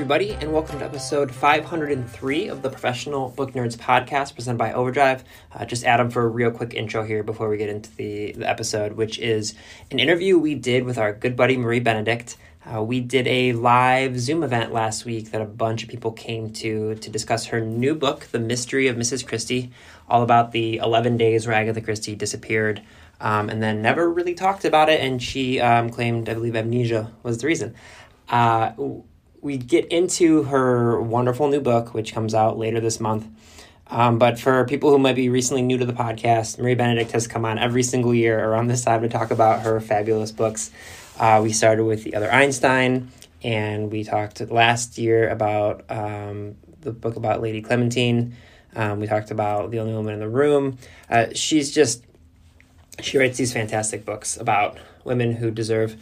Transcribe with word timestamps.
Everybody, 0.00 0.30
and 0.30 0.50
welcome 0.50 0.78
to 0.78 0.84
episode 0.86 1.30
503 1.30 2.48
of 2.48 2.62
the 2.62 2.70
Professional 2.70 3.28
Book 3.28 3.52
Nerds 3.52 3.76
podcast 3.76 4.34
presented 4.34 4.56
by 4.56 4.72
Overdrive. 4.72 5.22
Uh, 5.54 5.66
just 5.66 5.84
Adam 5.84 6.08
for 6.08 6.22
a 6.22 6.26
real 6.26 6.50
quick 6.50 6.72
intro 6.72 7.04
here 7.04 7.22
before 7.22 7.50
we 7.50 7.58
get 7.58 7.68
into 7.68 7.94
the, 7.96 8.32
the 8.32 8.48
episode, 8.48 8.92
which 8.92 9.18
is 9.18 9.52
an 9.90 9.98
interview 9.98 10.38
we 10.38 10.54
did 10.54 10.84
with 10.84 10.96
our 10.96 11.12
good 11.12 11.36
buddy 11.36 11.58
Marie 11.58 11.80
Benedict. 11.80 12.38
Uh, 12.64 12.82
we 12.82 13.00
did 13.00 13.28
a 13.28 13.52
live 13.52 14.18
Zoom 14.18 14.42
event 14.42 14.72
last 14.72 15.04
week 15.04 15.32
that 15.32 15.42
a 15.42 15.44
bunch 15.44 15.82
of 15.82 15.90
people 15.90 16.12
came 16.12 16.50
to 16.54 16.94
to 16.94 17.10
discuss 17.10 17.44
her 17.44 17.60
new 17.60 17.94
book, 17.94 18.20
The 18.20 18.40
Mystery 18.40 18.88
of 18.88 18.96
Mrs. 18.96 19.26
Christie, 19.26 19.70
all 20.08 20.22
about 20.22 20.52
the 20.52 20.78
11 20.78 21.18
days 21.18 21.46
where 21.46 21.54
Agatha 21.54 21.82
Christie 21.82 22.14
disappeared 22.14 22.80
um, 23.20 23.50
and 23.50 23.62
then 23.62 23.82
never 23.82 24.10
really 24.10 24.32
talked 24.32 24.64
about 24.64 24.88
it. 24.88 25.02
And 25.02 25.22
she 25.22 25.60
um, 25.60 25.90
claimed, 25.90 26.30
I 26.30 26.32
believe, 26.32 26.56
amnesia 26.56 27.12
was 27.22 27.36
the 27.36 27.46
reason. 27.46 27.74
Uh, 28.30 28.72
we 29.42 29.56
get 29.56 29.86
into 29.86 30.44
her 30.44 31.00
wonderful 31.00 31.48
new 31.48 31.60
book, 31.60 31.94
which 31.94 32.12
comes 32.12 32.34
out 32.34 32.58
later 32.58 32.80
this 32.80 33.00
month. 33.00 33.26
Um, 33.86 34.18
but 34.18 34.38
for 34.38 34.64
people 34.66 34.90
who 34.90 34.98
might 34.98 35.16
be 35.16 35.28
recently 35.28 35.62
new 35.62 35.78
to 35.78 35.84
the 35.84 35.92
podcast, 35.92 36.58
Marie 36.58 36.74
Benedict 36.74 37.10
has 37.12 37.26
come 37.26 37.44
on 37.44 37.58
every 37.58 37.82
single 37.82 38.14
year 38.14 38.38
around 38.38 38.68
this 38.68 38.84
time 38.84 39.02
to 39.02 39.08
talk 39.08 39.30
about 39.30 39.62
her 39.62 39.80
fabulous 39.80 40.30
books. 40.30 40.70
Uh, 41.18 41.40
we 41.42 41.52
started 41.52 41.84
with 41.84 42.04
The 42.04 42.14
Other 42.14 42.30
Einstein, 42.32 43.10
and 43.42 43.90
we 43.90 44.04
talked 44.04 44.40
last 44.50 44.96
year 44.96 45.28
about 45.28 45.84
um, 45.90 46.56
the 46.82 46.92
book 46.92 47.16
about 47.16 47.42
Lady 47.42 47.62
Clementine. 47.62 48.36
Um, 48.76 49.00
we 49.00 49.08
talked 49.08 49.32
about 49.32 49.72
The 49.72 49.80
Only 49.80 49.94
Woman 49.94 50.14
in 50.14 50.20
the 50.20 50.28
Room. 50.28 50.78
Uh, 51.08 51.26
she's 51.34 51.72
just, 51.72 52.04
she 53.00 53.18
writes 53.18 53.38
these 53.38 53.52
fantastic 53.52 54.04
books 54.04 54.36
about 54.36 54.78
women 55.02 55.32
who 55.32 55.50
deserve 55.50 55.96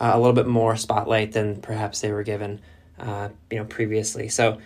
uh, 0.00 0.12
a 0.14 0.18
little 0.18 0.32
bit 0.32 0.46
more 0.46 0.74
spotlight 0.76 1.32
than 1.32 1.60
perhaps 1.60 2.00
they 2.00 2.10
were 2.10 2.22
given 2.22 2.60
uh, 2.98 3.28
you 3.50 3.58
know, 3.58 3.64
previously. 3.64 4.28
So 4.28 4.58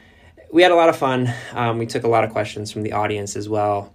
we 0.52 0.62
had 0.62 0.72
a 0.72 0.76
lot 0.76 0.88
of 0.88 0.96
fun. 0.96 1.32
Um, 1.52 1.78
we 1.78 1.86
took 1.86 2.04
a 2.04 2.08
lot 2.08 2.24
of 2.24 2.30
questions 2.30 2.72
from 2.72 2.82
the 2.82 2.92
audience 2.92 3.36
as 3.36 3.48
well, 3.48 3.92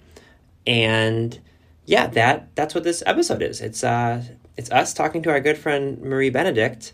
and 0.66 1.38
yeah, 1.86 2.08
that 2.08 2.56
that's 2.56 2.73
what 2.73 2.83
this 2.83 3.03
episode 3.06 3.41
is. 3.41 3.61
It's 3.61 3.83
uh, 3.83 4.23
it's 4.58 4.72
us 4.72 4.94
talking 4.94 5.22
to 5.23 5.30
our 5.30 5.39
good 5.39 5.58
friend 5.58 6.02
Marie 6.02 6.30
Benedict 6.30 6.94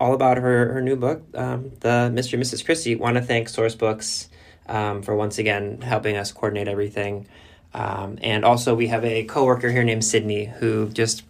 all 0.00 0.14
about 0.14 0.36
her 0.36 0.72
her 0.72 0.82
new 0.82 0.96
book, 0.96 1.22
um, 1.34 1.70
The 1.80 2.10
Mr. 2.12 2.34
and 2.34 2.42
Mrs. 2.42 2.64
Christie. 2.64 2.96
Want 2.96 3.16
to 3.16 3.22
thank 3.22 3.48
Sourcebooks 3.48 4.28
um, 4.66 5.02
for 5.02 5.14
once 5.14 5.38
again 5.38 5.80
helping 5.80 6.16
us 6.16 6.32
coordinate 6.32 6.68
everything. 6.68 7.26
Um, 7.74 8.18
and 8.20 8.44
also, 8.44 8.74
we 8.74 8.88
have 8.88 9.04
a 9.04 9.24
coworker 9.24 9.70
here 9.70 9.84
named 9.84 10.04
Sydney 10.04 10.46
who 10.46 10.88
just 10.88 11.22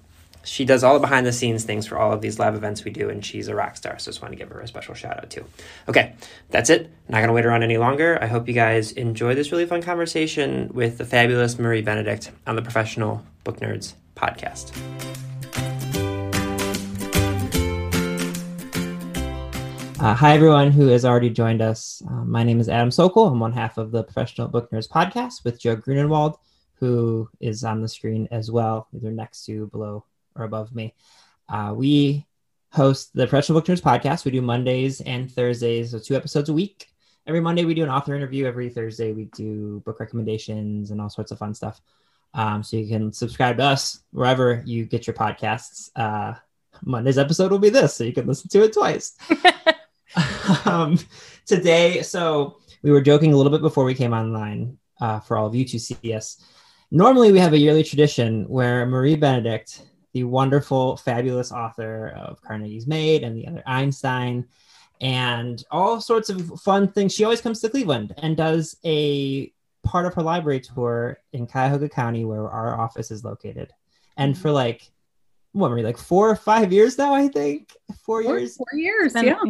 she 0.45 0.65
does 0.65 0.83
all 0.83 0.95
the 0.95 1.01
behind 1.01 1.27
the 1.27 1.33
scenes 1.33 1.65
things 1.65 1.87
for 1.87 1.99
all 1.99 2.13
of 2.13 2.21
these 2.21 2.39
live 2.39 2.55
events 2.55 2.85
we 2.85 2.91
do, 2.91 3.09
and 3.09 3.25
she's 3.25 3.49
a 3.49 3.55
rock 3.55 3.77
star. 3.77 3.99
So 3.99 4.11
just 4.11 4.23
want 4.23 4.33
to 4.33 4.39
give 4.39 4.49
her 4.51 4.61
a 4.61 4.67
special 4.67 4.95
shout 4.95 5.19
out 5.19 5.31
too. 5.31 5.45
Okay, 5.89 6.15
that's 6.51 6.71
it. 6.71 6.91
Not 7.09 7.21
gonna 7.21 7.33
wait 7.33 7.47
around 7.47 7.63
any 7.63 7.79
longer. 7.79 8.19
I 8.21 8.27
hope 8.27 8.49
you 8.49 8.55
guys 8.55 8.93
enjoy 8.93 9.35
this 9.35 9.53
really 9.53 9.67
fun 9.67 9.83
conversation 9.83 10.71
with 10.73 10.99
the 10.99 11.05
fabulous 11.05 11.59
Marie 11.59 11.83
Benedict 11.83 12.31
on 12.47 12.57
the 12.57 12.63
Professional 12.63 13.25
Book 13.45 13.61
Nerds 13.61 13.95
podcast. 14.17 14.73
Uh, 20.03 20.15
hi, 20.15 20.35
everyone 20.35 20.73
who 20.73 20.89
has 20.89 21.05
already 21.05 21.31
joined 21.31 21.63
us. 21.63 22.03
Uh, 22.11 22.25
my 22.25 22.43
name 22.43 22.59
is 22.59 22.69
Adam 22.69 22.89
Sockel. 22.89 23.31
I'm 23.31 23.39
one 23.39 23.53
half 23.53 23.79
of 23.79 23.93
the 23.93 24.03
Professional 24.03 24.49
Book 24.49 24.69
Nerds 24.73 24.89
podcast 24.89 25.45
with 25.45 25.61
Jill 25.61 25.77
Grunenwald, 25.77 26.39
who 26.75 27.29
is 27.39 27.63
on 27.63 27.81
the 27.81 27.87
screen 27.87 28.27
as 28.33 28.51
well, 28.51 28.89
either 28.93 29.13
next 29.13 29.45
to, 29.45 29.69
below, 29.69 30.05
or 30.37 30.45
above 30.45 30.75
me. 30.75 30.95
Uh, 31.49 31.73
we 31.77 32.27
host 32.71 33.11
the 33.15 33.27
Professional 33.27 33.61
Book 33.61 33.69
Nerds 33.69 33.83
podcast. 33.83 34.25
We 34.25 34.31
do 34.31 34.43
Mondays 34.43 35.01
and 35.03 35.31
Thursdays, 35.31 35.91
so 35.91 35.99
two 35.99 36.17
episodes 36.17 36.49
a 36.49 36.53
week. 36.55 36.89
Every 37.27 37.41
Monday, 37.41 37.65
we 37.65 37.75
do 37.75 37.85
an 37.85 37.91
author 37.91 38.15
interview. 38.15 38.47
Every 38.47 38.69
Thursday, 38.69 39.13
we 39.13 39.27
do 39.27 39.81
book 39.85 40.01
recommendations 40.01 40.91
and 40.91 41.01
all 41.01 41.11
sorts 41.11 41.31
of 41.31 41.39
fun 41.39 41.55
stuff. 41.55 41.81
Um, 42.35 42.63
so 42.63 42.77
you 42.77 42.89
can 42.89 43.13
subscribe 43.13 43.59
to 43.59 43.65
us 43.65 44.01
wherever 44.11 44.63
you 44.65 44.87
get 44.87 45.07
your 45.07 45.15
podcasts. 45.15 45.91
Uh, 45.95 46.35
Monday's 46.85 47.19
episode 47.19 47.51
will 47.51 47.59
be 47.59 47.69
this, 47.69 47.95
so 47.95 48.05
you 48.05 48.13
can 48.13 48.27
listen 48.27 48.49
to 48.49 48.65
it 48.65 48.73
twice. 48.73 49.17
um, 50.65 50.99
today, 51.47 52.03
so 52.03 52.59
we 52.83 52.91
were 52.91 53.03
joking 53.03 53.33
a 53.33 53.37
little 53.37 53.53
bit 53.53 53.61
before 53.61 53.85
we 53.85 53.95
came 53.95 54.13
online 54.13 54.79
uh, 55.01 55.21
for 55.21 55.37
all 55.37 55.47
of 55.47 55.55
you 55.55 55.65
to 55.67 55.79
see 55.79 56.15
us. 56.15 56.43
Normally, 56.91 57.33
we 57.33 57.39
have 57.39 57.53
a 57.53 57.59
yearly 57.59 57.85
tradition 57.85 58.45
where 58.49 58.85
Marie 58.87 59.17
Benedict, 59.17 59.83
the 60.13 60.25
wonderful, 60.25 60.97
fabulous 60.97 61.53
author 61.53 62.09
of 62.09 62.43
Carnegie's 62.43 62.87
Maid 62.87 63.23
and 63.23 63.37
the 63.37 63.47
other 63.47 63.63
Einstein, 63.67 64.47
and 65.01 65.65
all 65.71 66.01
sorts 66.01 66.29
of 66.31 66.61
fun 66.61 66.89
things, 66.93 67.13
she 67.13 67.25
always 67.25 67.41
comes 67.41 67.61
to 67.61 67.69
Cleveland 67.69 68.15
and 68.19 68.37
does 68.37 68.77
a 68.85 69.53
part 69.83 70.07
of 70.07 70.15
her 70.15 70.23
library 70.23 70.61
tour 70.61 71.19
in 71.33 71.47
Cuyahoga 71.47 71.89
County, 71.89 72.25
where 72.25 72.49
our 72.49 72.79
office 72.79 73.11
is 73.11 73.25
located. 73.25 73.73
And 74.17 74.35
mm-hmm. 74.35 74.43
for 74.43 74.53
like, 74.53 74.91
what, 75.53 75.71
Marie, 75.71 75.83
like 75.83 75.99
four 75.99 76.31
or 76.31 76.37
five 76.37 76.73
years 76.73 76.97
now, 76.97 77.15
I 77.15 77.29
think? 77.29 77.75
Four, 78.05 78.23
Four, 78.23 78.39
years? 78.39 78.57
four 78.57 78.67
years, 78.75 79.13
yeah. 79.17 79.43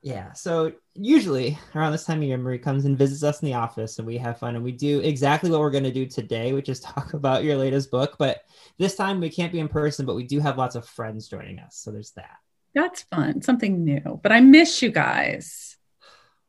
Yeah. 0.00 0.32
So 0.32 0.72
usually 1.00 1.58
around 1.74 1.92
this 1.92 2.04
time 2.04 2.18
of 2.18 2.24
year, 2.24 2.36
Marie 2.38 2.58
comes 2.58 2.84
and 2.84 2.98
visits 2.98 3.22
us 3.22 3.40
in 3.40 3.46
the 3.46 3.54
office 3.54 3.98
and 3.98 4.06
we 4.06 4.18
have 4.18 4.38
fun 4.38 4.54
and 4.54 4.64
we 4.64 4.72
do 4.72 5.00
exactly 5.00 5.50
what 5.50 5.60
we're 5.60 5.70
going 5.70 5.84
to 5.84 5.92
do 5.92 6.06
today, 6.06 6.52
which 6.52 6.68
is 6.68 6.80
talk 6.80 7.14
about 7.14 7.44
your 7.44 7.56
latest 7.56 7.90
book. 7.90 8.16
But 8.18 8.42
this 8.78 8.96
time 8.96 9.20
we 9.20 9.30
can't 9.30 9.52
be 9.52 9.60
in 9.60 9.68
person, 9.68 10.06
but 10.06 10.16
we 10.16 10.24
do 10.24 10.40
have 10.40 10.58
lots 10.58 10.74
of 10.74 10.86
friends 10.86 11.28
joining 11.28 11.58
us. 11.58 11.76
So 11.76 11.90
there's 11.90 12.12
that. 12.12 12.36
That's 12.74 13.02
fun, 13.02 13.42
something 13.42 13.84
new. 13.84 14.20
But 14.22 14.32
I 14.32 14.40
miss 14.40 14.82
you 14.82 14.90
guys. 14.90 15.76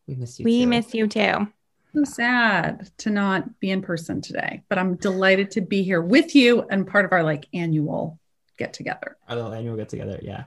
We 0.07 0.15
miss 0.15 0.39
you. 0.39 0.45
We 0.45 0.61
too. 0.61 0.67
miss 0.67 0.93
you 0.93 1.07
too. 1.07 1.47
So 1.93 2.03
sad 2.03 2.89
to 2.99 3.09
not 3.09 3.59
be 3.59 3.71
in 3.71 3.81
person 3.81 4.21
today, 4.21 4.61
but 4.69 4.77
I'm 4.77 4.95
delighted 4.95 5.51
to 5.51 5.61
be 5.61 5.81
here 5.81 6.01
with 6.01 6.35
you 6.35 6.67
and 6.69 6.85
part 6.85 7.05
of 7.05 7.11
our 7.13 7.23
like 7.23 7.47
annual 7.53 8.19
get 8.57 8.73
together. 8.73 9.17
our 9.27 9.35
little 9.35 9.53
annual 9.53 9.75
get 9.75 9.89
together. 9.89 10.19
Yeah. 10.21 10.43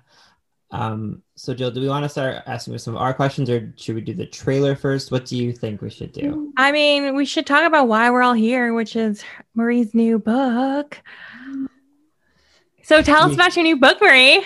Um, 0.73 1.23
so 1.37 1.53
Jill, 1.53 1.71
do 1.71 1.83
we 1.83 1.89
want 1.89 2.05
to 2.05 2.09
start 2.09 2.43
asking 2.47 2.79
some 2.79 2.97
of 2.97 3.03
our 3.03 3.13
questions 3.13 3.51
or 3.51 3.73
should 3.77 3.95
we 3.95 4.01
do 4.01 4.15
the 4.15 4.27
trailer 4.27 4.75
first? 4.75 5.13
What 5.13 5.27
do 5.27 5.37
you 5.37 5.53
think 5.53 5.83
we 5.83 5.91
should 5.91 6.13
do? 6.13 6.53
I 6.57 6.73
mean, 6.73 7.15
we 7.15 7.27
should 7.27 7.47
talk 7.47 7.65
about 7.65 7.89
why 7.89 8.11
we're 8.11 8.23
all 8.23 8.33
here, 8.33 8.73
which 8.73 8.97
is 8.97 9.23
Marie's 9.55 9.95
new 9.95 10.19
book. 10.19 10.99
So 12.83 13.03
tell 13.03 13.25
us 13.25 13.35
about 13.35 13.55
your 13.55 13.65
new 13.65 13.77
book, 13.77 13.99
Marie. 14.01 14.45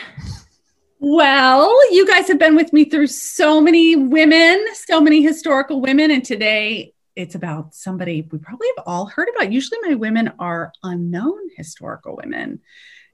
Well, 0.98 1.70
you 1.92 2.06
guys 2.06 2.26
have 2.28 2.38
been 2.38 2.56
with 2.56 2.72
me 2.72 2.86
through 2.86 3.06
so 3.06 3.60
many 3.60 3.94
women, 3.94 4.64
so 4.74 5.00
many 5.00 5.22
historical 5.22 5.80
women, 5.80 6.10
and 6.10 6.24
today 6.24 6.92
it's 7.14 7.34
about 7.34 7.74
somebody 7.74 8.26
we 8.30 8.38
probably 8.38 8.66
have 8.76 8.84
all 8.86 9.06
heard 9.06 9.28
about. 9.34 9.52
Usually, 9.52 9.78
my 9.88 9.94
women 9.94 10.32
are 10.38 10.72
unknown 10.82 11.38
historical 11.56 12.16
women, 12.16 12.60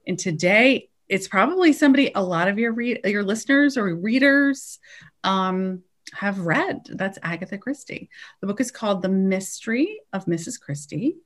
and 0.07 0.17
today 0.17 0.89
it's 1.13 1.27
probably 1.27 1.73
somebody 1.73 2.11
a 2.15 2.23
lot 2.23 2.47
of 2.47 2.57
your 2.57 2.71
read 2.71 3.01
your 3.05 3.23
listeners 3.23 3.77
or 3.77 3.95
readers 3.95 4.79
um, 5.23 5.83
have 6.11 6.39
read. 6.39 6.87
That's 6.89 7.19
Agatha 7.21 7.59
Christie. 7.59 8.09
The 8.41 8.47
book 8.47 8.59
is 8.59 8.71
called 8.71 9.03
The 9.03 9.09
Mystery 9.09 9.99
of 10.11 10.25
Mrs. 10.25 10.59
Christie, 10.59 11.17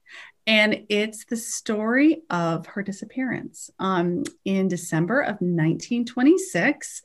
and 0.45 0.83
it's 0.89 1.23
the 1.23 1.37
story 1.37 2.23
of 2.29 2.65
her 2.65 2.83
disappearance 2.83 3.69
um, 3.79 4.25
in 4.43 4.67
December 4.67 5.21
of 5.21 5.35
1926 5.39 7.01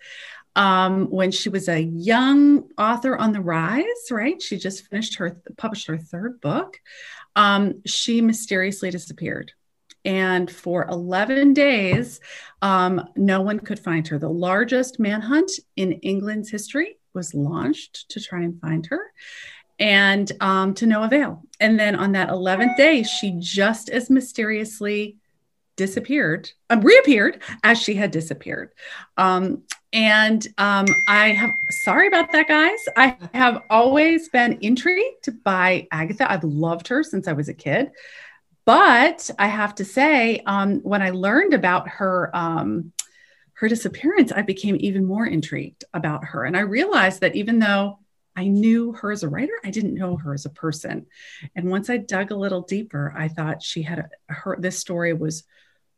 um, 0.56 1.06
when 1.06 1.30
she 1.30 1.50
was 1.50 1.68
a 1.68 1.80
young 1.80 2.68
author 2.76 3.16
on 3.16 3.30
the 3.30 3.40
rise, 3.40 4.10
right? 4.10 4.42
She 4.42 4.58
just 4.58 4.88
finished 4.88 5.18
her, 5.18 5.40
published 5.56 5.86
her 5.86 5.98
third 5.98 6.40
book. 6.40 6.80
Um, 7.36 7.82
she 7.86 8.20
mysteriously 8.20 8.90
disappeared. 8.90 9.52
And 10.04 10.50
for 10.50 10.86
11 10.88 11.54
days, 11.54 12.20
um, 12.60 13.08
no 13.16 13.40
one 13.40 13.60
could 13.60 13.78
find 13.78 14.06
her. 14.08 14.18
The 14.18 14.28
largest 14.28 14.98
manhunt 14.98 15.50
in 15.76 15.92
England's 15.92 16.50
history 16.50 16.98
was 17.14 17.34
launched 17.34 18.08
to 18.10 18.20
try 18.20 18.42
and 18.42 18.60
find 18.60 18.86
her. 18.86 19.12
and 19.78 20.30
um, 20.40 20.74
to 20.74 20.86
no 20.86 21.02
avail. 21.02 21.42
And 21.58 21.78
then 21.78 21.96
on 21.96 22.12
that 22.12 22.28
11th 22.28 22.76
day, 22.76 23.02
she 23.02 23.34
just 23.38 23.88
as 23.88 24.10
mysteriously 24.10 25.16
disappeared, 25.76 26.50
um, 26.70 26.80
reappeared 26.82 27.42
as 27.64 27.78
she 27.80 27.94
had 27.94 28.10
disappeared. 28.10 28.70
Um, 29.16 29.62
and 29.92 30.46
um, 30.58 30.86
I 31.08 31.30
have, 31.30 31.50
sorry 31.84 32.06
about 32.08 32.30
that, 32.32 32.48
guys. 32.48 32.78
I 32.96 33.16
have 33.34 33.62
always 33.70 34.28
been 34.28 34.58
intrigued 34.60 35.42
by 35.42 35.88
Agatha. 35.90 36.30
I've 36.30 36.44
loved 36.44 36.88
her 36.88 37.02
since 37.02 37.26
I 37.26 37.32
was 37.32 37.48
a 37.48 37.54
kid. 37.54 37.90
But 38.64 39.30
I 39.38 39.48
have 39.48 39.74
to 39.76 39.84
say, 39.84 40.40
um, 40.46 40.80
when 40.80 41.02
I 41.02 41.10
learned 41.10 41.54
about 41.54 41.88
her, 41.88 42.30
um, 42.34 42.92
her 43.54 43.68
disappearance, 43.68 44.32
I 44.32 44.42
became 44.42 44.76
even 44.80 45.04
more 45.04 45.26
intrigued 45.26 45.84
about 45.92 46.24
her. 46.24 46.44
And 46.44 46.56
I 46.56 46.60
realized 46.60 47.20
that 47.20 47.36
even 47.36 47.58
though 47.58 47.98
I 48.34 48.48
knew 48.48 48.92
her 48.92 49.12
as 49.12 49.22
a 49.22 49.28
writer, 49.28 49.52
I 49.64 49.70
didn't 49.70 49.94
know 49.94 50.16
her 50.16 50.32
as 50.32 50.46
a 50.46 50.50
person. 50.50 51.06
And 51.54 51.70
once 51.70 51.90
I 51.90 51.98
dug 51.98 52.30
a 52.30 52.36
little 52.36 52.62
deeper, 52.62 53.12
I 53.16 53.28
thought 53.28 53.62
she 53.62 53.82
had 53.82 53.98
a, 53.98 54.32
her, 54.32 54.56
this 54.58 54.78
story 54.78 55.12
was 55.12 55.44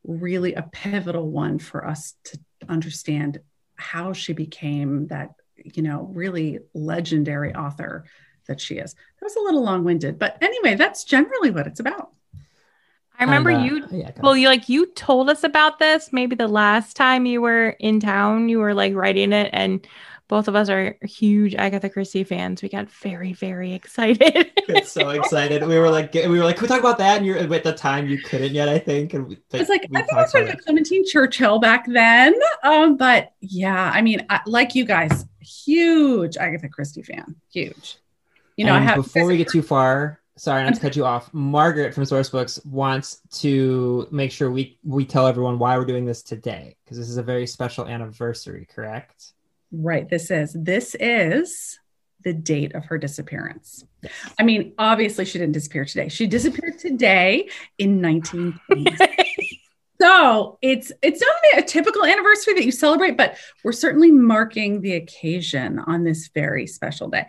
really 0.02 0.54
a 0.54 0.68
pivotal 0.72 1.30
one 1.30 1.58
for 1.58 1.86
us 1.86 2.14
to 2.24 2.38
understand 2.68 3.40
how 3.76 4.12
she 4.12 4.32
became 4.32 5.06
that, 5.08 5.30
you 5.56 5.82
know, 5.82 6.10
really 6.12 6.58
legendary 6.74 7.54
author 7.54 8.04
that 8.46 8.60
she 8.60 8.76
is. 8.76 8.94
That 8.94 9.24
was 9.24 9.36
a 9.36 9.40
little 9.40 9.62
long 9.62 9.84
winded, 9.84 10.18
but 10.18 10.36
anyway, 10.42 10.74
that's 10.74 11.04
generally 11.04 11.50
what 11.50 11.66
it's 11.66 11.80
about. 11.80 12.12
I 13.18 13.24
remember 13.24 13.50
And, 13.50 13.60
uh, 13.60 13.64
you. 13.64 13.86
yeah, 13.92 14.10
Well, 14.20 14.36
you 14.36 14.48
like 14.48 14.68
you 14.68 14.86
told 14.86 15.30
us 15.30 15.44
about 15.44 15.78
this 15.78 16.12
maybe 16.12 16.34
the 16.36 16.48
last 16.48 16.96
time 16.96 17.26
you 17.26 17.40
were 17.40 17.70
in 17.78 18.00
town. 18.00 18.48
You 18.48 18.58
were 18.58 18.74
like 18.74 18.94
writing 18.94 19.32
it, 19.32 19.50
and 19.52 19.86
both 20.26 20.48
of 20.48 20.56
us 20.56 20.68
are 20.68 20.96
huge 21.02 21.54
Agatha 21.54 21.88
Christie 21.90 22.24
fans. 22.24 22.62
We 22.62 22.68
got 22.68 22.90
very, 22.90 23.32
very 23.32 23.72
excited. 23.80 24.50
get 24.66 24.88
so 24.88 25.10
excited. 25.10 25.64
We 25.64 25.78
were 25.78 25.90
like, 25.90 26.14
we 26.14 26.26
were 26.26 26.44
like, 26.44 26.56
can 26.56 26.62
we 26.64 26.68
talk 26.68 26.80
about 26.80 26.98
that? 26.98 27.18
And 27.18 27.26
you're 27.26 27.38
at 27.38 27.62
the 27.62 27.72
time 27.72 28.08
you 28.08 28.18
couldn't 28.18 28.52
yet, 28.52 28.68
I 28.68 28.78
think. 28.78 29.14
And 29.14 29.28
we, 29.28 29.38
I 29.52 29.58
was 29.58 29.68
like, 29.68 29.86
we 29.90 29.98
I 29.98 30.02
think 30.02 30.12
I 30.12 30.16
talked 30.16 30.30
started 30.30 30.48
about 30.48 30.56
with 30.56 30.64
Clementine 30.64 31.04
Churchill 31.06 31.58
back 31.60 31.86
then. 31.86 32.34
Um, 32.62 32.96
but 32.96 33.32
yeah, 33.40 33.90
I 33.94 34.00
mean, 34.02 34.24
I, 34.30 34.40
like 34.46 34.74
you 34.74 34.84
guys, 34.84 35.24
huge 35.40 36.36
Agatha 36.36 36.68
Christie 36.68 37.02
fan, 37.02 37.36
huge. 37.52 37.98
You 38.56 38.64
know, 38.64 38.74
I 38.74 38.80
have 38.80 38.96
before 38.96 39.26
we 39.26 39.36
get 39.36 39.48
too 39.48 39.62
far, 39.62 40.20
sorry 40.36 40.64
not 40.64 40.74
to 40.74 40.80
cut 40.80 40.96
you 40.96 41.04
off. 41.04 41.32
Margaret 41.32 41.94
from 41.94 42.04
Sourcebooks 42.04 42.64
wants 42.66 43.20
to 43.40 44.08
make 44.10 44.32
sure 44.32 44.50
we 44.50 44.78
we 44.82 45.04
tell 45.04 45.26
everyone 45.26 45.58
why 45.58 45.76
we're 45.78 45.84
doing 45.84 46.04
this 46.04 46.22
today 46.22 46.76
because 46.84 46.98
this 46.98 47.08
is 47.08 47.16
a 47.16 47.22
very 47.22 47.46
special 47.46 47.86
anniversary, 47.86 48.66
correct? 48.74 49.32
right. 49.82 50.08
This 50.08 50.30
is 50.30 50.56
this 50.58 50.94
is 50.98 51.78
the 52.22 52.32
date 52.32 52.74
of 52.74 52.86
her 52.86 52.98
disappearance. 52.98 53.84
I 54.38 54.42
mean, 54.42 54.72
obviously, 54.78 55.24
she 55.24 55.38
didn't 55.38 55.52
disappear 55.52 55.84
today. 55.84 56.08
She 56.08 56.26
disappeared 56.26 56.78
today 56.78 57.48
in 57.78 58.00
1920. 58.00 58.96
so 60.00 60.58
it's 60.62 60.92
it's 61.02 61.20
not 61.20 61.62
a 61.62 61.62
typical 61.62 62.04
anniversary 62.04 62.54
that 62.54 62.64
you 62.64 62.72
celebrate, 62.72 63.16
but 63.16 63.36
we're 63.62 63.72
certainly 63.72 64.10
marking 64.10 64.80
the 64.80 64.94
occasion 64.94 65.78
on 65.80 66.04
this 66.04 66.28
very 66.28 66.66
special 66.66 67.08
day. 67.08 67.26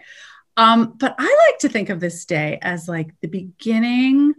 Um, 0.57 0.93
but 0.97 1.15
I 1.17 1.49
like 1.49 1.59
to 1.59 1.69
think 1.69 1.89
of 1.89 1.99
this 1.99 2.25
day 2.25 2.59
as 2.61 2.87
like 2.87 3.11
the 3.21 3.27
beginning 3.27 4.33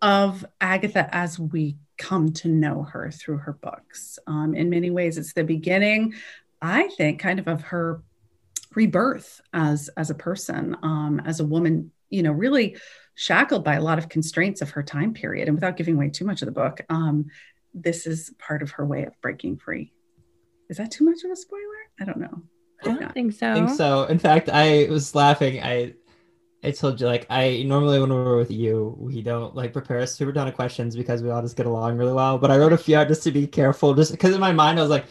of 0.00 0.44
Agatha 0.60 1.08
as 1.14 1.38
we 1.38 1.76
come 1.98 2.32
to 2.32 2.48
know 2.48 2.82
her 2.82 3.10
through 3.10 3.38
her 3.38 3.52
books. 3.52 4.18
Um, 4.26 4.54
in 4.54 4.70
many 4.70 4.90
ways, 4.90 5.18
it's 5.18 5.34
the 5.34 5.44
beginning, 5.44 6.14
I 6.60 6.88
think, 6.88 7.20
kind 7.20 7.38
of 7.38 7.48
of 7.48 7.62
her 7.62 8.02
rebirth 8.74 9.40
as 9.52 9.88
as 9.96 10.10
a 10.10 10.14
person, 10.14 10.76
um, 10.82 11.20
as 11.24 11.40
a 11.40 11.44
woman. 11.44 11.92
You 12.10 12.22
know, 12.22 12.32
really 12.32 12.76
shackled 13.14 13.64
by 13.64 13.74
a 13.74 13.82
lot 13.82 13.98
of 13.98 14.08
constraints 14.08 14.62
of 14.62 14.70
her 14.70 14.82
time 14.82 15.14
period. 15.14 15.48
And 15.48 15.56
without 15.56 15.76
giving 15.76 15.96
away 15.96 16.08
too 16.10 16.24
much 16.24 16.42
of 16.42 16.46
the 16.46 16.52
book, 16.52 16.80
um, 16.88 17.26
this 17.74 18.06
is 18.06 18.34
part 18.38 18.62
of 18.62 18.72
her 18.72 18.84
way 18.84 19.04
of 19.04 19.18
breaking 19.20 19.58
free. 19.58 19.92
Is 20.68 20.78
that 20.78 20.90
too 20.90 21.04
much 21.04 21.24
of 21.24 21.30
a 21.30 21.36
spoiler? 21.36 21.62
I 22.00 22.04
don't 22.04 22.20
know. 22.20 22.42
I 22.84 22.94
don't 22.94 23.12
think 23.12 23.32
so. 23.32 23.50
I 23.50 23.54
think 23.54 23.70
so. 23.70 24.04
In 24.04 24.18
fact, 24.18 24.48
I 24.48 24.86
was 24.90 25.14
laughing. 25.14 25.62
I 25.62 25.94
I 26.64 26.70
told 26.70 27.00
you 27.00 27.06
like 27.06 27.26
I 27.28 27.64
normally 27.66 27.98
when 28.00 28.10
we're 28.10 28.36
with 28.36 28.50
you, 28.50 28.96
we 28.98 29.20
don't 29.20 29.54
like 29.54 29.72
prepare 29.72 29.98
a 29.98 30.06
super 30.06 30.32
ton 30.32 30.46
of 30.46 30.54
questions 30.54 30.94
because 30.94 31.22
we 31.22 31.30
all 31.30 31.42
just 31.42 31.56
get 31.56 31.66
along 31.66 31.98
really 31.98 32.12
well. 32.12 32.38
But 32.38 32.50
I 32.52 32.58
wrote 32.58 32.72
a 32.72 32.78
few 32.78 32.96
out 32.96 33.08
just 33.08 33.24
to 33.24 33.32
be 33.32 33.46
careful, 33.46 33.94
just 33.94 34.12
because 34.12 34.34
in 34.34 34.40
my 34.40 34.52
mind 34.52 34.78
I 34.78 34.82
was 34.82 34.90
like, 34.90 35.06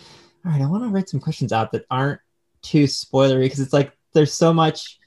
all 0.45 0.51
right, 0.51 0.61
I 0.61 0.65
want 0.65 0.83
to 0.83 0.89
write 0.89 1.09
some 1.09 1.19
questions 1.19 1.51
out 1.51 1.71
that 1.73 1.85
aren't 1.91 2.21
too 2.61 2.85
spoilery 2.85 3.41
because 3.41 3.59
it's 3.59 3.73
like 3.73 3.91
there's 4.13 4.33
so 4.33 4.53
much. 4.53 4.97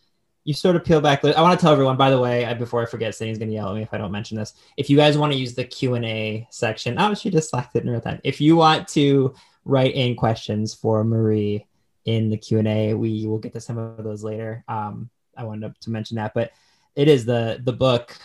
You 0.47 0.53
sort 0.53 0.77
of 0.77 0.85
peel 0.85 1.01
back. 1.01 1.25
I 1.25 1.41
want 1.41 1.59
to 1.59 1.63
tell 1.65 1.73
everyone, 1.73 1.97
by 1.97 2.11
the 2.11 2.21
way, 2.21 2.45
I, 2.45 2.53
before 2.53 2.83
I 2.83 2.85
forget, 2.85 3.15
Cindy's 3.15 3.39
gonna 3.39 3.53
yell 3.53 3.71
at 3.71 3.77
me 3.77 3.81
if 3.81 3.95
I 3.95 3.97
don't 3.97 4.13
mention 4.13 4.37
this. 4.37 4.53
If 4.77 4.91
you 4.91 4.99
guys 4.99 5.17
want 5.17 5.33
to 5.33 5.39
use 5.39 5.55
the 5.55 5.65
Q 5.65 5.95
and 5.95 6.05
A 6.05 6.47
section, 6.51 6.97
oh, 6.99 7.15
she 7.15 7.31
just 7.31 7.49
slacked 7.49 7.75
it 7.77 7.85
in 7.85 7.89
real 7.89 8.03
time. 8.03 8.21
If 8.23 8.43
you 8.43 8.55
want 8.55 8.87
to 8.89 9.35
write 9.65 9.95
in 9.95 10.15
questions 10.15 10.75
for 10.75 11.03
Marie 11.03 11.65
in 12.05 12.31
the 12.31 12.37
q&a 12.37 12.95
we 12.95 13.27
will 13.27 13.39
get 13.39 13.53
to 13.53 13.61
some 13.61 13.79
of 13.79 14.03
those 14.05 14.23
later. 14.23 14.65
Um, 14.69 15.11
i 15.37 15.45
wanted 15.45 15.75
to 15.81 15.91
mention 15.91 16.17
that 16.17 16.33
but 16.35 16.53
it 16.95 17.09
is 17.09 17.25
the 17.25 17.61
the 17.65 17.73
book 17.73 18.17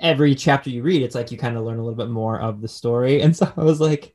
every 0.00 0.34
chapter 0.34 0.70
you 0.70 0.82
read 0.82 1.02
it's 1.02 1.14
like 1.14 1.30
you 1.30 1.38
kind 1.38 1.56
of 1.56 1.64
learn 1.64 1.78
a 1.78 1.82
little 1.82 1.96
bit 1.96 2.10
more 2.10 2.40
of 2.40 2.60
the 2.60 2.68
story. 2.68 3.20
And 3.22 3.36
so 3.36 3.52
i 3.56 3.64
was 3.64 3.80
like 3.80 4.14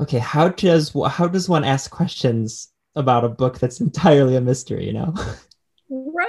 okay 0.00 0.18
how 0.18 0.48
does 0.48 0.94
how 1.08 1.26
does 1.26 1.48
one 1.48 1.64
ask 1.64 1.90
questions 1.90 2.68
about 2.94 3.24
a 3.24 3.28
book 3.28 3.58
that's 3.58 3.80
entirely 3.80 4.36
a 4.36 4.40
mystery 4.40 4.86
you 4.86 4.92
know 4.92 5.14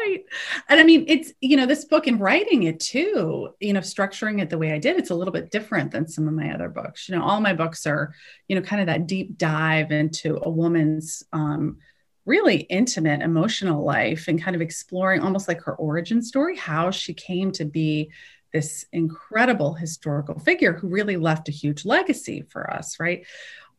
Right. 0.05 0.23
And 0.69 0.79
I 0.79 0.83
mean, 0.83 1.05
it's, 1.07 1.33
you 1.41 1.57
know, 1.57 1.65
this 1.65 1.83
book 1.83 2.07
and 2.07 2.19
writing 2.19 2.63
it 2.63 2.79
too, 2.79 3.49
you 3.59 3.73
know, 3.73 3.81
structuring 3.81 4.41
it 4.41 4.49
the 4.49 4.57
way 4.57 4.71
I 4.71 4.77
did, 4.77 4.97
it's 4.97 5.09
a 5.09 5.15
little 5.15 5.33
bit 5.33 5.51
different 5.51 5.91
than 5.91 6.07
some 6.07 6.27
of 6.27 6.33
my 6.33 6.53
other 6.53 6.69
books. 6.69 7.09
You 7.09 7.15
know, 7.15 7.23
all 7.23 7.41
my 7.41 7.53
books 7.53 7.85
are, 7.85 8.13
you 8.47 8.55
know, 8.55 8.61
kind 8.61 8.81
of 8.81 8.87
that 8.87 9.07
deep 9.07 9.37
dive 9.37 9.91
into 9.91 10.39
a 10.41 10.49
woman's 10.49 11.23
um, 11.33 11.77
really 12.25 12.57
intimate 12.61 13.21
emotional 13.21 13.83
life 13.83 14.27
and 14.27 14.41
kind 14.41 14.55
of 14.55 14.61
exploring 14.61 15.21
almost 15.21 15.47
like 15.47 15.61
her 15.63 15.75
origin 15.75 16.21
story, 16.21 16.55
how 16.55 16.91
she 16.91 17.13
came 17.13 17.51
to 17.51 17.65
be 17.65 18.09
this 18.53 18.85
incredible 18.93 19.73
historical 19.73 20.39
figure 20.39 20.73
who 20.73 20.87
really 20.87 21.17
left 21.17 21.49
a 21.49 21.51
huge 21.51 21.85
legacy 21.85 22.43
for 22.49 22.71
us, 22.71 22.99
right? 22.99 23.25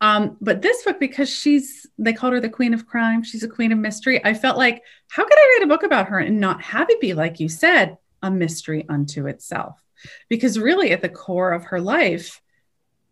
Um, 0.00 0.36
but 0.40 0.62
this 0.62 0.82
book, 0.82 0.98
because 0.98 1.28
she's, 1.28 1.86
they 1.98 2.12
called 2.12 2.32
her 2.32 2.40
the 2.40 2.48
queen 2.48 2.72
of 2.72 2.86
crime, 2.86 3.22
she's 3.22 3.42
a 3.42 3.48
queen 3.48 3.72
of 3.72 3.78
mystery. 3.78 4.24
I 4.24 4.34
felt 4.34 4.56
like, 4.56 4.82
how 5.08 5.24
could 5.24 5.38
I 5.38 5.56
write 5.58 5.64
a 5.64 5.68
book 5.68 5.82
about 5.82 6.08
her 6.08 6.18
and 6.18 6.40
not 6.40 6.62
have 6.62 6.88
it 6.88 7.00
be, 7.00 7.12
like 7.12 7.40
you 7.40 7.48
said, 7.48 7.98
a 8.22 8.30
mystery 8.30 8.86
unto 8.88 9.26
itself? 9.26 9.78
Because 10.28 10.58
really, 10.58 10.92
at 10.92 11.02
the 11.02 11.08
core 11.10 11.52
of 11.52 11.64
her 11.64 11.80
life, 11.80 12.40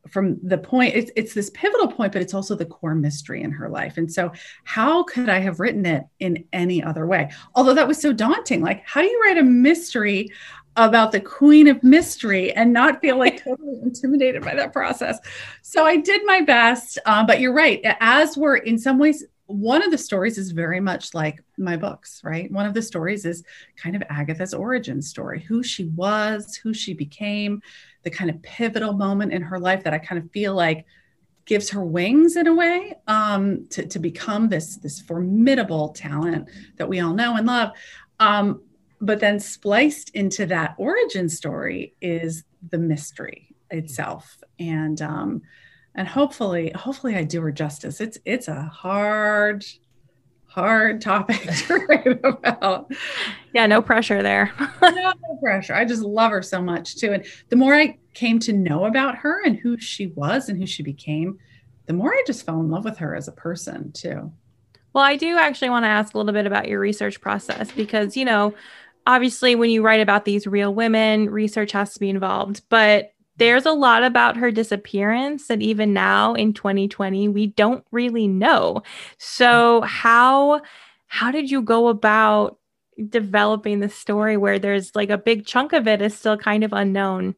from 0.09 0.39
the 0.43 0.57
point, 0.57 0.95
it's, 0.95 1.11
it's 1.17 1.35
this 1.35 1.51
pivotal 1.51 1.89
point, 1.89 2.13
but 2.13 2.23
it's 2.23 2.33
also 2.33 2.55
the 2.55 2.65
core 2.65 2.95
mystery 2.95 3.43
in 3.43 3.51
her 3.51 3.69
life. 3.69 3.99
And 3.99 4.11
so, 4.11 4.33
how 4.65 5.03
could 5.03 5.29
I 5.29 5.41
have 5.41 5.61
written 5.61 5.85
it 5.85 6.05
in 6.19 6.45
any 6.53 6.83
other 6.83 7.07
way? 7.07 7.31
Although 7.55 7.75
that 7.75 7.89
was 7.89 8.01
so 8.01 8.15
daunting. 8.15 8.63
Like, 8.63 8.83
how 8.87 9.03
do 9.03 9.09
you 9.09 9.23
write 9.23 9.37
a 9.37 9.43
mystery 9.43 10.31
about 10.79 11.11
the 11.11 11.21
queen 11.21 11.67
of 11.67 11.83
mystery 11.83 12.53
and 12.53 12.73
not 12.73 13.01
feel 13.01 13.19
like 13.19 13.43
totally 13.45 13.81
intimidated 13.83 14.43
by 14.43 14.55
that 14.55 14.73
process. 14.73 15.19
So 15.63 15.85
I 15.85 15.97
did 15.97 16.23
my 16.25 16.41
best, 16.41 16.99
uh, 17.05 17.27
but 17.27 17.41
you're 17.41 17.53
right. 17.53 17.81
As 18.01 18.37
we're 18.37 18.57
in 18.57 18.79
some 18.79 18.99
ways, 18.99 19.25
one 19.47 19.83
of 19.83 19.91
the 19.91 19.99
stories 19.99 20.39
is 20.39 20.53
very 20.53 20.79
much 20.79 21.15
like 21.15 21.43
my 21.57 21.77
books, 21.77 22.21
right? 22.23 22.51
One 22.53 22.67
of 22.67 22.75
the 22.75 22.83
stories 22.83 23.25
is 23.25 23.43
kind 23.77 23.97
of 23.97 24.03
Agatha's 24.09 24.55
origin 24.55 25.03
story, 25.03 25.41
who 25.41 25.63
she 25.63 25.87
was, 25.87 26.55
who 26.55 26.73
she 26.73 26.95
became, 26.95 27.61
the 28.03 28.11
kind 28.11 28.31
of 28.31 28.41
pivotal 28.43 28.93
moment 28.93 29.33
in 29.33 29.43
her 29.43 29.59
life 29.59 29.83
that 29.85 29.95
I 29.95 29.99
kind 29.99 30.23
of 30.23 30.31
feel 30.31 30.55
like 30.55 30.87
gives 31.45 31.71
her 31.71 31.83
wings 31.83 32.37
in 32.37 32.47
a 32.47 32.55
way 32.55 32.95
um, 33.07 33.67
to, 33.71 33.87
to 33.87 33.99
become 33.99 34.49
this, 34.49 34.77
this 34.77 35.01
formidable 35.01 35.89
talent 35.89 36.47
that 36.77 36.89
we 36.89 37.01
all 37.01 37.15
know 37.15 37.37
and 37.37 37.47
love. 37.47 37.71
Um, 38.21 38.61
but 39.01 39.21
then 39.21 39.39
spliced 39.41 40.11
into 40.11 40.47
that 40.47 40.75
origin 40.79 41.29
story 41.29 41.95
is 42.01 42.45
the 42.71 42.79
mystery 42.79 43.55
itself. 43.71 44.43
And 44.59 45.01
um 45.03 45.43
and 45.95 46.07
hopefully 46.07 46.71
hopefully 46.75 47.17
i 47.17 47.25
do 47.25 47.41
her 47.43 47.53
justice. 47.53 48.01
It's 48.01 48.19
it's 48.25 48.49
a 48.49 48.63
hard 48.63 49.65
hard 50.47 51.01
topic 51.01 51.41
to 51.67 51.75
write 51.87 52.21
about. 52.25 52.91
Yeah, 53.53 53.67
no 53.67 53.83
pressure 53.83 54.23
there. 54.23 54.53
no 54.83 55.13
pressure. 55.43 55.75
I 55.75 55.85
just 55.85 56.03
love 56.03 56.33
her 56.33 56.43
so 56.43 56.61
much 56.61 56.97
too. 56.97 57.13
And 57.13 57.25
the 57.49 57.57
more 57.57 57.75
i 57.75 57.99
came 58.15 58.39
to 58.41 58.53
know 58.53 58.87
about 58.87 59.17
her 59.17 59.45
and 59.45 59.57
who 59.57 59.79
she 59.79 60.09
was 60.09 60.49
and 60.49 60.59
who 60.59 60.67
she 60.67 60.83
became 60.83 61.39
the 61.87 61.93
more 61.93 62.13
i 62.13 62.23
just 62.27 62.45
fell 62.45 62.61
in 62.61 62.69
love 62.69 62.85
with 62.85 62.99
her 62.99 63.15
as 63.15 63.29
a 63.29 63.33
person 63.33 63.93
too. 63.93 64.33
Well, 64.93 65.05
I 65.05 65.17
do 65.17 65.37
actually 65.39 65.71
want 65.71 65.85
to 65.85 65.89
ask 65.89 66.15
a 66.15 66.19
little 66.19 66.33
bit 66.33 66.47
about 66.47 66.67
your 66.67 66.81
research 66.81 67.21
process 67.21 67.71
because, 67.71 68.17
you 68.17 68.25
know, 68.25 68.55
obviously 69.09 69.57
when 69.57 69.71
you 69.71 69.83
write 69.83 70.01
about 70.01 70.27
these 70.27 70.47
real 70.47 70.73
women, 70.73 71.31
research 71.31 71.73
has 71.73 71.95
to 71.95 71.99
be 71.99 72.11
involved, 72.11 72.61
but 72.69 73.13
there's 73.39 73.67
a 73.67 73.73
lot 73.73 74.03
about 74.03 74.37
her 74.37 74.51
disappearance 74.51 75.47
that 75.49 75.63
even 75.63 75.93
now 75.93 76.35
in 76.35 76.53
2020 76.53 77.29
we 77.29 77.47
don't 77.47 77.85
really 77.91 78.29
know. 78.29 78.83
So, 79.17 79.81
how 79.81 80.61
how 81.07 81.31
did 81.31 81.51
you 81.51 81.63
go 81.63 81.89
about 81.89 82.59
developing 83.09 83.81
the 83.81 83.89
story 83.89 84.37
where 84.37 84.59
there's 84.59 84.95
like 84.95 85.09
a 85.09 85.17
big 85.17 85.47
chunk 85.47 85.73
of 85.73 85.89
it 85.89 86.03
is 86.03 86.17
still 86.17 86.37
kind 86.37 86.63
of 86.63 86.73
unknown? 86.73 87.35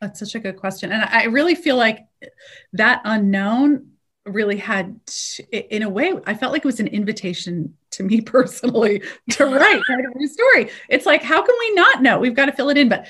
That's 0.00 0.18
such 0.18 0.34
a 0.34 0.40
good 0.40 0.56
question. 0.56 0.92
And 0.92 1.04
I 1.04 1.24
really 1.24 1.54
feel 1.54 1.76
like 1.76 2.00
that 2.74 3.00
unknown 3.04 3.92
really 4.26 4.58
had 4.58 5.00
in 5.50 5.82
a 5.82 5.88
way 5.88 6.12
i 6.26 6.34
felt 6.34 6.52
like 6.52 6.62
it 6.62 6.66
was 6.66 6.78
an 6.78 6.86
invitation 6.86 7.74
to 8.00 8.16
me 8.16 8.20
personally 8.36 9.02
to 9.30 9.46
write 9.46 9.82
a 9.88 10.18
new 10.18 10.28
story. 10.28 10.70
It's 10.88 11.06
like 11.06 11.22
how 11.22 11.42
can 11.42 11.54
we 11.58 11.74
not 11.74 12.02
know? 12.02 12.18
We've 12.18 12.34
got 12.34 12.46
to 12.46 12.52
fill 12.52 12.70
it 12.70 12.78
in. 12.78 12.88
But 12.88 13.06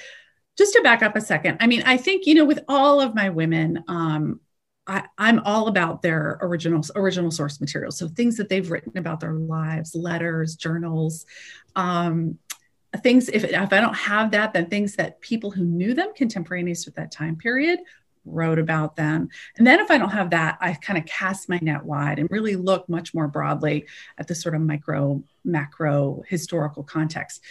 just 0.61 0.75
to 0.75 0.83
back 0.83 1.03
up 1.03 1.17
a 1.17 1.21
second 1.23 1.57
i 1.61 1.67
mean 1.67 1.83
i 1.87 1.97
think 1.97 2.27
you 2.27 2.35
know 2.35 2.45
with 2.45 2.61
all 2.69 3.01
of 3.01 3.15
my 3.15 3.31
women 3.31 3.83
um 3.89 4.41
I, 4.87 5.05
i'm 5.17 5.41
all 5.41 5.69
about 5.69 6.03
their 6.03 6.39
original 6.43 6.85
original 6.97 7.31
source 7.31 7.61
material. 7.61 7.93
So 7.93 8.09
things 8.09 8.37
that 8.37 8.51
they've 8.51 8.71
written 8.71 8.99
about 8.99 9.21
their 9.21 9.33
lives 9.33 9.95
letters 9.95 10.57
journals 10.57 11.25
um 11.77 12.39
things 12.99 13.31
if, 13.31 13.45
if 13.45 13.73
i 13.73 13.81
don't 13.81 13.97
have 13.97 14.33
that 14.33 14.53
then 14.53 14.67
things 14.67 14.97
that 14.97 15.21
people 15.23 15.51
who 15.51 15.65
knew 15.65 15.95
them 15.95 16.13
contemporaneous 16.15 16.85
with 16.85 16.97
that 16.97 17.11
time 17.11 17.37
period 17.37 17.79
wrote 18.25 18.59
about 18.59 18.97
them. 18.97 19.29
And 19.57 19.67
then 19.67 19.81
if 19.81 19.91
I 19.91 19.99
don't 19.99 20.11
have 20.11 20.31
that, 20.31 20.59
I 20.61 20.75
kind 20.75 20.99
of 20.99 21.07
cast 21.07 21.49
my 21.49 21.59
net 21.63 21.85
wide 21.85 22.19
and 22.19 22.31
really 22.31 22.57
look 22.57 22.89
much 22.89 23.15
more 23.15 23.29
broadly 23.29 23.87
at 24.19 24.29
the 24.29 24.35
sort 24.35 24.55
of 24.55 24.61
micro, 24.61 25.23
macro 25.45 26.23
historical 26.29 26.83
context. 26.83 27.43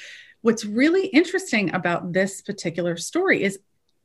What's 0.42 0.66
really 0.66 1.08
interesting 1.08 1.74
about 1.74 2.14
this 2.14 2.42
particular 2.42 2.96
story 2.98 3.44
is 3.44 3.60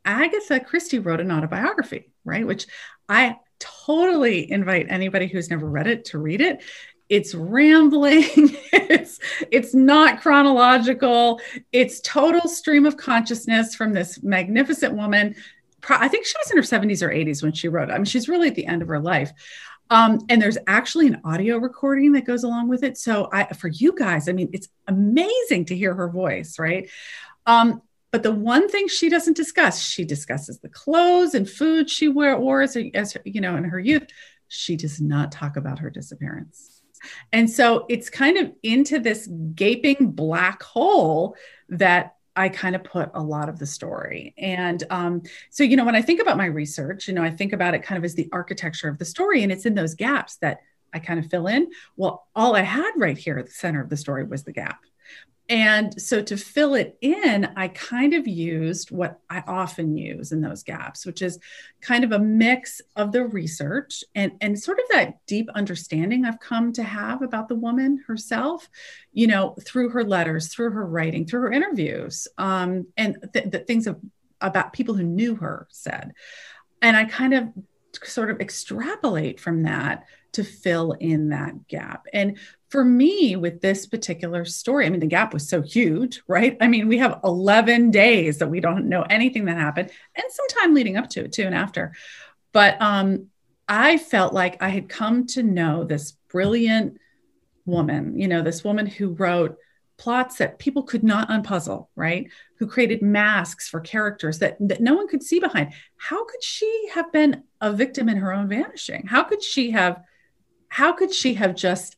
Agatha 0.04 0.60
Christie 0.60 0.98
wrote 0.98 1.20
an 1.20 1.30
autobiography, 1.30 2.10
right? 2.24 2.46
Which 2.46 2.66
I 3.08 3.36
totally 3.58 4.50
invite 4.50 4.86
anybody 4.90 5.26
who's 5.26 5.50
never 5.50 5.66
read 5.66 5.86
it 5.86 6.06
to 6.06 6.18
read 6.18 6.40
it. 6.40 6.62
It's 7.08 7.34
rambling. 7.34 8.24
it's 8.72 9.20
it's 9.50 9.74
not 9.74 10.20
chronological. 10.20 11.40
It's 11.72 12.00
total 12.00 12.48
stream 12.48 12.86
of 12.86 12.96
consciousness 12.96 13.74
from 13.74 13.92
this 13.92 14.22
magnificent 14.22 14.94
woman 14.94 15.36
I 15.88 16.08
think 16.08 16.26
she 16.26 16.34
was 16.38 16.50
in 16.50 16.56
her 16.56 16.62
70s 16.62 17.02
or 17.02 17.10
80s 17.10 17.42
when 17.42 17.52
she 17.52 17.68
wrote 17.68 17.90
it. 17.90 17.92
I 17.92 17.96
mean, 17.96 18.04
she's 18.04 18.28
really 18.28 18.48
at 18.48 18.54
the 18.54 18.66
end 18.66 18.82
of 18.82 18.88
her 18.88 19.00
life. 19.00 19.32
Um, 19.90 20.20
and 20.28 20.40
there's 20.40 20.58
actually 20.66 21.08
an 21.08 21.20
audio 21.24 21.58
recording 21.58 22.12
that 22.12 22.24
goes 22.24 22.42
along 22.42 22.68
with 22.68 22.82
it. 22.82 22.96
So 22.96 23.28
I, 23.32 23.52
for 23.52 23.68
you 23.68 23.94
guys, 23.94 24.28
I 24.28 24.32
mean, 24.32 24.50
it's 24.52 24.68
amazing 24.88 25.66
to 25.66 25.76
hear 25.76 25.94
her 25.94 26.08
voice, 26.08 26.58
right? 26.58 26.88
Um, 27.46 27.82
but 28.10 28.22
the 28.22 28.32
one 28.32 28.68
thing 28.68 28.88
she 28.88 29.08
doesn't 29.08 29.36
discuss, 29.36 29.82
she 29.82 30.04
discusses 30.04 30.60
the 30.60 30.68
clothes 30.68 31.34
and 31.34 31.48
food 31.48 31.90
she 31.90 32.08
wear, 32.08 32.38
wore 32.38 32.62
as, 32.62 32.76
as 32.94 33.16
you 33.24 33.40
know 33.40 33.56
in 33.56 33.64
her 33.64 33.80
youth. 33.80 34.06
She 34.48 34.76
does 34.76 35.00
not 35.00 35.32
talk 35.32 35.56
about 35.56 35.80
her 35.80 35.90
disappearance. 35.90 36.82
And 37.32 37.50
so 37.50 37.86
it's 37.88 38.08
kind 38.08 38.38
of 38.38 38.52
into 38.62 38.98
this 38.98 39.28
gaping 39.54 40.12
black 40.12 40.62
hole 40.62 41.36
that 41.68 42.16
I 42.36 42.48
kind 42.48 42.74
of 42.74 42.82
put 42.82 43.10
a 43.14 43.22
lot 43.22 43.48
of 43.48 43.58
the 43.58 43.66
story. 43.66 44.34
And 44.36 44.82
um, 44.90 45.22
so, 45.50 45.62
you 45.62 45.76
know, 45.76 45.84
when 45.84 45.94
I 45.94 46.02
think 46.02 46.20
about 46.20 46.36
my 46.36 46.46
research, 46.46 47.06
you 47.06 47.14
know, 47.14 47.22
I 47.22 47.30
think 47.30 47.52
about 47.52 47.74
it 47.74 47.82
kind 47.82 47.96
of 47.96 48.04
as 48.04 48.14
the 48.14 48.28
architecture 48.32 48.88
of 48.88 48.98
the 48.98 49.04
story, 49.04 49.42
and 49.42 49.52
it's 49.52 49.66
in 49.66 49.74
those 49.74 49.94
gaps 49.94 50.36
that 50.36 50.60
I 50.92 50.98
kind 50.98 51.18
of 51.18 51.30
fill 51.30 51.46
in. 51.46 51.70
Well, 51.96 52.26
all 52.34 52.56
I 52.56 52.62
had 52.62 52.92
right 52.96 53.18
here 53.18 53.38
at 53.38 53.46
the 53.46 53.52
center 53.52 53.80
of 53.80 53.90
the 53.90 53.96
story 53.96 54.24
was 54.24 54.44
the 54.44 54.52
gap. 54.52 54.84
And 55.48 56.00
so 56.00 56.22
to 56.22 56.38
fill 56.38 56.74
it 56.74 56.96
in, 57.02 57.50
I 57.54 57.68
kind 57.68 58.14
of 58.14 58.26
used 58.26 58.90
what 58.90 59.18
I 59.28 59.42
often 59.46 59.94
use 59.94 60.32
in 60.32 60.40
those 60.40 60.62
gaps, 60.62 61.04
which 61.04 61.20
is 61.20 61.38
kind 61.82 62.02
of 62.02 62.12
a 62.12 62.18
mix 62.18 62.80
of 62.96 63.12
the 63.12 63.24
research 63.24 64.04
and, 64.14 64.32
and 64.40 64.58
sort 64.58 64.78
of 64.78 64.86
that 64.92 65.18
deep 65.26 65.50
understanding 65.54 66.24
I've 66.24 66.40
come 66.40 66.72
to 66.74 66.82
have 66.82 67.20
about 67.20 67.48
the 67.48 67.56
woman 67.56 68.02
herself, 68.06 68.70
you 69.12 69.26
know, 69.26 69.54
through 69.62 69.90
her 69.90 70.02
letters, 70.02 70.48
through 70.48 70.70
her 70.70 70.86
writing, 70.86 71.26
through 71.26 71.42
her 71.42 71.52
interviews, 71.52 72.26
um, 72.38 72.86
and 72.96 73.16
the 73.34 73.64
things 73.66 73.86
of, 73.86 74.00
about 74.40 74.72
people 74.72 74.94
who 74.94 75.04
knew 75.04 75.34
her 75.34 75.66
said. 75.70 76.12
And 76.80 76.96
I 76.96 77.04
kind 77.04 77.34
of 77.34 77.48
sort 78.02 78.30
of 78.30 78.40
extrapolate 78.40 79.40
from 79.40 79.64
that 79.64 80.06
to 80.32 80.42
fill 80.42 80.92
in 80.92 81.28
that 81.28 81.68
gap. 81.68 82.06
And 82.12 82.38
for 82.74 82.84
me 82.84 83.36
with 83.36 83.60
this 83.60 83.86
particular 83.86 84.44
story, 84.44 84.84
I 84.84 84.90
mean, 84.90 84.98
the 84.98 85.06
gap 85.06 85.32
was 85.32 85.48
so 85.48 85.62
huge, 85.62 86.22
right? 86.26 86.56
I 86.60 86.66
mean, 86.66 86.88
we 86.88 86.98
have 86.98 87.20
11 87.22 87.92
days 87.92 88.38
that 88.38 88.50
we 88.50 88.58
don't 88.58 88.88
know 88.88 89.02
anything 89.02 89.44
that 89.44 89.56
happened 89.56 89.92
and 90.16 90.24
some 90.28 90.48
time 90.48 90.74
leading 90.74 90.96
up 90.96 91.08
to 91.10 91.24
it 91.24 91.30
too 91.30 91.44
and 91.44 91.54
after. 91.54 91.92
But 92.50 92.82
um, 92.82 93.28
I 93.68 93.96
felt 93.96 94.34
like 94.34 94.60
I 94.60 94.70
had 94.70 94.88
come 94.88 95.24
to 95.28 95.44
know 95.44 95.84
this 95.84 96.16
brilliant 96.28 96.98
woman, 97.64 98.18
you 98.18 98.26
know, 98.26 98.42
this 98.42 98.64
woman 98.64 98.86
who 98.86 99.10
wrote 99.10 99.56
plots 99.96 100.38
that 100.38 100.58
people 100.58 100.82
could 100.82 101.04
not 101.04 101.28
unpuzzle, 101.28 101.86
right? 101.94 102.28
Who 102.56 102.66
created 102.66 103.02
masks 103.02 103.68
for 103.68 103.78
characters 103.78 104.40
that, 104.40 104.56
that 104.58 104.80
no 104.80 104.96
one 104.96 105.06
could 105.06 105.22
see 105.22 105.38
behind. 105.38 105.74
How 105.94 106.24
could 106.24 106.42
she 106.42 106.88
have 106.92 107.12
been 107.12 107.44
a 107.60 107.72
victim 107.72 108.08
in 108.08 108.16
her 108.16 108.32
own 108.32 108.48
vanishing? 108.48 109.06
How 109.06 109.22
could 109.22 109.44
she 109.44 109.70
have, 109.70 110.02
how 110.70 110.92
could 110.92 111.14
she 111.14 111.34
have 111.34 111.54
just 111.54 111.94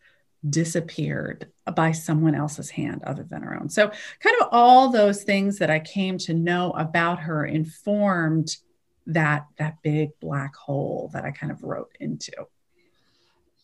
disappeared 0.49 1.51
by 1.75 1.93
someone 1.93 2.35
else's 2.35 2.71
hand 2.71 3.03
other 3.05 3.25
than 3.25 3.43
her 3.43 3.59
own. 3.59 3.69
So, 3.69 3.91
kind 4.21 4.37
of 4.41 4.49
all 4.53 4.91
those 4.91 5.23
things 5.23 5.59
that 5.59 5.71
I 5.71 5.81
came 5.81 6.19
to 6.19 6.35
know 6.35 6.73
about 6.73 7.21
her 7.21 7.45
informed 7.45 8.57
that 9.07 9.47
that 9.59 9.83
big 9.83 10.11
black 10.21 10.55
hole 10.57 11.11
that 11.13 11.25
I 11.25 11.31
kind 11.31 11.53
of 11.53 11.63
wrote 11.63 11.97
into. 12.01 12.33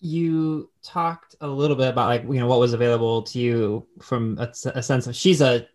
You 0.01 0.71
talked 0.83 1.37
a 1.41 1.47
little 1.47 1.77
bit 1.77 1.89
about 1.89 2.09
like 2.09 2.23
you 2.23 2.41
know 2.41 2.47
what 2.47 2.59
was 2.59 2.73
available 2.73 3.23
to 3.23 3.39
you 3.39 3.87
from 4.01 4.39
a, 4.39 4.53
a 4.75 4.83
sense 4.83 5.07
of 5.07 5.15
she's 5.15 5.41
a 5.41 5.67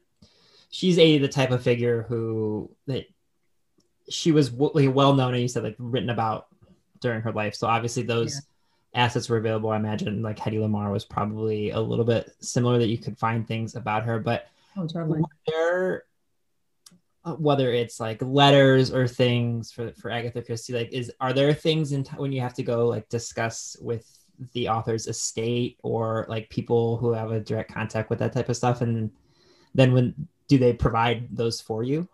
she's 0.70 0.98
a 1.00 1.18
the 1.18 1.28
type 1.28 1.52
of 1.52 1.64
figure 1.64 2.04
who 2.04 2.70
that 2.88 3.06
she 4.10 4.32
was 4.32 4.50
w- 4.50 4.92
well 4.92 5.14
known 5.14 5.34
and 5.34 5.42
you 5.42 5.48
said 5.48 5.64
like 5.64 5.76
written 5.80 6.10
about 6.10 6.48
during 7.00 7.22
her 7.22 7.32
life. 7.32 7.56
So 7.56 7.68
obviously 7.68 8.04
those 8.04 8.36
yeah 8.36 8.42
assets 8.98 9.30
were 9.30 9.38
available, 9.38 9.70
I 9.70 9.78
imagine 9.78 10.22
like 10.22 10.38
Hedy 10.38 10.60
Lamarr 10.60 10.92
was 10.92 11.06
probably 11.06 11.70
a 11.70 11.80
little 11.80 12.04
bit 12.04 12.36
similar 12.42 12.80
that 12.80 12.88
you 12.88 12.98
could 12.98 13.18
find 13.18 13.48
things 13.48 13.76
about 13.76 14.04
her. 14.04 14.20
But 14.20 14.48
oh, 14.76 14.88
totally. 14.88 15.22
there, 15.48 16.04
uh, 17.24 17.36
whether 17.36 17.72
it's 17.72 18.00
like 18.00 18.22
letters 18.22 18.92
or 18.92 19.08
things 19.08 19.72
for 19.72 19.94
for 19.94 20.10
Agatha 20.10 20.42
Christie, 20.42 20.74
like 20.74 20.92
is 20.92 21.12
are 21.22 21.32
there 21.32 21.54
things 21.54 21.92
in 21.92 22.04
t- 22.04 22.18
when 22.18 22.32
you 22.32 22.42
have 22.42 22.56
to 22.56 22.64
go 22.64 22.88
like 22.88 23.08
discuss 23.08 23.78
with 23.80 24.12
the 24.54 24.68
author's 24.68 25.08
estate 25.08 25.78
or 25.84 26.26
like 26.28 26.50
people 26.50 26.98
who 26.98 27.14
have 27.14 27.32
a 27.32 27.40
direct 27.40 27.72
contact 27.72 28.10
with 28.10 28.20
that 28.20 28.34
type 28.34 28.50
of 28.50 28.58
stuff, 28.58 28.82
and 28.82 29.12
then 29.76 29.94
when 29.94 30.28
do 30.48 30.58
they 30.58 30.74
provide 30.74 31.28
those 31.32 31.62
for 31.62 31.84
you? 31.84 32.08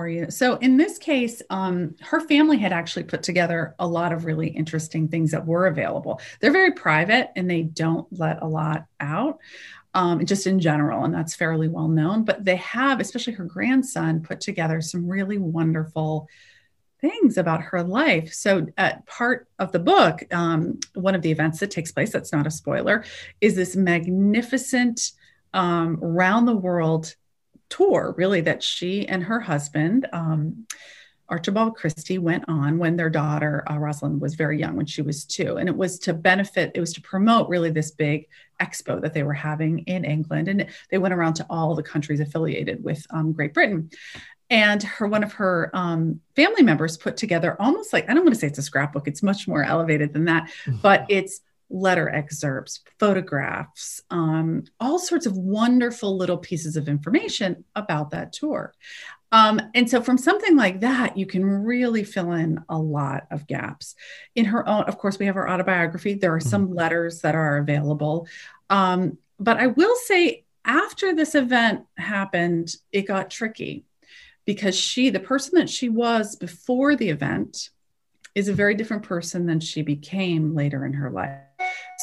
For 0.00 0.08
you. 0.08 0.30
So 0.30 0.56
in 0.56 0.78
this 0.78 0.96
case, 0.96 1.42
um, 1.50 1.94
her 2.00 2.20
family 2.20 2.56
had 2.56 2.72
actually 2.72 3.02
put 3.02 3.22
together 3.22 3.74
a 3.78 3.86
lot 3.86 4.14
of 4.14 4.24
really 4.24 4.48
interesting 4.48 5.08
things 5.08 5.30
that 5.32 5.44
were 5.44 5.66
available. 5.66 6.22
They're 6.40 6.50
very 6.50 6.72
private 6.72 7.28
and 7.36 7.50
they 7.50 7.64
don't 7.64 8.06
let 8.10 8.40
a 8.40 8.46
lot 8.46 8.86
out. 8.98 9.40
Um, 9.92 10.24
just 10.24 10.46
in 10.46 10.58
general, 10.58 11.04
and 11.04 11.12
that's 11.12 11.34
fairly 11.34 11.68
well 11.68 11.88
known. 11.88 12.24
But 12.24 12.44
they 12.44 12.56
have, 12.56 13.00
especially 13.00 13.34
her 13.34 13.44
grandson, 13.44 14.22
put 14.22 14.40
together 14.40 14.80
some 14.80 15.06
really 15.06 15.36
wonderful 15.36 16.28
things 17.00 17.36
about 17.36 17.60
her 17.60 17.82
life. 17.82 18.32
So, 18.32 18.68
uh, 18.78 18.92
part 19.06 19.48
of 19.58 19.72
the 19.72 19.80
book, 19.80 20.22
um, 20.32 20.78
one 20.94 21.16
of 21.16 21.22
the 21.22 21.32
events 21.32 21.58
that 21.58 21.72
takes 21.72 21.90
place, 21.90 22.12
that's 22.12 22.32
not 22.32 22.46
a 22.46 22.52
spoiler, 22.52 23.04
is 23.40 23.56
this 23.56 23.74
magnificent 23.74 25.10
um, 25.52 25.96
round 25.96 26.46
the 26.46 26.56
world 26.56 27.16
tour, 27.70 28.14
really, 28.18 28.40
that 28.42 28.62
she 28.62 29.08
and 29.08 29.22
her 29.24 29.40
husband, 29.40 30.06
um, 30.12 30.66
Archibald 31.28 31.76
Christie, 31.76 32.18
went 32.18 32.44
on 32.48 32.78
when 32.78 32.96
their 32.96 33.08
daughter, 33.08 33.64
uh, 33.70 33.78
Rosalind, 33.78 34.20
was 34.20 34.34
very 34.34 34.58
young, 34.58 34.76
when 34.76 34.86
she 34.86 35.00
was 35.00 35.24
two. 35.24 35.56
And 35.56 35.68
it 35.68 35.76
was 35.76 35.98
to 36.00 36.12
benefit, 36.12 36.72
it 36.74 36.80
was 36.80 36.92
to 36.94 37.00
promote 37.00 37.48
really 37.48 37.70
this 37.70 37.92
big 37.92 38.26
expo 38.60 39.00
that 39.00 39.14
they 39.14 39.22
were 39.22 39.32
having 39.32 39.78
in 39.80 40.04
England. 40.04 40.48
And 40.48 40.66
they 40.90 40.98
went 40.98 41.14
around 41.14 41.34
to 41.34 41.46
all 41.48 41.74
the 41.74 41.82
countries 41.82 42.20
affiliated 42.20 42.82
with 42.82 43.06
um, 43.10 43.32
Great 43.32 43.54
Britain 43.54 43.90
and 44.50 44.82
her 44.82 45.06
one 45.06 45.22
of 45.22 45.32
her 45.34 45.70
um, 45.72 46.20
family 46.34 46.62
members 46.62 46.96
put 46.96 47.16
together 47.16 47.56
almost 47.60 47.92
like 47.92 48.10
i 48.10 48.14
don't 48.14 48.24
want 48.24 48.34
to 48.34 48.40
say 48.40 48.46
it's 48.46 48.58
a 48.58 48.62
scrapbook 48.62 49.06
it's 49.06 49.22
much 49.22 49.46
more 49.48 49.62
elevated 49.62 50.12
than 50.12 50.24
that 50.24 50.50
but 50.82 51.06
it's 51.08 51.40
letter 51.70 52.08
excerpts, 52.08 52.80
photographs, 52.98 54.02
um, 54.10 54.64
all 54.80 54.98
sorts 54.98 55.26
of 55.26 55.36
wonderful 55.36 56.16
little 56.16 56.38
pieces 56.38 56.76
of 56.76 56.88
information 56.88 57.64
about 57.74 58.10
that 58.10 58.32
tour. 58.32 58.74
Um, 59.32 59.60
and 59.74 59.88
so, 59.88 60.02
from 60.02 60.18
something 60.18 60.56
like 60.56 60.80
that, 60.80 61.16
you 61.16 61.24
can 61.24 61.44
really 61.44 62.02
fill 62.02 62.32
in 62.32 62.64
a 62.68 62.78
lot 62.78 63.26
of 63.30 63.46
gaps. 63.46 63.94
In 64.34 64.46
her 64.46 64.68
own, 64.68 64.84
of 64.84 64.98
course, 64.98 65.18
we 65.18 65.26
have 65.26 65.36
her 65.36 65.48
autobiography. 65.48 66.14
There 66.14 66.34
are 66.34 66.40
some 66.40 66.66
mm-hmm. 66.66 66.74
letters 66.78 67.20
that 67.20 67.36
are 67.36 67.58
available. 67.58 68.26
Um, 68.68 69.18
but 69.38 69.56
I 69.56 69.68
will 69.68 69.94
say, 70.04 70.44
after 70.64 71.14
this 71.14 71.34
event 71.34 71.86
happened, 71.96 72.74
it 72.92 73.02
got 73.02 73.30
tricky 73.30 73.84
because 74.44 74.76
she, 74.76 75.10
the 75.10 75.20
person 75.20 75.58
that 75.58 75.70
she 75.70 75.88
was 75.88 76.34
before 76.34 76.96
the 76.96 77.10
event, 77.10 77.70
is 78.34 78.48
a 78.48 78.54
very 78.54 78.74
different 78.74 79.02
person 79.02 79.46
than 79.46 79.60
she 79.60 79.82
became 79.82 80.54
later 80.54 80.84
in 80.84 80.92
her 80.94 81.10
life. 81.10 81.38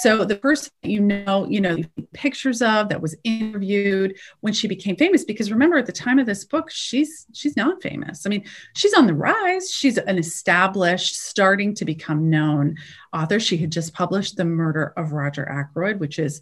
So 0.01 0.25
the 0.25 0.35
person 0.35 0.71
you 0.83 0.99
know, 0.99 1.47
you 1.49 1.59
know, 1.59 1.77
pictures 2.13 2.61
of 2.61 2.89
that 2.89 3.01
was 3.01 3.15
interviewed 3.23 4.15
when 4.41 4.53
she 4.53 4.67
became 4.67 4.95
famous. 4.95 5.23
Because 5.23 5.51
remember, 5.51 5.77
at 5.77 5.85
the 5.85 5.91
time 5.91 6.19
of 6.19 6.25
this 6.25 6.45
book, 6.45 6.69
she's 6.69 7.25
she's 7.33 7.55
not 7.55 7.81
famous. 7.81 8.25
I 8.25 8.29
mean, 8.29 8.43
she's 8.75 8.93
on 8.93 9.07
the 9.07 9.13
rise. 9.13 9.71
She's 9.71 9.97
an 9.97 10.17
established, 10.17 11.15
starting 11.15 11.73
to 11.75 11.85
become 11.85 12.29
known 12.29 12.75
author. 13.13 13.39
She 13.39 13.57
had 13.57 13.71
just 13.71 13.93
published 13.93 14.37
The 14.37 14.45
Murder 14.45 14.93
of 14.97 15.13
Roger 15.13 15.47
Ackroyd, 15.49 15.99
which 15.99 16.19
is 16.19 16.41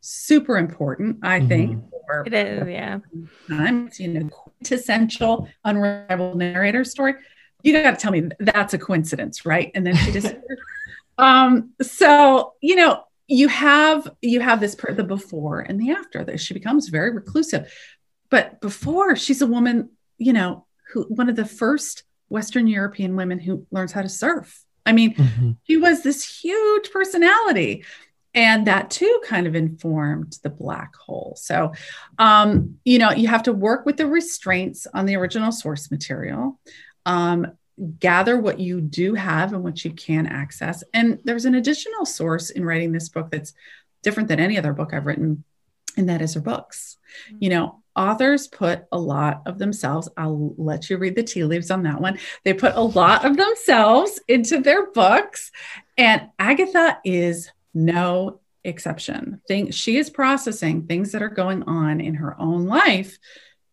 super 0.00 0.58
important, 0.58 1.18
I 1.22 1.38
mm-hmm. 1.38 1.48
think. 1.48 1.84
For, 2.06 2.24
it 2.26 2.34
is, 2.34 2.68
yeah. 2.68 2.98
Times, 3.48 4.00
you 4.00 4.08
know, 4.08 4.28
quintessential, 4.28 5.48
unrivaled 5.64 6.36
narrator 6.36 6.84
story. 6.84 7.14
You 7.62 7.80
got 7.80 7.92
to 7.92 7.96
tell 7.96 8.10
me 8.10 8.28
that's 8.40 8.74
a 8.74 8.78
coincidence, 8.78 9.46
right? 9.46 9.70
And 9.74 9.86
then 9.86 9.96
she 9.96 10.12
just. 10.12 10.34
um. 11.22 11.72
So 11.80 12.54
you 12.60 12.76
know, 12.76 13.04
you 13.28 13.48
have 13.48 14.10
you 14.20 14.40
have 14.40 14.60
this 14.60 14.74
per, 14.74 14.92
the 14.92 15.04
before 15.04 15.60
and 15.60 15.80
the 15.80 15.92
after. 15.92 16.24
That 16.24 16.40
she 16.40 16.54
becomes 16.54 16.88
very 16.88 17.10
reclusive, 17.10 17.72
but 18.30 18.60
before 18.60 19.16
she's 19.16 19.42
a 19.42 19.46
woman, 19.46 19.90
you 20.18 20.32
know, 20.32 20.66
who 20.92 21.04
one 21.04 21.28
of 21.28 21.36
the 21.36 21.46
first 21.46 22.04
Western 22.28 22.66
European 22.66 23.16
women 23.16 23.38
who 23.38 23.66
learns 23.70 23.92
how 23.92 24.02
to 24.02 24.08
surf. 24.08 24.64
I 24.84 24.92
mean, 24.92 25.14
mm-hmm. 25.14 25.52
she 25.64 25.76
was 25.76 26.02
this 26.02 26.40
huge 26.40 26.90
personality 26.90 27.84
and 28.34 28.66
that 28.66 28.90
too 28.90 29.20
kind 29.24 29.46
of 29.46 29.54
informed 29.54 30.38
the 30.42 30.50
black 30.50 30.94
hole 30.96 31.34
so 31.36 31.72
um, 32.18 32.78
you 32.84 32.98
know 32.98 33.10
you 33.10 33.28
have 33.28 33.42
to 33.42 33.52
work 33.52 33.84
with 33.86 33.96
the 33.96 34.06
restraints 34.06 34.86
on 34.94 35.06
the 35.06 35.16
original 35.16 35.52
source 35.52 35.90
material 35.90 36.58
um, 37.06 37.46
gather 37.98 38.38
what 38.38 38.60
you 38.60 38.80
do 38.80 39.14
have 39.14 39.52
and 39.52 39.64
what 39.64 39.84
you 39.84 39.90
can 39.92 40.26
access 40.26 40.84
and 40.92 41.18
there's 41.24 41.46
an 41.46 41.54
additional 41.54 42.04
source 42.04 42.50
in 42.50 42.64
writing 42.64 42.92
this 42.92 43.08
book 43.08 43.30
that's 43.30 43.54
different 44.02 44.28
than 44.28 44.40
any 44.40 44.58
other 44.58 44.72
book 44.72 44.92
i've 44.92 45.06
written 45.06 45.42
and 45.96 46.08
that 46.08 46.22
is 46.22 46.34
her 46.34 46.40
books 46.40 46.98
mm-hmm. 47.26 47.36
you 47.40 47.48
know 47.48 47.82
authors 47.96 48.46
put 48.46 48.84
a 48.92 48.98
lot 48.98 49.42
of 49.46 49.58
themselves 49.58 50.08
i'll 50.16 50.54
let 50.58 50.88
you 50.90 50.98
read 50.98 51.14
the 51.14 51.22
tea 51.22 51.44
leaves 51.44 51.70
on 51.70 51.82
that 51.82 52.00
one 52.00 52.18
they 52.44 52.52
put 52.52 52.74
a 52.74 52.80
lot 52.80 53.24
of 53.24 53.36
themselves 53.36 54.20
into 54.28 54.60
their 54.60 54.90
books 54.92 55.50
and 55.96 56.28
agatha 56.38 56.98
is 57.04 57.50
no 57.74 58.40
exception. 58.64 59.40
Thing 59.48 59.70
she 59.70 59.96
is 59.96 60.10
processing 60.10 60.86
things 60.86 61.12
that 61.12 61.22
are 61.22 61.28
going 61.28 61.62
on 61.64 62.00
in 62.00 62.14
her 62.14 62.40
own 62.40 62.66
life 62.66 63.18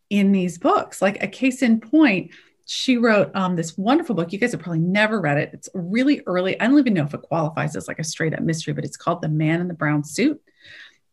in 0.10 0.32
these 0.32 0.58
books. 0.58 1.02
Like 1.02 1.22
a 1.22 1.28
case 1.28 1.62
in 1.62 1.80
point, 1.80 2.32
she 2.72 2.98
wrote 2.98 3.36
um, 3.36 3.56
this 3.56 3.76
wonderful 3.80 4.14
book. 4.14 4.32
You 4.32 4.38
guys 4.38 4.52
have 4.52 4.62
probably 4.62 4.78
never 4.78 5.20
read 5.20 5.40
it. 5.40 5.50
It's 5.54 5.70
really 5.74 6.22
early. 6.28 6.60
I 6.62 6.68
don't 6.68 6.78
even 6.78 6.94
know 6.94 7.04
if 7.04 7.16
it 7.16 7.24
qualifies 7.24 7.76
as 7.76 7.88
like 7.88 7.98
a 7.98 8.04
straight 8.04 8.36
up 8.36 8.42
mystery, 8.42 8.76
but 8.76 8.86
it's 8.86 8.96
called 8.96 9.24
The 9.24 9.28
Man 9.28 9.60
in 9.60 9.68
the 9.68 9.74
Brown 9.74 10.04
Suit. 10.04 10.40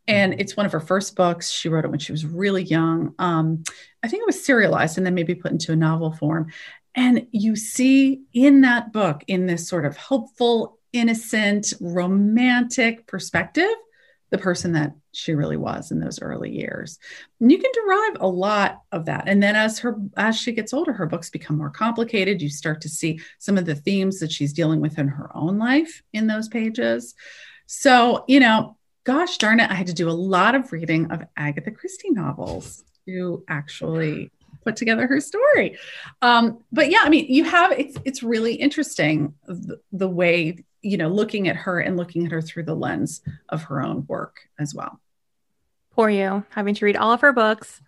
And 0.07 0.39
it's 0.39 0.55
one 0.55 0.67
of 0.67 0.71
her 0.71 0.79
first 0.79 1.15
books. 1.15 1.49
She 1.49 1.67
wrote 1.67 1.83
it 1.83 1.89
when 1.89 1.97
she 1.97 2.11
was 2.11 2.27
really 2.27 2.61
young. 2.61 3.15
Um, 3.17 3.63
I 4.03 4.07
think 4.07 4.21
it 4.21 4.27
was 4.27 4.45
serialized 4.45 4.97
and 4.97 5.05
then 5.05 5.15
maybe 5.15 5.33
put 5.33 5.51
into 5.51 5.71
a 5.71 5.75
novel 5.75 6.11
form. 6.11 6.51
And 6.93 7.25
you 7.31 7.55
see 7.55 8.21
in 8.33 8.61
that 8.61 8.93
book, 8.93 9.23
in 9.25 9.47
this 9.47 9.67
sort 9.67 9.85
of 9.85 9.97
hopeful, 9.97 10.77
innocent, 10.93 11.73
romantic 11.81 13.07
perspective 13.07 13.73
the 14.29 14.37
person 14.37 14.73
that 14.73 14.93
she 15.17 15.33
really 15.33 15.57
was 15.57 15.89
in 15.89 15.99
those 15.99 16.21
early 16.21 16.51
years. 16.51 16.99
And 17.41 17.51
you 17.51 17.57
can 17.57 17.71
derive 17.73 18.17
a 18.21 18.27
lot 18.27 18.81
of 18.91 19.05
that. 19.05 19.23
And 19.27 19.41
then 19.41 19.55
as 19.55 19.79
her 19.79 19.97
as 20.15 20.37
she 20.37 20.51
gets 20.51 20.73
older, 20.73 20.93
her 20.93 21.07
books 21.07 21.29
become 21.29 21.57
more 21.57 21.71
complicated. 21.71 22.41
You 22.41 22.49
start 22.49 22.81
to 22.81 22.89
see 22.89 23.19
some 23.39 23.57
of 23.57 23.65
the 23.65 23.75
themes 23.75 24.19
that 24.19 24.31
she's 24.31 24.53
dealing 24.53 24.79
with 24.79 24.99
in 24.99 25.07
her 25.07 25.35
own 25.35 25.57
life 25.57 26.03
in 26.13 26.27
those 26.27 26.47
pages. 26.47 27.15
So, 27.65 28.25
you 28.27 28.39
know, 28.39 28.77
gosh 29.05 29.37
darn 29.37 29.59
it, 29.59 29.71
I 29.71 29.73
had 29.73 29.87
to 29.87 29.93
do 29.93 30.09
a 30.09 30.11
lot 30.11 30.53
of 30.53 30.71
reading 30.71 31.11
of 31.11 31.23
Agatha 31.35 31.71
Christie 31.71 32.11
novels 32.11 32.83
to 33.07 33.43
actually 33.47 34.31
put 34.63 34.75
together 34.75 35.07
her 35.07 35.19
story. 35.19 35.77
Um, 36.21 36.59
but 36.71 36.91
yeah, 36.91 36.99
I 37.03 37.09
mean, 37.09 37.25
you 37.27 37.43
have 37.43 37.71
it's 37.71 37.97
it's 38.05 38.21
really 38.21 38.53
interesting 38.53 39.33
the, 39.47 39.79
the 39.91 40.09
way 40.09 40.63
you 40.83 40.97
know 40.97 41.09
looking 41.09 41.47
at 41.47 41.55
her 41.55 41.79
and 41.79 41.97
looking 41.97 42.25
at 42.25 42.31
her 42.31 42.41
through 42.41 42.63
the 42.63 42.75
lens 42.75 43.21
of 43.49 43.63
her 43.63 43.81
own 43.81 44.05
work 44.07 44.41
as 44.59 44.75
well. 44.75 44.99
Poor 45.97 46.11
you, 46.11 46.45
having 46.51 46.75
to 46.75 46.85
read 46.85 46.95
all 46.95 47.11
of 47.11 47.21
her 47.21 47.33
books 47.33 47.81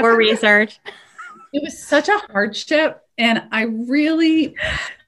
for 0.00 0.16
research. 0.16 0.80
It 1.52 1.62
was 1.62 1.86
such 1.86 2.08
a 2.08 2.16
hardship, 2.30 3.02
and 3.18 3.42
I 3.52 3.64
really, 3.64 4.56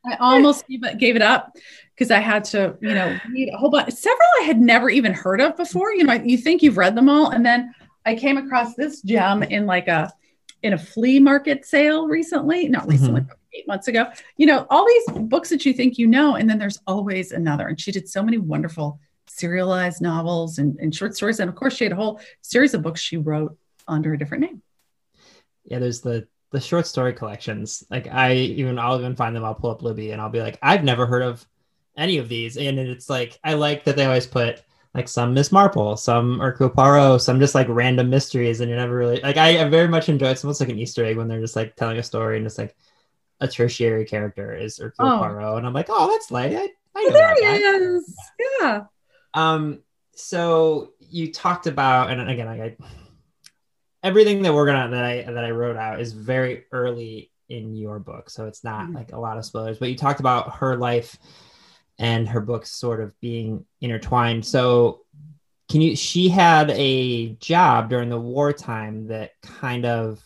I 0.05 0.17
almost 0.21 0.67
gave 0.69 1.17
it 1.17 1.23
up 1.23 1.57
because 1.95 2.11
I 2.11 2.19
had 2.19 2.45
to, 2.45 2.77
you 2.83 2.93
know, 2.93 3.19
read 3.33 3.49
a 3.49 3.57
whole 3.57 3.71
bunch. 3.71 3.95
Several 3.95 4.29
I 4.41 4.43
had 4.43 4.61
never 4.61 4.91
even 4.91 5.15
heard 5.15 5.41
of 5.41 5.57
before. 5.57 5.95
You 5.95 6.05
know, 6.05 6.13
you 6.13 6.37
think 6.37 6.63
you've 6.63 6.77
read 6.77 6.95
them 6.95 7.09
all, 7.09 7.31
and 7.31 7.47
then 7.47 7.75
I 8.05 8.15
came 8.15 8.37
across 8.37 8.75
this 8.75 9.01
gem 9.01 9.43
in 9.43 9.65
like 9.65 9.89
a 9.89 10.13
in 10.63 10.75
a 10.75 10.79
flea 10.79 11.21
market 11.21 11.65
sale 11.65 12.09
recently, 12.09 12.69
not 12.69 12.87
recently, 12.87 13.23
mm-hmm. 13.23 13.33
eight 13.55 13.67
months 13.67 13.89
ago. 13.89 14.11
You 14.37 14.45
know, 14.45 14.67
all 14.69 14.87
these 14.87 15.19
books 15.23 15.49
that 15.49 15.65
you 15.65 15.73
think 15.73 15.97
you 15.97 16.07
know, 16.07 16.35
and 16.35 16.51
then 16.51 16.59
there's 16.59 16.79
always 16.87 17.33
another. 17.33 17.69
And 17.69 17.81
she 17.81 17.91
did 17.91 18.07
so 18.07 18.23
many 18.23 18.37
wonderful 18.37 19.01
serialized 19.35 20.01
novels 20.01 20.59
and, 20.59 20.79
and 20.79 20.95
short 20.95 21.17
stories. 21.17 21.41
And 21.41 21.49
of 21.49 21.57
course, 21.57 21.75
she 21.75 21.85
had 21.85 21.93
a 21.93 21.97
whole 21.97 22.21
series 22.41 22.73
of 22.73 22.83
books 22.83 23.01
she 23.01 23.17
wrote 23.17 23.57
under 23.89 24.13
a 24.13 24.19
different 24.19 24.43
name. 24.43 24.63
Yeah, 25.65 25.81
there's 25.81 26.01
the 26.01 26.29
the 26.51 26.61
short 26.61 26.87
story 26.87 27.13
collections. 27.13 27.85
Like 27.91 28.07
I 28.07 28.35
even 28.35 28.79
I'll 28.79 28.99
even 28.99 29.17
find 29.17 29.35
them. 29.35 29.45
I'll 29.45 29.55
pull 29.55 29.71
up 29.71 29.83
Libby 29.83 30.13
and 30.13 30.21
I'll 30.21 30.31
be 30.31 30.41
like, 30.41 30.59
I've 30.63 30.85
never 30.85 31.05
heard 31.05 31.23
of 31.23 31.45
any 31.97 32.19
of 32.19 32.29
these. 32.29 32.57
And 32.57 32.79
it's 32.79 33.11
like 33.11 33.39
I 33.43 33.55
like 33.55 33.85
that 33.85 33.97
they 33.97 34.05
always 34.05 34.27
put 34.27 34.63
like 34.95 35.09
some 35.09 35.35
Miss 35.35 35.51
Marple, 35.51 35.97
some 35.97 36.39
Hercule 36.39 36.71
Poirot, 36.71 37.23
some 37.23 37.41
just 37.41 37.57
like 37.57 37.67
random 37.69 38.09
mysteries, 38.09 38.61
and 38.61 38.71
you're 38.71 38.79
never 38.79 38.97
really 38.97 39.21
like 39.21 39.37
I, 39.37 39.65
I 39.65 39.69
very 39.69 39.89
much 39.89 40.09
enjoy. 40.09 40.29
It's 40.29 40.45
almost 40.45 40.61
like 40.61 40.71
an 40.71 40.79
Easter 40.79 41.05
egg 41.05 41.17
when 41.17 41.27
they're 41.27 41.41
just 41.41 41.57
like 41.57 41.75
telling 41.75 41.99
a 41.99 42.05
story 42.05 42.37
and 42.37 42.47
it's 42.47 42.59
like 42.59 42.77
a 43.41 43.49
tertiary 43.49 44.05
character 44.05 44.55
is 44.55 44.79
Hercule 44.79 45.09
oh. 45.09 45.19
Poirot, 45.19 45.59
and 45.59 45.67
I'm 45.67 45.73
like, 45.73 45.89
oh, 45.89 46.09
that's 46.09 46.31
like 46.31 46.53
I, 46.53 46.69
I 46.95 47.05
know 47.05 47.11
there 47.11 47.35
he 47.35 47.43
is. 47.43 48.17
Yeah. 48.61 48.85
Um. 49.35 49.81
So 50.17 50.93
you 51.01 51.33
talked 51.33 51.67
about, 51.67 52.11
and 52.11 52.31
again, 52.31 52.49
I, 52.49 52.63
I 52.63 52.77
everything 54.03 54.43
that 54.43 54.55
we're 54.55 54.67
gonna 54.67 54.91
that 54.91 55.05
I 55.05 55.23
that 55.23 55.45
I 55.45 55.51
wrote 55.51 55.77
out 55.77 56.01
is 56.01 56.13
very 56.13 56.65
early 56.71 57.33
in 57.49 57.75
your 57.75 57.99
book, 57.99 58.31
so 58.31 58.47
it's 58.47 58.63
not 58.63 58.85
mm-hmm. 58.85 58.97
like 58.97 59.13
a 59.13 59.19
lot 59.19 59.39
of 59.39 59.45
spoilers. 59.45 59.79
But 59.79 59.91
you 59.91 59.97
talked 59.97 60.21
about 60.21 60.57
her 60.57 60.77
life 60.77 61.17
and 61.99 62.29
her 62.29 62.41
books 62.41 62.71
sort 62.71 63.01
of 63.01 63.19
being 63.21 63.65
intertwined. 63.81 64.45
So, 64.45 65.01
can 65.71 65.81
you? 65.81 65.97
She 65.97 66.29
had 66.29 66.71
a 66.71 67.31
job 67.35 67.89
during 67.91 68.11
the 68.11 68.21
wartime 68.21 69.09
that 69.09 69.33
kind 69.43 69.85
of 69.87 70.23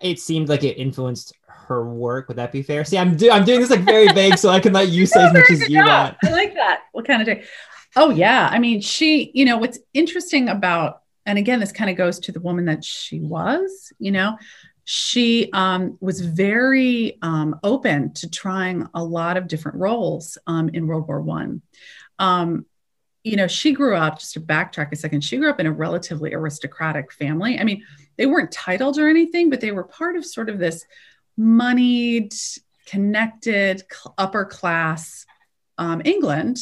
it 0.00 0.20
seemed 0.20 0.48
like 0.48 0.64
it 0.64 0.78
influenced 0.78 1.34
her 1.68 1.84
work. 1.84 2.28
Would 2.28 2.36
that 2.38 2.52
be 2.52 2.62
fair? 2.62 2.84
See, 2.84 2.98
I'm 2.98 3.16
do- 3.16 3.30
I'm 3.30 3.44
doing 3.44 3.60
this 3.60 3.70
like 3.70 3.80
very 3.80 4.12
vague, 4.12 4.38
so 4.38 4.48
I 4.48 4.60
can 4.60 4.72
let 4.72 4.88
you 4.88 5.06
say 5.06 5.24
as 5.24 5.32
much 5.32 5.50
as 5.50 5.68
you 5.68 5.78
want. 5.78 6.16
I 6.24 6.30
like 6.30 6.54
that. 6.54 6.82
What 6.92 7.06
kind 7.06 7.20
of 7.20 7.26
day? 7.26 7.44
Oh 7.96 8.10
yeah, 8.10 8.48
I 8.50 8.58
mean, 8.58 8.80
she. 8.80 9.30
You 9.34 9.44
know, 9.44 9.58
what's 9.58 9.78
interesting 9.94 10.48
about, 10.48 11.02
and 11.26 11.38
again, 11.38 11.60
this 11.60 11.72
kind 11.72 11.90
of 11.90 11.96
goes 11.96 12.18
to 12.20 12.32
the 12.32 12.40
woman 12.40 12.66
that 12.66 12.84
she 12.84 13.20
was. 13.20 13.92
You 13.98 14.12
know, 14.12 14.38
she 14.84 15.50
um, 15.52 15.98
was 16.00 16.20
very 16.20 17.18
um, 17.22 17.58
open 17.62 18.12
to 18.14 18.30
trying 18.30 18.86
a 18.94 19.04
lot 19.04 19.36
of 19.36 19.48
different 19.48 19.78
roles 19.78 20.38
um, 20.46 20.68
in 20.70 20.86
World 20.86 21.06
War 21.08 21.20
One. 21.20 21.62
Um, 22.18 22.66
you 23.24 23.36
know, 23.36 23.46
she 23.46 23.72
grew 23.72 23.96
up. 23.96 24.18
Just 24.18 24.34
to 24.34 24.40
backtrack 24.40 24.92
a 24.92 24.96
second, 24.96 25.22
she 25.22 25.36
grew 25.36 25.50
up 25.50 25.60
in 25.60 25.66
a 25.66 25.72
relatively 25.72 26.34
aristocratic 26.34 27.12
family. 27.12 27.58
I 27.58 27.64
mean, 27.64 27.84
they 28.16 28.26
weren't 28.26 28.52
titled 28.52 28.98
or 28.98 29.08
anything, 29.08 29.50
but 29.50 29.60
they 29.60 29.70
were 29.70 29.84
part 29.84 30.16
of 30.16 30.26
sort 30.26 30.48
of 30.48 30.58
this 30.58 30.84
moneyed, 31.36 32.34
connected, 32.86 33.82
upper 34.18 34.44
class 34.44 35.26
um, 35.78 36.02
England. 36.04 36.58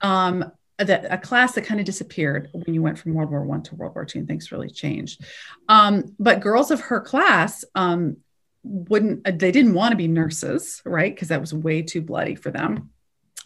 Um, 0.00 0.52
that 0.78 1.12
a 1.12 1.18
class 1.18 1.54
that 1.54 1.64
kind 1.64 1.80
of 1.80 1.86
disappeared 1.86 2.50
when 2.52 2.72
you 2.72 2.80
went 2.82 2.98
from 2.98 3.14
World 3.14 3.30
War 3.30 3.44
One 3.44 3.62
to 3.64 3.74
World 3.74 3.96
War 3.96 4.04
Two, 4.04 4.20
and 4.20 4.28
things 4.28 4.52
really 4.52 4.70
changed. 4.70 5.24
Um, 5.68 6.14
but 6.20 6.40
girls 6.40 6.70
of 6.70 6.80
her 6.82 7.00
class 7.00 7.64
um, 7.74 8.18
wouldn't; 8.62 9.26
uh, 9.26 9.32
they 9.34 9.50
didn't 9.50 9.74
want 9.74 9.90
to 9.90 9.96
be 9.96 10.06
nurses, 10.06 10.80
right? 10.84 11.12
Because 11.12 11.28
that 11.28 11.40
was 11.40 11.52
way 11.52 11.82
too 11.82 12.00
bloody 12.00 12.36
for 12.36 12.50
them. 12.50 12.90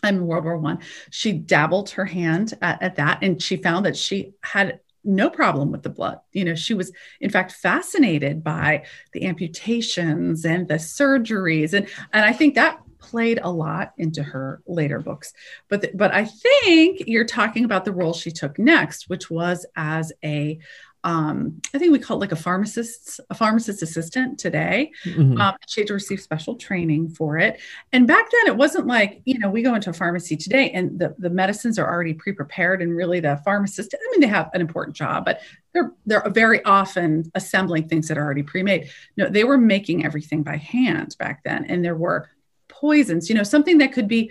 In 0.05 0.27
World 0.27 0.45
War 0.45 0.59
One, 0.59 0.81
she 1.11 1.33
dabbled 1.33 1.91
her 1.91 2.05
hand 2.05 2.53
at, 2.61 2.83
at 2.83 2.97
that, 2.97 3.21
and 3.23 3.41
she 3.41 3.57
found 3.57 3.87
that 3.87 3.97
she 3.97 4.33
had 4.43 4.81
no 5.05 5.31
problem 5.31 5.71
with 5.73 5.83
the 5.83 5.91
blood. 5.91 6.21
You 6.33 6.45
know, 6.45 6.55
she 6.55 6.75
was 6.75 6.93
in 7.21 7.31
fact 7.31 7.53
fascinated 7.53 8.43
by 8.45 8.85
the 9.13 9.25
amputations 9.25 10.45
and 10.45 10.69
the 10.69 10.75
surgeries, 10.75 11.73
and 11.73 11.87
and 12.13 12.25
I 12.25 12.33
think 12.33 12.55
that 12.55 12.81
played 12.99 13.41
a 13.43 13.51
lot 13.51 13.93
into 13.99 14.23
her 14.23 14.63
later 14.67 15.01
books. 15.01 15.33
But 15.69 15.83
the, 15.83 15.91
but 15.93 16.15
I 16.15 16.25
think 16.25 17.03
you're 17.07 17.25
talking 17.25 17.65
about 17.65 17.85
the 17.85 17.93
role 17.93 18.15
she 18.15 18.31
took 18.31 18.59
next, 18.59 19.11
which 19.11 19.29
was 19.29 19.67
as 19.77 20.13
a 20.25 20.59
um, 21.05 21.61
I 21.75 21.79
think 21.79 21.93
we 21.93 21.99
call 21.99 22.17
it 22.17 22.21
like 22.21 22.33
a 22.33 22.37
pharmacist, 22.37 23.19
a 23.29 23.35
pharmacist 23.35 23.83
assistant 23.83 24.39
today. 24.39 24.93
Mhm. 25.05 25.41
Um, 25.41 25.57
she 25.67 25.81
had 25.81 25.89
to 25.89 25.95
receive 25.95 26.21
special 26.21 26.55
training 26.55 27.11
for 27.11 27.39
it. 27.39 27.61
And 27.93 28.07
back 28.07 28.31
then, 28.31 28.47
it 28.47 28.57
wasn't 28.57 28.87
like, 28.87 29.21
you 29.25 29.39
know, 29.39 29.51
we 29.51 29.63
go 29.63 29.75
into 29.75 29.91
a 29.91 29.95
pharmacy 29.95 30.37
today 30.37 30.71
and 30.71 30.99
the, 30.99 31.15
the 31.19 31.31
medicines 31.31 31.79
are 31.79 31.89
already 31.89 32.15
pre 32.15 32.33
prepared. 32.33 32.83
And 32.83 32.95
really, 32.95 33.19
the 33.19 33.41
pharmacist, 33.45 33.95
I 33.95 34.11
mean, 34.13 34.21
they 34.21 34.29
have 34.29 34.51
an 34.55 34.61
important 34.61 34.97
job, 34.97 35.25
but 35.25 35.41
they're, 35.75 35.93
they're 36.07 36.29
very 36.31 36.65
often 36.65 37.31
assembling 37.35 37.89
things 37.89 38.07
that 38.09 38.19
are 38.19 38.25
already 38.25 38.45
pre 38.45 38.63
made. 38.63 38.89
No, 39.17 39.29
they 39.29 39.45
were 39.45 39.59
making 39.59 40.05
everything 40.05 40.43
by 40.43 40.57
hand 40.57 41.17
back 41.19 41.43
then. 41.43 41.65
And 41.65 41.85
there 41.85 41.97
were 41.97 42.31
poisons, 42.69 43.29
you 43.29 43.35
know, 43.35 43.43
something 43.43 43.79
that 43.79 43.93
could 43.93 44.09
be 44.09 44.31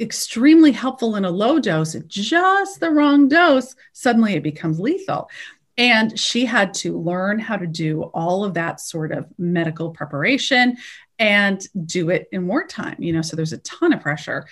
extremely 0.00 0.72
helpful 0.72 1.16
in 1.16 1.24
a 1.24 1.30
low 1.30 1.58
dose, 1.58 1.94
just 2.06 2.80
the 2.80 2.90
wrong 2.90 3.28
dose, 3.28 3.76
suddenly 3.92 4.34
it 4.34 4.42
becomes 4.42 4.80
lethal. 4.80 5.28
And 5.76 6.18
she 6.18 6.44
had 6.46 6.74
to 6.74 6.98
learn 6.98 7.38
how 7.38 7.56
to 7.56 7.66
do 7.66 8.02
all 8.14 8.44
of 8.44 8.54
that 8.54 8.80
sort 8.80 9.12
of 9.12 9.26
medical 9.38 9.90
preparation 9.90 10.76
and 11.18 11.66
do 11.84 12.10
it 12.10 12.28
in 12.32 12.46
wartime, 12.46 12.96
you 12.98 13.12
know, 13.12 13.22
so 13.22 13.36
there's 13.36 13.52
a 13.52 13.58
ton 13.58 13.92
of 13.92 14.00
pressure. 14.00 14.46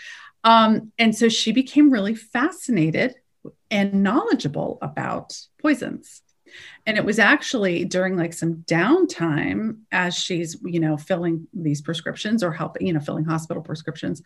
Um, 0.45 0.93
and 0.99 1.15
so 1.15 1.29
she 1.29 1.53
became 1.53 1.91
really 1.91 2.15
fascinated 2.15 3.15
and 3.71 4.03
knowledgeable 4.03 4.79
about 4.83 5.37
poisons. 5.61 6.23
And 6.87 6.99
it 6.99 7.05
was 7.05 7.19
actually 7.19 7.85
during 7.85 8.17
like 8.17 8.33
some 8.33 8.57
downtime 8.67 9.79
as 9.91 10.15
she's, 10.15 10.57
you 10.65 10.81
know, 10.81 10.97
filling 10.97 11.47
these 11.55 11.81
prescriptions 11.81 12.43
or 12.43 12.53
helping, 12.53 12.87
you 12.87 12.93
know, 12.93 13.01
filling 13.01 13.25
hospital 13.25 13.63
prescriptions 13.63 14.23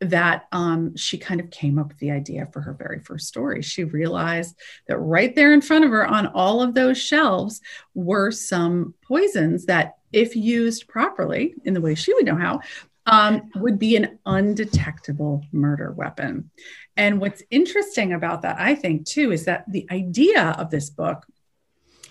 that 0.00 0.46
um, 0.52 0.96
she 0.96 1.18
kind 1.18 1.40
of 1.40 1.50
came 1.50 1.78
up 1.78 1.88
with 1.88 1.98
the 1.98 2.10
idea 2.10 2.48
for 2.52 2.60
her 2.60 2.72
very 2.72 3.00
first 3.00 3.26
story. 3.28 3.60
She 3.60 3.84
realized 3.84 4.56
that 4.86 4.98
right 4.98 5.34
there 5.34 5.52
in 5.52 5.60
front 5.60 5.84
of 5.84 5.90
her 5.90 6.06
on 6.06 6.26
all 6.28 6.62
of 6.62 6.74
those 6.74 6.98
shelves 6.98 7.60
were 7.94 8.30
some 8.30 8.94
poisons 9.02 9.66
that, 9.66 9.96
if 10.12 10.34
used 10.34 10.88
properly 10.88 11.54
in 11.64 11.74
the 11.74 11.80
way 11.80 11.94
she 11.94 12.12
would 12.14 12.24
know 12.24 12.34
how, 12.34 12.60
um, 13.06 13.50
would 13.56 13.78
be 13.78 13.96
an 13.96 14.18
undetectable 14.26 15.44
murder 15.52 15.92
weapon. 15.92 16.50
And 16.96 17.20
what's 17.20 17.42
interesting 17.50 18.12
about 18.12 18.42
that, 18.42 18.58
I 18.58 18.74
think, 18.74 19.06
too, 19.06 19.32
is 19.32 19.44
that 19.44 19.64
the 19.70 19.86
idea 19.90 20.54
of 20.58 20.70
this 20.70 20.90
book 20.90 21.26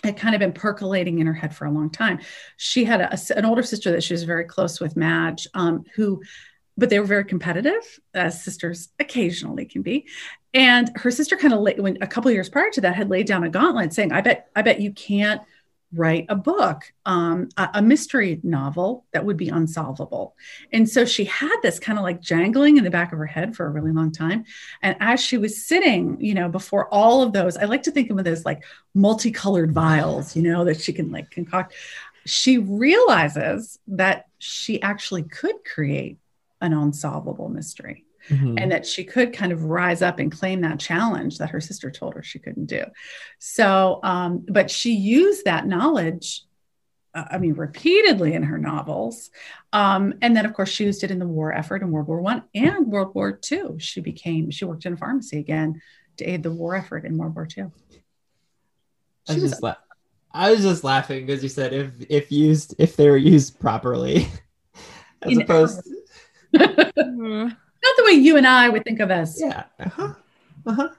had 0.03 0.15
kind 0.15 0.33
of 0.33 0.39
been 0.39 0.53
percolating 0.53 1.19
in 1.19 1.27
her 1.27 1.33
head 1.33 1.53
for 1.53 1.65
a 1.65 1.71
long 1.71 1.89
time. 1.89 2.19
She 2.55 2.85
had 2.85 3.01
a, 3.01 3.17
an 3.37 3.45
older 3.45 3.63
sister 3.63 3.91
that 3.91 4.03
she 4.03 4.13
was 4.13 4.23
very 4.23 4.45
close 4.45 4.79
with, 4.79 4.95
Madge, 4.95 5.47
um, 5.53 5.83
who 5.95 6.21
but 6.79 6.89
they 6.89 6.99
were 6.99 7.05
very 7.05 7.25
competitive, 7.25 7.99
as 8.13 8.43
sisters 8.43 8.89
occasionally 8.99 9.65
can 9.65 9.81
be. 9.81 10.07
And 10.53 10.91
her 10.95 11.11
sister 11.11 11.37
kind 11.37 11.53
of 11.53 11.59
when 11.77 11.97
a 12.01 12.07
couple 12.07 12.31
years 12.31 12.49
prior 12.49 12.71
to 12.71 12.81
that 12.81 12.95
had 12.95 13.09
laid 13.09 13.27
down 13.27 13.43
a 13.43 13.49
gauntlet 13.49 13.93
saying, 13.93 14.11
I 14.11 14.21
bet, 14.21 14.49
I 14.55 14.63
bet 14.63 14.81
you 14.81 14.91
can't 14.91 15.41
write 15.91 16.25
a 16.29 16.35
book, 16.35 16.93
um, 17.05 17.49
a, 17.57 17.69
a 17.75 17.81
mystery 17.81 18.39
novel 18.43 19.05
that 19.11 19.25
would 19.25 19.37
be 19.37 19.49
unsolvable. 19.49 20.35
And 20.71 20.87
so 20.87 21.03
she 21.03 21.25
had 21.25 21.55
this 21.63 21.79
kind 21.79 21.97
of 21.97 22.03
like 22.03 22.21
jangling 22.21 22.77
in 22.77 22.83
the 22.83 22.91
back 22.91 23.11
of 23.11 23.17
her 23.17 23.25
head 23.25 23.55
for 23.55 23.65
a 23.65 23.69
really 23.71 23.91
long 23.91 24.11
time. 24.11 24.45
And 24.81 24.95
as 24.99 25.19
she 25.19 25.37
was 25.37 25.65
sitting, 25.65 26.17
you 26.21 26.35
know, 26.35 26.47
before 26.47 26.93
all 26.93 27.23
of 27.23 27.33
those, 27.33 27.57
I 27.57 27.65
like 27.65 27.83
to 27.83 27.91
think 27.91 28.09
of 28.09 28.17
them 28.17 28.27
as 28.27 28.45
like 28.45 28.63
multicolored 28.93 29.71
vials, 29.71 30.35
you 30.35 30.43
know, 30.43 30.63
that 30.65 30.79
she 30.79 30.93
can 30.93 31.11
like 31.11 31.31
concoct. 31.31 31.73
She 32.25 32.59
realizes 32.59 33.79
that 33.87 34.27
she 34.37 34.81
actually 34.81 35.23
could 35.23 35.55
create 35.65 36.19
an 36.61 36.73
unsolvable 36.73 37.49
mystery 37.49 38.05
Mhm. 38.29 38.59
and 38.61 38.71
that 38.71 38.85
she 38.85 39.03
could 39.05 39.31
kind 39.33 39.51
of 39.51 39.63
rise 39.63 40.01
up 40.01 40.19
and 40.19 40.31
claim 40.31 40.61
that 40.61 40.79
challenge 40.79 41.37
that 41.37 41.51
her 41.51 41.61
sister 41.61 41.89
told 41.89 42.13
her 42.15 42.21
she 42.23 42.37
couldn't 42.39 42.65
do. 42.65 42.83
So, 43.39 43.99
um, 44.03 44.45
but 44.47 44.69
she 44.69 44.93
used 44.93 45.45
that 45.45 45.65
knowledge, 45.65 46.43
uh, 47.15 47.25
I 47.31 47.37
mean, 47.37 47.53
repeatedly 47.53 48.33
in 48.33 48.43
her 48.43 48.57
novels. 48.57 49.31
Um, 49.71 50.15
and 50.21 50.35
then, 50.35 50.45
of 50.45 50.53
course, 50.53 50.69
she 50.69 50.83
used 50.85 51.03
it 51.03 51.11
in 51.11 51.19
the 51.19 51.27
war 51.27 51.53
effort 51.53 51.81
in 51.81 51.91
World 51.91 52.07
War 52.07 52.21
One 52.21 52.43
and 52.53 52.87
World 52.87 53.15
War 53.15 53.31
Two. 53.31 53.77
She 53.79 54.01
became, 54.01 54.51
she 54.51 54.65
worked 54.65 54.85
in 54.85 54.93
a 54.93 54.97
pharmacy 54.97 55.39
again 55.39 55.81
to 56.17 56.25
aid 56.25 56.43
the 56.43 56.51
war 56.51 56.75
effort 56.75 57.05
in 57.05 57.17
World 57.17 57.35
War 57.35 57.45
Two. 57.47 57.71
I 59.27 59.33
was 59.33 59.41
was- 59.43 59.51
just 59.51 59.63
la- 59.63 59.75
I 60.31 60.51
was 60.51 60.61
just 60.61 60.83
laughing 60.83 61.25
because 61.25 61.41
you 61.41 61.49
said 61.49 61.73
if 61.73 61.91
if 62.09 62.31
used 62.31 62.75
if 62.77 62.95
they 62.95 63.09
were 63.09 63.17
used 63.17 63.59
properly, 63.59 64.27
as 65.23 65.35
opposed 65.37 65.81
Mhm. 66.55 67.57
Not 67.83 67.95
the 67.97 68.03
way 68.05 68.11
you 68.11 68.35
and 68.37 68.45
I 68.45 68.67
would 68.69 68.83
think 68.83 68.99
of 68.99 69.09
as. 69.09 69.39
yeah. 69.39 69.63
Uh-huh. 69.79 70.13
Uh-huh. 70.65 70.89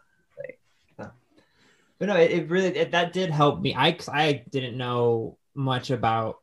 But 1.98 2.06
no 2.06 2.16
it, 2.16 2.30
it 2.30 2.48
really 2.50 2.68
it, 2.68 2.92
that 2.92 3.12
did 3.12 3.30
help 3.30 3.60
me. 3.60 3.74
I 3.74 3.96
i 4.08 4.42
didn't 4.50 4.78
know 4.78 5.36
much 5.54 5.90
about 5.90 6.38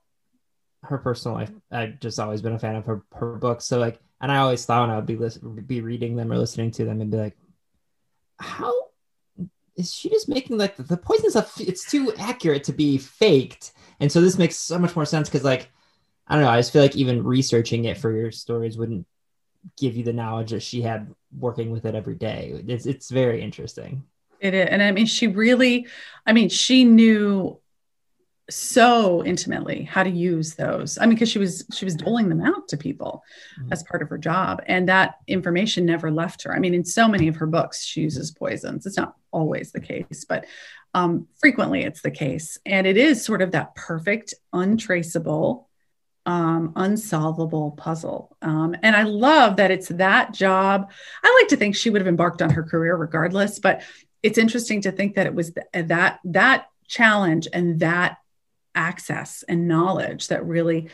her 0.83 0.99
personal 0.99 1.35
life. 1.37 1.51
I've 1.71 1.99
just 1.99 2.19
always 2.19 2.41
been 2.43 2.53
a 2.53 2.59
fan 2.59 2.75
of 2.75 2.85
her 2.85 3.01
her 3.13 3.35
books. 3.35 3.65
So 3.65 3.79
like 3.79 3.99
and 4.21 4.31
i 4.31 4.37
always 4.37 4.65
thought 4.65 4.81
when 4.81 4.89
i 4.91 4.95
would 4.95 5.05
be 5.05 5.15
listen, 5.15 5.55
be 5.65 5.81
reading 5.81 6.15
them 6.15 6.31
or 6.31 6.37
listening 6.37 6.71
to 6.71 6.85
them 6.85 7.01
and 7.01 7.11
be 7.11 7.17
like 7.17 7.37
how 8.39 8.73
is 9.75 9.93
she 9.93 10.09
just 10.09 10.27
making 10.27 10.57
like 10.57 10.75
the 10.75 10.97
poison 10.97 11.29
stuff 11.29 11.59
it's 11.61 11.89
too 11.89 12.13
accurate 12.17 12.63
to 12.65 12.73
be 12.73 12.97
faked. 12.97 13.73
And 13.99 14.11
so 14.11 14.21
this 14.21 14.37
makes 14.37 14.55
so 14.55 14.77
much 14.79 14.95
more 14.95 15.05
sense 15.05 15.29
because 15.29 15.43
like 15.43 15.69
i 16.27 16.35
don't 16.35 16.43
know 16.43 16.49
i 16.49 16.59
just 16.59 16.71
feel 16.73 16.81
like 16.81 16.95
even 16.95 17.23
researching 17.23 17.85
it 17.85 17.97
for 17.97 18.11
your 18.11 18.31
stories 18.31 18.77
wouldn't 18.77 19.05
give 19.77 19.95
you 19.97 20.03
the 20.03 20.13
knowledge 20.13 20.51
that 20.51 20.61
she 20.61 20.81
had 20.81 21.13
working 21.37 21.71
with 21.71 21.85
it 21.85 21.95
every 21.95 22.15
day 22.15 22.61
it's, 22.67 22.85
it's 22.85 23.09
very 23.09 23.41
interesting 23.41 24.03
It 24.39 24.53
is. 24.53 24.67
And 24.69 24.81
I 24.83 24.91
mean, 24.91 25.07
she 25.07 25.25
really, 25.27 25.87
I 26.25 26.31
mean, 26.33 26.47
she 26.49 26.83
knew 26.85 27.59
so 28.49 29.25
intimately 29.25 29.83
how 29.83 30.03
to 30.03 30.09
use 30.09 30.55
those. 30.55 30.97
I 30.97 31.01
mean, 31.05 31.15
because 31.15 31.29
she 31.29 31.39
was 31.39 31.65
she 31.73 31.83
was 31.83 31.95
doling 31.95 32.29
them 32.29 32.41
out 32.41 32.67
to 32.69 32.77
people 32.77 33.23
Mhm. 33.59 33.71
as 33.73 33.83
part 33.83 34.01
of 34.01 34.09
her 34.09 34.17
job. 34.17 34.61
And 34.67 34.87
that 34.87 35.15
information 35.27 35.85
never 35.85 36.11
left 36.11 36.43
her. 36.43 36.55
I 36.55 36.59
mean, 36.59 36.73
in 36.73 36.85
so 36.85 37.07
many 37.09 37.27
of 37.27 37.35
her 37.37 37.47
books, 37.47 37.83
she 37.83 38.01
uses 38.01 38.31
poisons. 38.31 38.85
It's 38.85 38.95
not 38.95 39.15
always 39.31 39.71
the 39.71 39.81
case, 39.81 40.23
but 40.29 40.45
um, 40.93 41.27
frequently 41.41 41.81
it's 41.83 42.01
the 42.01 42.11
case. 42.11 42.57
And 42.65 42.87
it 42.87 42.95
is 42.95 43.25
sort 43.25 43.41
of 43.41 43.51
that 43.51 43.75
perfect, 43.75 44.33
untraceable, 44.53 45.66
um, 46.27 46.73
unsolvable 46.75 47.71
puzzle. 47.71 48.35
Um, 48.41 48.75
and 48.83 48.95
I 48.95 49.03
love 49.03 49.55
that 49.55 49.71
it's 49.71 49.87
that 49.87 50.33
job. 50.33 50.91
I 51.23 51.39
like 51.41 51.47
to 51.49 51.55
think 51.55 51.75
she 51.75 51.89
would 51.89 52.01
have 52.01 52.07
embarked 52.07 52.41
on 52.41 52.49
her 52.49 52.63
career 52.63 52.95
regardless, 52.97 53.59
but 53.59 53.81
it's 54.21 54.37
interesting 54.37 54.81
to 54.81 54.91
think 54.91 55.15
that 55.15 55.25
it 55.25 55.33
was 55.33 55.53
th- 55.53 55.87
that 55.87 56.19
that 56.25 56.67
challenge 56.87 57.47
and 57.53 57.79
that 57.79 58.17
access 58.75 59.43
and 59.47 59.69
knowledge 59.69 60.27
that 60.27 60.45
really 60.45 60.89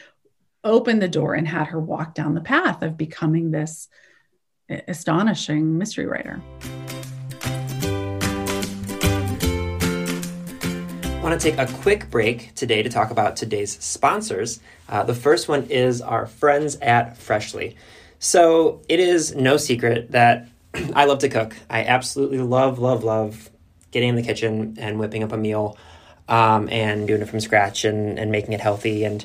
opened 0.64 1.02
the 1.02 1.08
door 1.08 1.34
and 1.34 1.48
had 1.48 1.68
her 1.68 1.80
walk 1.80 2.14
down 2.14 2.36
the 2.36 2.42
path 2.42 2.84
of 2.84 2.96
becoming 2.96 3.50
this 3.50 3.90
astonishing 4.88 5.78
mystery 5.78 6.06
writer. 6.06 6.42
Want 11.24 11.40
to 11.40 11.52
take 11.52 11.58
a 11.58 11.72
quick 11.76 12.12
break 12.12 12.54
today 12.54 12.84
to 12.84 12.90
talk 12.90 13.10
about 13.10 13.38
today's 13.38 13.82
sponsors. 13.82 14.60
Uh, 14.90 15.04
the 15.04 15.14
first 15.16 15.48
one 15.48 15.64
is 15.68 16.02
our 16.02 16.26
friends 16.26 16.76
at 16.82 17.16
Freshly. 17.16 17.78
So 18.20 18.82
it 18.90 19.00
is 19.00 19.34
no 19.34 19.56
secret 19.56 20.12
that 20.12 20.50
I 20.94 21.06
love 21.06 21.20
to 21.20 21.30
cook. 21.30 21.56
I 21.70 21.86
absolutely 21.86 22.40
love, 22.40 22.78
love, 22.78 23.06
love 23.06 23.50
getting 23.92 24.10
in 24.10 24.16
the 24.16 24.22
kitchen 24.22 24.76
and 24.78 25.00
whipping 25.00 25.24
up 25.24 25.32
a 25.32 25.38
meal 25.38 25.78
um, 26.28 26.68
and 26.70 27.08
doing 27.08 27.22
it 27.22 27.30
from 27.30 27.40
scratch 27.40 27.86
and, 27.86 28.20
and 28.20 28.30
making 28.30 28.52
it 28.52 28.60
healthy. 28.60 29.06
And 29.06 29.24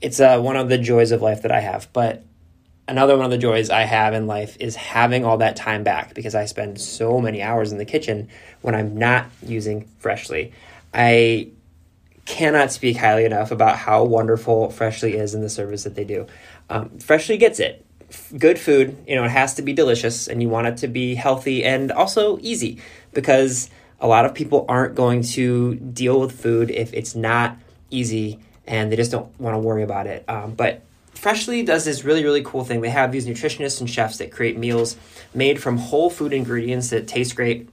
it's 0.00 0.20
uh, 0.20 0.38
one 0.38 0.56
of 0.56 0.68
the 0.68 0.78
joys 0.78 1.10
of 1.10 1.22
life 1.22 1.42
that 1.42 1.50
I 1.50 1.58
have. 1.58 1.88
But 1.92 2.22
another 2.86 3.16
one 3.16 3.24
of 3.24 3.32
the 3.32 3.38
joys 3.38 3.68
I 3.68 3.82
have 3.82 4.14
in 4.14 4.28
life 4.28 4.56
is 4.60 4.76
having 4.76 5.24
all 5.24 5.38
that 5.38 5.56
time 5.56 5.82
back 5.82 6.14
because 6.14 6.36
I 6.36 6.44
spend 6.44 6.80
so 6.80 7.20
many 7.20 7.42
hours 7.42 7.72
in 7.72 7.78
the 7.78 7.84
kitchen 7.84 8.28
when 8.62 8.76
I'm 8.76 8.96
not 8.96 9.26
using 9.42 9.88
Freshly. 9.98 10.52
I 10.92 11.50
cannot 12.26 12.72
speak 12.72 12.96
highly 12.96 13.24
enough 13.24 13.50
about 13.50 13.76
how 13.76 14.04
wonderful 14.04 14.70
Freshly 14.70 15.14
is 15.14 15.34
in 15.34 15.40
the 15.40 15.48
service 15.48 15.84
that 15.84 15.94
they 15.94 16.04
do. 16.04 16.26
Um, 16.68 16.98
Freshly 16.98 17.36
gets 17.38 17.60
it. 17.60 17.84
F- 18.10 18.32
Good 18.36 18.58
food, 18.58 18.96
you 19.06 19.14
know, 19.14 19.24
it 19.24 19.30
has 19.30 19.54
to 19.54 19.62
be 19.62 19.72
delicious 19.72 20.28
and 20.28 20.42
you 20.42 20.48
want 20.48 20.66
it 20.66 20.76
to 20.78 20.88
be 20.88 21.14
healthy 21.14 21.64
and 21.64 21.92
also 21.92 22.38
easy 22.40 22.78
because 23.12 23.70
a 24.00 24.06
lot 24.06 24.24
of 24.24 24.34
people 24.34 24.64
aren't 24.68 24.94
going 24.94 25.22
to 25.22 25.76
deal 25.76 26.20
with 26.20 26.32
food 26.32 26.70
if 26.70 26.92
it's 26.92 27.14
not 27.14 27.56
easy 27.90 28.40
and 28.66 28.90
they 28.90 28.96
just 28.96 29.12
don't 29.12 29.38
want 29.40 29.54
to 29.54 29.58
worry 29.58 29.84
about 29.84 30.06
it. 30.06 30.24
Um, 30.28 30.54
but 30.54 30.82
Freshly 31.14 31.62
does 31.62 31.84
this 31.84 32.04
really, 32.04 32.24
really 32.24 32.42
cool 32.42 32.64
thing. 32.64 32.80
They 32.80 32.90
have 32.90 33.12
these 33.12 33.26
nutritionists 33.26 33.80
and 33.80 33.88
chefs 33.88 34.18
that 34.18 34.30
create 34.32 34.58
meals 34.58 34.96
made 35.32 35.62
from 35.62 35.78
whole 35.78 36.10
food 36.10 36.32
ingredients 36.32 36.90
that 36.90 37.06
taste 37.06 37.36
great 37.36 37.68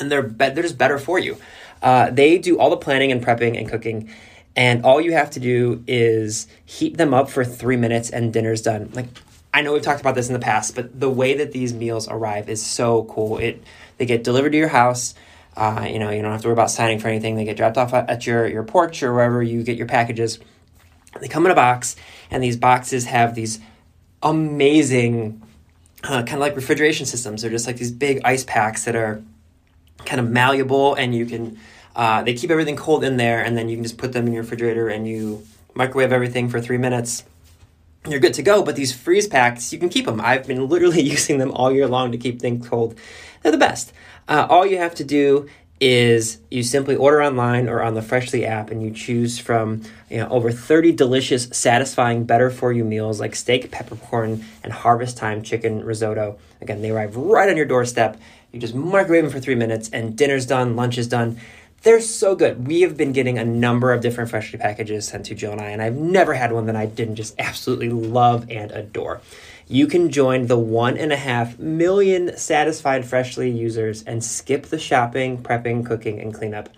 and 0.00 0.10
they're, 0.10 0.22
be- 0.22 0.48
they're 0.48 0.62
just 0.62 0.78
better 0.78 0.98
for 0.98 1.18
you. 1.18 1.36
Uh, 1.84 2.10
they 2.10 2.38
do 2.38 2.58
all 2.58 2.70
the 2.70 2.78
planning 2.78 3.12
and 3.12 3.24
prepping 3.24 3.58
and 3.58 3.68
cooking, 3.68 4.10
and 4.56 4.84
all 4.84 5.00
you 5.00 5.12
have 5.12 5.30
to 5.30 5.38
do 5.38 5.84
is 5.86 6.48
heat 6.64 6.96
them 6.96 7.12
up 7.12 7.28
for 7.28 7.44
three 7.44 7.76
minutes, 7.76 8.08
and 8.08 8.32
dinner's 8.32 8.62
done. 8.62 8.90
Like 8.94 9.08
I 9.52 9.60
know 9.60 9.74
we've 9.74 9.82
talked 9.82 10.00
about 10.00 10.16
this 10.16 10.26
in 10.26 10.32
the 10.32 10.40
past, 10.40 10.74
but 10.74 10.98
the 10.98 11.10
way 11.10 11.34
that 11.34 11.52
these 11.52 11.72
meals 11.74 12.08
arrive 12.08 12.48
is 12.48 12.64
so 12.64 13.04
cool. 13.04 13.38
It 13.38 13.62
they 13.98 14.06
get 14.06 14.24
delivered 14.24 14.50
to 14.50 14.58
your 14.58 14.68
house. 14.68 15.14
Uh, 15.56 15.86
you 15.88 16.00
know, 16.00 16.10
you 16.10 16.22
don't 16.22 16.32
have 16.32 16.42
to 16.42 16.48
worry 16.48 16.54
about 16.54 16.70
signing 16.70 16.98
for 16.98 17.06
anything. 17.08 17.36
They 17.36 17.44
get 17.44 17.56
dropped 17.56 17.76
off 17.76 17.94
at 17.94 18.26
your, 18.26 18.48
your 18.48 18.64
porch 18.64 19.04
or 19.04 19.12
wherever 19.14 19.40
you 19.40 19.62
get 19.62 19.76
your 19.76 19.86
packages. 19.86 20.40
They 21.20 21.28
come 21.28 21.46
in 21.46 21.52
a 21.52 21.54
box, 21.54 21.94
and 22.30 22.42
these 22.42 22.56
boxes 22.56 23.04
have 23.04 23.36
these 23.36 23.60
amazing 24.22 25.40
uh, 26.02 26.24
kind 26.24 26.34
of 26.34 26.40
like 26.40 26.56
refrigeration 26.56 27.06
systems. 27.06 27.42
They're 27.42 27.52
just 27.52 27.68
like 27.68 27.76
these 27.76 27.92
big 27.92 28.22
ice 28.24 28.42
packs 28.42 28.86
that 28.86 28.96
are 28.96 29.22
kind 30.04 30.20
of 30.20 30.28
malleable, 30.28 30.94
and 30.94 31.14
you 31.14 31.26
can 31.26 31.58
uh, 31.94 32.22
they 32.22 32.34
keep 32.34 32.50
everything 32.50 32.76
cold 32.76 33.04
in 33.04 33.16
there, 33.16 33.42
and 33.42 33.56
then 33.56 33.68
you 33.68 33.76
can 33.76 33.84
just 33.84 33.98
put 33.98 34.12
them 34.12 34.26
in 34.26 34.32
your 34.32 34.42
refrigerator 34.42 34.88
and 34.88 35.06
you 35.06 35.46
microwave 35.74 36.12
everything 36.12 36.48
for 36.48 36.60
three 36.60 36.78
minutes. 36.78 37.24
You're 38.08 38.20
good 38.20 38.34
to 38.34 38.42
go. 38.42 38.62
But 38.62 38.76
these 38.76 38.92
freeze 38.92 39.26
packs, 39.26 39.72
you 39.72 39.78
can 39.78 39.88
keep 39.88 40.06
them. 40.06 40.20
I've 40.20 40.46
been 40.46 40.68
literally 40.68 41.02
using 41.02 41.38
them 41.38 41.52
all 41.52 41.72
year 41.72 41.88
long 41.88 42.12
to 42.12 42.18
keep 42.18 42.40
things 42.40 42.66
cold. 42.66 42.98
They're 43.42 43.52
the 43.52 43.58
best. 43.58 43.92
Uh, 44.28 44.46
all 44.48 44.66
you 44.66 44.78
have 44.78 44.94
to 44.96 45.04
do 45.04 45.48
is 45.80 46.38
you 46.50 46.62
simply 46.62 46.94
order 46.94 47.22
online 47.22 47.68
or 47.68 47.82
on 47.82 47.94
the 47.94 48.00
Freshly 48.00 48.46
app 48.46 48.70
and 48.70 48.82
you 48.82 48.90
choose 48.90 49.38
from 49.38 49.82
you 50.08 50.18
know 50.18 50.28
over 50.28 50.50
30 50.50 50.92
delicious, 50.92 51.44
satisfying, 51.52 52.24
better 52.24 52.48
for 52.48 52.72
you 52.72 52.84
meals 52.84 53.20
like 53.20 53.34
steak, 53.34 53.70
peppercorn, 53.70 54.44
and 54.62 54.72
harvest 54.72 55.16
time 55.16 55.42
chicken 55.42 55.84
risotto. 55.84 56.38
Again, 56.60 56.80
they 56.80 56.90
arrive 56.90 57.16
right 57.16 57.48
on 57.48 57.56
your 57.56 57.66
doorstep. 57.66 58.18
You 58.52 58.60
just 58.60 58.74
microwave 58.74 59.24
them 59.24 59.32
for 59.32 59.40
three 59.40 59.56
minutes 59.56 59.90
and 59.92 60.16
dinner's 60.16 60.46
done, 60.46 60.76
lunch 60.76 60.96
is 60.96 61.08
done. 61.08 61.38
They're 61.84 62.00
so 62.00 62.34
good. 62.34 62.66
We 62.66 62.80
have 62.80 62.96
been 62.96 63.12
getting 63.12 63.38
a 63.38 63.44
number 63.44 63.92
of 63.92 64.00
different 64.00 64.30
Freshly 64.30 64.58
packages 64.58 65.06
sent 65.06 65.26
to 65.26 65.34
Jill 65.34 65.52
and 65.52 65.60
I, 65.60 65.68
and 65.68 65.80
I've 65.80 65.96
never 65.96 66.34
had 66.34 66.50
one 66.50 66.66
that 66.66 66.76
I 66.76 66.86
didn't 66.86 67.16
just 67.16 67.34
absolutely 67.38 67.90
love 67.90 68.50
and 68.50 68.72
adore 68.72 69.20
you 69.66 69.86
can 69.86 70.10
join 70.10 70.46
the 70.46 70.58
one 70.58 70.96
and 70.96 71.12
a 71.12 71.16
half 71.16 71.58
million 71.58 72.36
satisfied 72.36 73.04
Freshly 73.06 73.50
users 73.50 74.02
and 74.02 74.22
skip 74.22 74.66
the 74.66 74.78
shopping, 74.78 75.42
prepping, 75.42 75.86
cooking, 75.86 76.20
and 76.20 76.34
cleanup. 76.34 76.68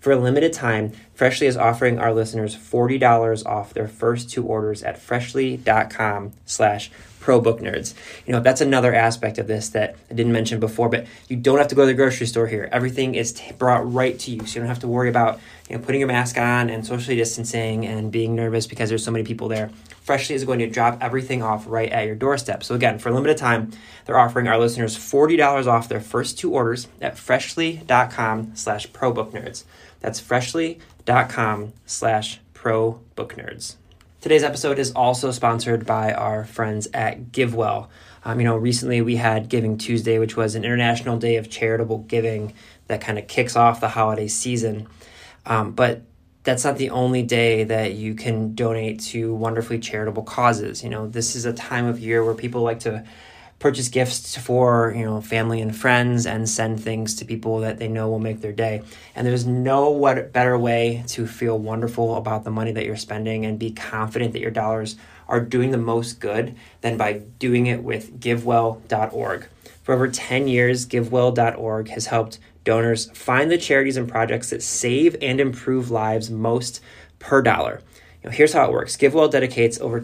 For 0.00 0.12
a 0.12 0.16
limited 0.16 0.52
time, 0.52 0.92
Freshly 1.14 1.46
is 1.46 1.56
offering 1.56 2.00
our 2.00 2.12
listeners 2.12 2.56
$40 2.56 3.46
off 3.46 3.72
their 3.72 3.86
first 3.86 4.30
two 4.30 4.44
orders 4.44 4.82
at 4.82 4.98
freshly.com 4.98 6.32
slash 6.44 6.90
pro 7.22 7.40
book 7.40 7.60
nerds. 7.60 7.94
You 8.26 8.32
know, 8.32 8.40
that's 8.40 8.60
another 8.60 8.92
aspect 8.92 9.38
of 9.38 9.46
this 9.46 9.70
that 9.70 9.96
I 10.10 10.14
didn't 10.14 10.32
mention 10.32 10.60
before, 10.60 10.88
but 10.88 11.06
you 11.28 11.36
don't 11.36 11.56
have 11.58 11.68
to 11.68 11.74
go 11.74 11.82
to 11.82 11.86
the 11.86 11.94
grocery 11.94 12.26
store 12.26 12.48
here. 12.48 12.68
Everything 12.70 13.14
is 13.14 13.32
t- 13.32 13.52
brought 13.52 13.90
right 13.90 14.18
to 14.18 14.32
you. 14.32 14.44
So 14.44 14.56
you 14.56 14.60
don't 14.60 14.68
have 14.68 14.80
to 14.80 14.88
worry 14.88 15.08
about, 15.08 15.40
you 15.70 15.78
know, 15.78 15.82
putting 15.82 16.00
your 16.00 16.08
mask 16.08 16.36
on 16.36 16.68
and 16.68 16.84
socially 16.84 17.16
distancing 17.16 17.86
and 17.86 18.10
being 18.10 18.34
nervous 18.34 18.66
because 18.66 18.88
there's 18.88 19.04
so 19.04 19.12
many 19.12 19.24
people 19.24 19.48
there. 19.48 19.70
Freshly 20.02 20.34
is 20.34 20.44
going 20.44 20.58
to 20.58 20.68
drop 20.68 20.98
everything 21.00 21.42
off 21.42 21.64
right 21.68 21.90
at 21.90 22.06
your 22.06 22.16
doorstep. 22.16 22.64
So 22.64 22.74
again, 22.74 22.98
for 22.98 23.08
a 23.08 23.12
limited 23.12 23.38
time, 23.38 23.70
they're 24.04 24.18
offering 24.18 24.48
our 24.48 24.58
listeners 24.58 24.98
$40 24.98 25.66
off 25.66 25.88
their 25.88 26.00
first 26.00 26.38
two 26.38 26.52
orders 26.52 26.88
at 27.00 27.16
freshly.com 27.16 28.56
slash 28.56 28.92
pro 28.92 29.12
book 29.12 29.30
nerds. 29.32 29.62
That's 30.00 30.18
freshly.com 30.18 31.72
slash 31.86 32.40
probooknerds. 32.52 33.76
Today's 34.22 34.44
episode 34.44 34.78
is 34.78 34.92
also 34.92 35.32
sponsored 35.32 35.84
by 35.84 36.12
our 36.12 36.44
friends 36.44 36.86
at 36.94 37.32
GiveWell. 37.32 37.88
Um, 38.24 38.38
you 38.38 38.44
know, 38.44 38.56
recently 38.56 39.00
we 39.00 39.16
had 39.16 39.48
Giving 39.48 39.78
Tuesday, 39.78 40.20
which 40.20 40.36
was 40.36 40.54
an 40.54 40.64
international 40.64 41.18
day 41.18 41.38
of 41.38 41.50
charitable 41.50 41.98
giving 41.98 42.54
that 42.86 43.00
kind 43.00 43.18
of 43.18 43.26
kicks 43.26 43.56
off 43.56 43.80
the 43.80 43.88
holiday 43.88 44.28
season. 44.28 44.86
Um, 45.44 45.72
but 45.72 46.02
that's 46.44 46.62
not 46.62 46.76
the 46.76 46.90
only 46.90 47.24
day 47.24 47.64
that 47.64 47.94
you 47.94 48.14
can 48.14 48.54
donate 48.54 49.00
to 49.00 49.34
wonderfully 49.34 49.80
charitable 49.80 50.22
causes. 50.22 50.84
You 50.84 50.90
know, 50.90 51.08
this 51.08 51.34
is 51.34 51.44
a 51.44 51.52
time 51.52 51.86
of 51.86 51.98
year 51.98 52.24
where 52.24 52.34
people 52.34 52.62
like 52.62 52.78
to 52.80 53.04
purchase 53.62 53.88
gifts 53.88 54.36
for, 54.36 54.92
you 54.94 55.04
know, 55.04 55.20
family 55.20 55.60
and 55.60 55.74
friends 55.74 56.26
and 56.26 56.48
send 56.48 56.82
things 56.82 57.14
to 57.14 57.24
people 57.24 57.60
that 57.60 57.78
they 57.78 57.86
know 57.86 58.08
will 58.08 58.18
make 58.18 58.40
their 58.40 58.52
day. 58.52 58.82
And 59.14 59.24
there's 59.24 59.46
no 59.46 59.88
what 59.88 60.32
better 60.32 60.58
way 60.58 61.04
to 61.08 61.28
feel 61.28 61.56
wonderful 61.56 62.16
about 62.16 62.42
the 62.42 62.50
money 62.50 62.72
that 62.72 62.84
you're 62.84 62.96
spending 62.96 63.46
and 63.46 63.60
be 63.60 63.70
confident 63.70 64.32
that 64.32 64.40
your 64.40 64.50
dollars 64.50 64.96
are 65.28 65.40
doing 65.40 65.70
the 65.70 65.78
most 65.78 66.18
good 66.18 66.56
than 66.80 66.96
by 66.96 67.22
doing 67.38 67.66
it 67.66 67.84
with 67.84 68.18
givewell.org. 68.20 69.46
For 69.84 69.94
over 69.94 70.08
10 70.08 70.48
years, 70.48 70.84
givewell.org 70.84 71.88
has 71.90 72.06
helped 72.06 72.40
donors 72.64 73.10
find 73.12 73.48
the 73.48 73.58
charities 73.58 73.96
and 73.96 74.08
projects 74.08 74.50
that 74.50 74.62
save 74.64 75.16
and 75.22 75.40
improve 75.40 75.88
lives 75.88 76.30
most 76.30 76.80
per 77.20 77.40
dollar. 77.40 77.80
You 78.22 78.30
know, 78.30 78.36
here's 78.36 78.52
how 78.52 78.66
it 78.66 78.72
works 78.72 78.96
GiveWell 78.96 79.30
dedicates 79.30 79.80
over 79.80 80.00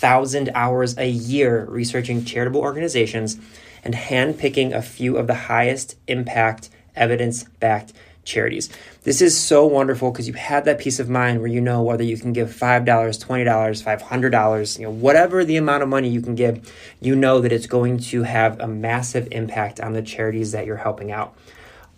20,000 0.00 0.50
hours 0.54 0.96
a 0.96 1.06
year 1.06 1.66
researching 1.66 2.24
charitable 2.24 2.62
organizations 2.62 3.36
and 3.84 3.92
handpicking 3.92 4.72
a 4.72 4.80
few 4.80 5.18
of 5.18 5.26
the 5.26 5.34
highest 5.34 5.94
impact, 6.06 6.70
evidence 6.96 7.44
backed 7.44 7.92
charities. 8.24 8.70
This 9.02 9.20
is 9.20 9.38
so 9.38 9.66
wonderful 9.66 10.10
because 10.10 10.26
you 10.26 10.32
have 10.34 10.64
that 10.64 10.78
peace 10.78 11.00
of 11.00 11.10
mind 11.10 11.40
where 11.40 11.48
you 11.48 11.60
know 11.60 11.82
whether 11.82 12.02
you 12.02 12.16
can 12.16 12.32
give 12.32 12.48
$5, 12.48 12.86
$20, 12.86 14.00
$500, 14.00 14.78
you 14.78 14.84
know, 14.84 14.90
whatever 14.90 15.44
the 15.44 15.58
amount 15.58 15.82
of 15.82 15.90
money 15.90 16.08
you 16.08 16.22
can 16.22 16.34
give, 16.34 16.72
you 17.00 17.14
know 17.14 17.40
that 17.40 17.52
it's 17.52 17.66
going 17.66 17.98
to 17.98 18.22
have 18.22 18.58
a 18.58 18.66
massive 18.66 19.28
impact 19.32 19.80
on 19.80 19.92
the 19.92 20.02
charities 20.02 20.52
that 20.52 20.64
you're 20.64 20.76
helping 20.76 21.12
out. 21.12 21.36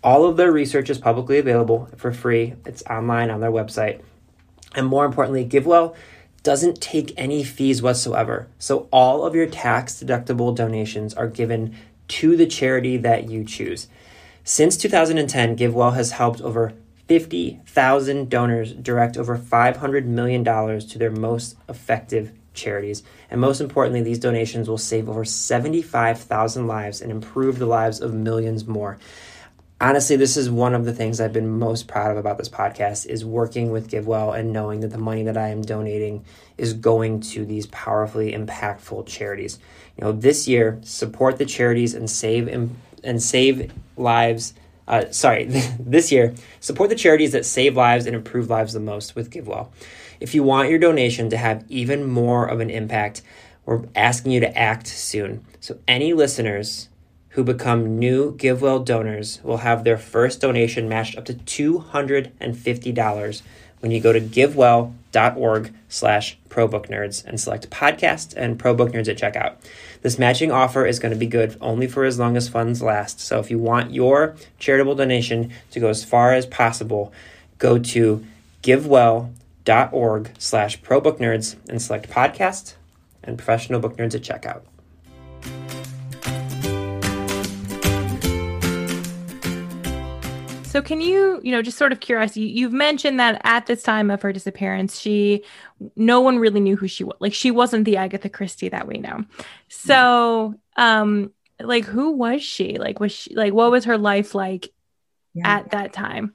All 0.03 0.25
of 0.25 0.35
their 0.35 0.51
research 0.51 0.89
is 0.89 0.97
publicly 0.97 1.37
available 1.37 1.87
for 1.95 2.11
free. 2.11 2.55
It's 2.65 2.83
online 2.89 3.29
on 3.29 3.39
their 3.39 3.51
website. 3.51 4.01
And 4.75 4.87
more 4.87 5.05
importantly, 5.05 5.45
GiveWell 5.45 5.95
doesn't 6.43 6.81
take 6.81 7.13
any 7.17 7.43
fees 7.43 7.81
whatsoever. 7.81 8.47
So 8.59 8.87
all 8.91 9.25
of 9.25 9.33
your 9.33 9.47
tax 9.47 10.03
deductible 10.03 10.53
donations 10.53 11.13
are 11.13 11.27
given 11.27 11.75
to 12.09 12.35
the 12.35 12.45
charity 12.45 12.97
that 12.97 13.29
you 13.29 13.45
choose. 13.45 13.87
Since 14.43 14.75
2010, 14.77 15.55
GiveWell 15.55 15.95
has 15.95 16.11
helped 16.11 16.41
over 16.41 16.73
50,000 17.07 18.29
donors 18.29 18.73
direct 18.73 19.17
over 19.17 19.37
$500 19.37 20.05
million 20.05 20.43
to 20.43 20.97
their 20.97 21.11
most 21.11 21.55
effective 21.69 22.33
charities. 22.53 23.03
And 23.31 23.39
most 23.39 23.61
importantly, 23.61 24.01
these 24.01 24.19
donations 24.19 24.69
will 24.69 24.77
save 24.77 25.09
over 25.09 25.25
75,000 25.25 26.67
lives 26.67 27.01
and 27.01 27.11
improve 27.11 27.57
the 27.57 27.65
lives 27.65 28.01
of 28.01 28.13
millions 28.13 28.67
more 28.67 28.99
honestly 29.83 30.15
this 30.15 30.37
is 30.37 30.49
one 30.49 30.73
of 30.73 30.85
the 30.85 30.93
things 30.93 31.19
i've 31.19 31.33
been 31.33 31.59
most 31.59 31.87
proud 31.87 32.11
of 32.11 32.17
about 32.17 32.37
this 32.37 32.49
podcast 32.49 33.05
is 33.05 33.23
working 33.23 33.71
with 33.71 33.89
givewell 33.89 34.31
and 34.31 34.51
knowing 34.51 34.79
that 34.79 34.89
the 34.89 34.97
money 34.97 35.23
that 35.23 35.37
i 35.37 35.49
am 35.49 35.61
donating 35.61 36.23
is 36.57 36.73
going 36.73 37.19
to 37.19 37.45
these 37.45 37.67
powerfully 37.67 38.31
impactful 38.31 39.07
charities. 39.07 39.59
You 39.97 40.05
know 40.05 40.11
this 40.11 40.47
year 40.47 40.79
support 40.83 41.37
the 41.37 41.45
charities 41.45 41.93
and 41.93 42.09
save 42.09 42.47
and 43.03 43.21
save 43.21 43.71
lives 43.97 44.53
uh, 44.87 45.05
sorry 45.11 45.45
this 45.79 46.11
year 46.11 46.33
support 46.59 46.89
the 46.89 46.95
charities 46.95 47.31
that 47.31 47.45
save 47.45 47.75
lives 47.75 48.05
and 48.05 48.15
improve 48.15 48.49
lives 48.49 48.73
the 48.73 48.79
most 48.79 49.15
with 49.15 49.31
givewell. 49.31 49.71
If 50.19 50.35
you 50.35 50.43
want 50.43 50.69
your 50.69 50.79
donation 50.79 51.29
to 51.31 51.37
have 51.37 51.65
even 51.69 52.05
more 52.05 52.45
of 52.45 52.59
an 52.59 52.69
impact 52.69 53.21
we're 53.65 53.83
asking 53.95 54.33
you 54.33 54.41
to 54.41 54.57
act 54.57 54.87
soon. 54.87 55.45
So 55.61 55.79
any 55.87 56.11
listeners 56.11 56.89
who 57.33 57.43
become 57.43 57.97
new 57.97 58.35
GiveWell 58.35 58.85
donors 58.85 59.39
will 59.43 59.57
have 59.57 59.83
their 59.83 59.97
first 59.97 60.41
donation 60.41 60.87
matched 60.87 61.17
up 61.17 61.25
to 61.25 61.33
$250 61.33 63.41
when 63.79 63.91
you 63.91 63.99
go 63.99 64.13
to 64.13 64.21
givewell.org 64.21 65.73
slash 65.89 66.37
probooknerds 66.47 67.25
and 67.25 67.39
select 67.39 67.69
podcast 67.69 68.33
and 68.37 68.59
probooknerds 68.59 69.09
at 69.09 69.17
checkout. 69.17 69.55
This 70.03 70.19
matching 70.19 70.51
offer 70.51 70.85
is 70.85 70.99
going 70.99 71.13
to 71.13 71.19
be 71.19 71.25
good 71.25 71.57
only 71.59 71.87
for 71.87 72.05
as 72.05 72.19
long 72.19 72.37
as 72.37 72.47
funds 72.47 72.81
last. 72.81 73.19
So 73.19 73.39
if 73.39 73.49
you 73.49 73.57
want 73.57 73.93
your 73.93 74.35
charitable 74.59 74.95
donation 74.95 75.51
to 75.71 75.79
go 75.79 75.89
as 75.89 76.05
far 76.05 76.33
as 76.33 76.45
possible, 76.45 77.11
go 77.57 77.79
to 77.79 78.23
givewell.org 78.61 80.31
slash 80.37 80.81
probooknerds 80.81 81.55
and 81.67 81.81
select 81.81 82.09
podcast 82.09 82.75
and 83.23 83.37
professional 83.37 83.79
book 83.79 83.97
nerds 83.97 84.13
at 84.13 84.21
checkout. 84.21 84.61
So 90.73 90.81
can 90.81 91.01
you, 91.01 91.39
you 91.43 91.51
know, 91.51 91.61
just 91.61 91.77
sort 91.77 91.91
of 91.91 91.99
curious, 91.99 92.35
you, 92.35 92.65
have 92.65 92.73
mentioned 92.73 93.19
that 93.19 93.39
at 93.43 93.67
this 93.67 93.83
time 93.83 94.09
of 94.09 94.23
her 94.23 94.33
disappearance, 94.33 94.99
she, 94.99 95.43
no 95.95 96.19
one 96.19 96.39
really 96.39 96.59
knew 96.59 96.75
who 96.75 96.87
she 96.87 97.03
was. 97.03 97.15
Like 97.19 97.35
she 97.35 97.51
wasn't 97.51 97.85
the 97.85 97.97
Agatha 97.97 98.27
Christie 98.27 98.69
that 98.69 98.87
we 98.87 98.97
know. 98.97 99.23
So, 99.67 100.55
um, 100.75 101.31
like 101.59 101.85
who 101.85 102.13
was 102.13 102.41
she? 102.41 102.79
Like 102.79 102.99
was 102.99 103.11
she 103.11 103.35
like 103.35 103.53
what 103.53 103.69
was 103.69 103.85
her 103.85 103.99
life 103.99 104.33
like 104.33 104.69
yeah. 105.35 105.57
at 105.57 105.69
that 105.69 105.93
time? 105.93 106.33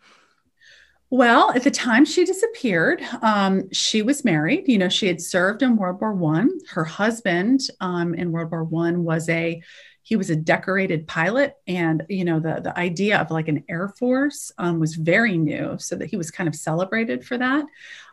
Well, 1.10 1.50
at 1.50 1.64
the 1.64 1.72
time 1.72 2.04
she 2.04 2.24
disappeared, 2.24 3.02
um, 3.22 3.72
she 3.72 4.02
was 4.02 4.24
married. 4.24 4.68
You 4.68 4.78
know, 4.78 4.88
she 4.88 5.08
had 5.08 5.20
served 5.20 5.62
in 5.62 5.76
World 5.76 6.00
War 6.00 6.14
One. 6.14 6.50
Her 6.70 6.84
husband 6.84 7.62
um, 7.80 8.14
in 8.14 8.30
World 8.30 8.52
War 8.52 8.62
One 8.62 9.02
was 9.02 9.28
a 9.28 9.60
he 10.08 10.16
was 10.16 10.30
a 10.30 10.36
decorated 10.36 11.06
pilot 11.06 11.56
and 11.66 12.02
you 12.08 12.24
know 12.24 12.40
the 12.40 12.62
the 12.62 12.78
idea 12.78 13.18
of 13.18 13.30
like 13.30 13.46
an 13.46 13.62
air 13.68 13.88
force 13.98 14.50
um, 14.56 14.80
was 14.80 14.94
very 14.94 15.36
new 15.36 15.76
so 15.78 15.96
that 15.96 16.06
he 16.06 16.16
was 16.16 16.30
kind 16.30 16.48
of 16.48 16.56
celebrated 16.56 17.22
for 17.26 17.36
that. 17.36 17.66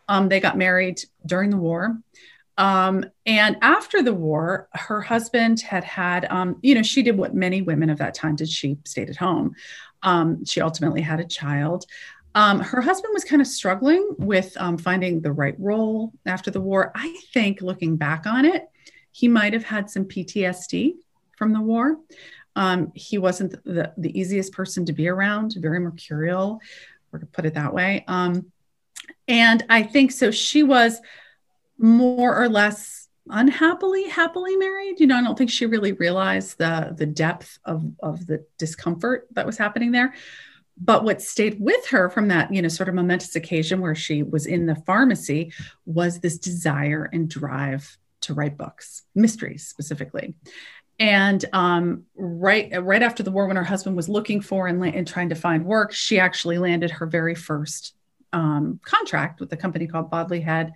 Um, 0.10 0.28
they 0.28 0.42
got 0.42 0.58
married 0.58 1.02
during 1.26 1.52
the 1.52 1.58
war. 1.58 1.98
Um, 2.58 3.06
and 3.26 3.56
after 3.62 4.02
the 4.02 4.14
war 4.14 4.68
her 4.74 5.00
husband 5.00 5.62
had 5.62 5.86
had 5.86 6.26
um, 6.26 6.58
you 6.62 6.76
know 6.76 6.84
she 6.84 7.02
did 7.02 7.18
what 7.18 7.34
many 7.34 7.62
women 7.62 7.90
of 7.90 8.00
that 8.00 8.14
time 8.14 8.36
did. 8.36 8.50
She 8.50 8.78
stayed 8.84 9.10
at 9.10 9.16
home. 9.16 9.56
Um, 10.04 10.44
she 10.44 10.60
ultimately 10.60 11.02
had 11.02 11.22
a 11.22 11.26
child. 11.26 11.86
Um, 12.34 12.60
her 12.60 12.82
husband 12.82 13.14
was 13.14 13.24
kind 13.24 13.42
of 13.42 13.48
struggling 13.48 14.16
with 14.18 14.58
um, 14.60 14.78
finding 14.78 15.22
the 15.22 15.32
right 15.32 15.56
role 15.58 16.12
after 16.26 16.52
the 16.52 16.60
war. 16.60 16.92
I 16.94 17.16
think 17.34 17.62
looking 17.62 17.96
back 17.96 18.26
on 18.28 18.44
it, 18.44 18.66
he 19.14 19.30
might 19.30 19.54
have 19.54 19.64
had 19.64 19.90
some 19.90 20.04
PTSD 20.04 20.96
from 21.36 21.54
the 21.54 21.62
war. 21.62 21.98
Um, 22.56 22.92
he 22.96 23.18
wasn't 23.18 23.52
the, 23.64 23.94
the 23.98 24.18
easiest 24.18 24.54
person 24.54 24.86
to 24.86 24.94
be 24.94 25.08
around, 25.08 25.56
very 25.58 25.80
mercurial, 25.80 26.62
or 27.12 27.20
to 27.20 27.26
put 27.26 27.46
it 27.46 27.56
that 27.56 27.74
way. 27.74 28.06
Um, 28.08 28.52
and 29.28 29.66
I 29.70 29.84
think 29.84 30.12
so. 30.12 30.32
She 30.32 30.64
was 30.64 31.02
more 31.78 32.42
or 32.42 32.48
less 32.48 33.10
unhappily 33.30 34.08
happily 34.08 34.56
married. 34.56 35.00
You 35.00 35.08
know, 35.08 35.18
I 35.18 35.24
don't 35.24 35.38
think 35.38 35.50
she 35.50 35.66
really 35.66 35.94
realized 35.94 36.58
the 36.58 36.94
the 36.96 37.06
depth 37.06 37.58
of 37.66 37.84
of 38.00 38.26
the 38.28 38.46
discomfort 38.58 39.28
that 39.32 39.46
was 39.46 39.58
happening 39.58 39.92
there. 39.92 40.14
But 40.78 41.06
what 41.06 41.22
stayed 41.22 41.60
with 41.60 41.88
her 41.88 42.10
from 42.10 42.28
that, 42.28 42.54
you 42.54 42.62
know, 42.62 42.68
sort 42.68 42.90
of 42.90 42.96
momentous 42.96 43.36
occasion 43.36 43.80
where 43.80 43.96
she 43.96 44.24
was 44.24 44.46
in 44.46 44.66
the 44.66 44.76
pharmacy 44.76 45.54
was 45.86 46.20
this 46.20 46.38
desire 46.38 47.10
and 47.14 47.30
drive 47.30 47.98
to 48.22 48.34
write 48.34 48.58
books, 48.58 49.04
mysteries 49.14 49.68
specifically. 49.68 50.36
And 50.98 51.44
um, 51.52 52.04
right 52.16 52.72
right 52.82 53.04
after 53.04 53.22
the 53.22 53.32
war, 53.32 53.48
when 53.48 53.58
her 53.58 53.64
husband 53.64 53.96
was 53.96 54.08
looking 54.08 54.40
for 54.42 54.68
and, 54.68 54.84
and 54.84 55.08
trying 55.08 55.30
to 55.30 55.36
find 55.36 55.66
work, 55.66 55.92
she 55.92 56.20
actually 56.20 56.58
landed 56.58 56.92
her 56.92 57.06
very 57.06 57.36
first 57.36 57.96
um, 58.32 58.80
contract 58.84 59.40
with 59.40 59.52
a 59.54 59.58
company 59.58 59.88
called 59.88 60.10
Bodley 60.10 60.42
Head. 60.42 60.74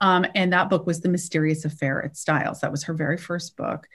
Um, 0.00 0.26
and 0.34 0.52
that 0.52 0.68
book 0.68 0.86
was 0.86 1.00
The 1.00 1.08
Mysterious 1.08 1.64
Affair 1.64 2.04
at 2.04 2.16
Styles. 2.16 2.60
That 2.60 2.70
was 2.70 2.82
her 2.84 2.94
very 2.94 3.16
first 3.16 3.56
book. 3.56 3.88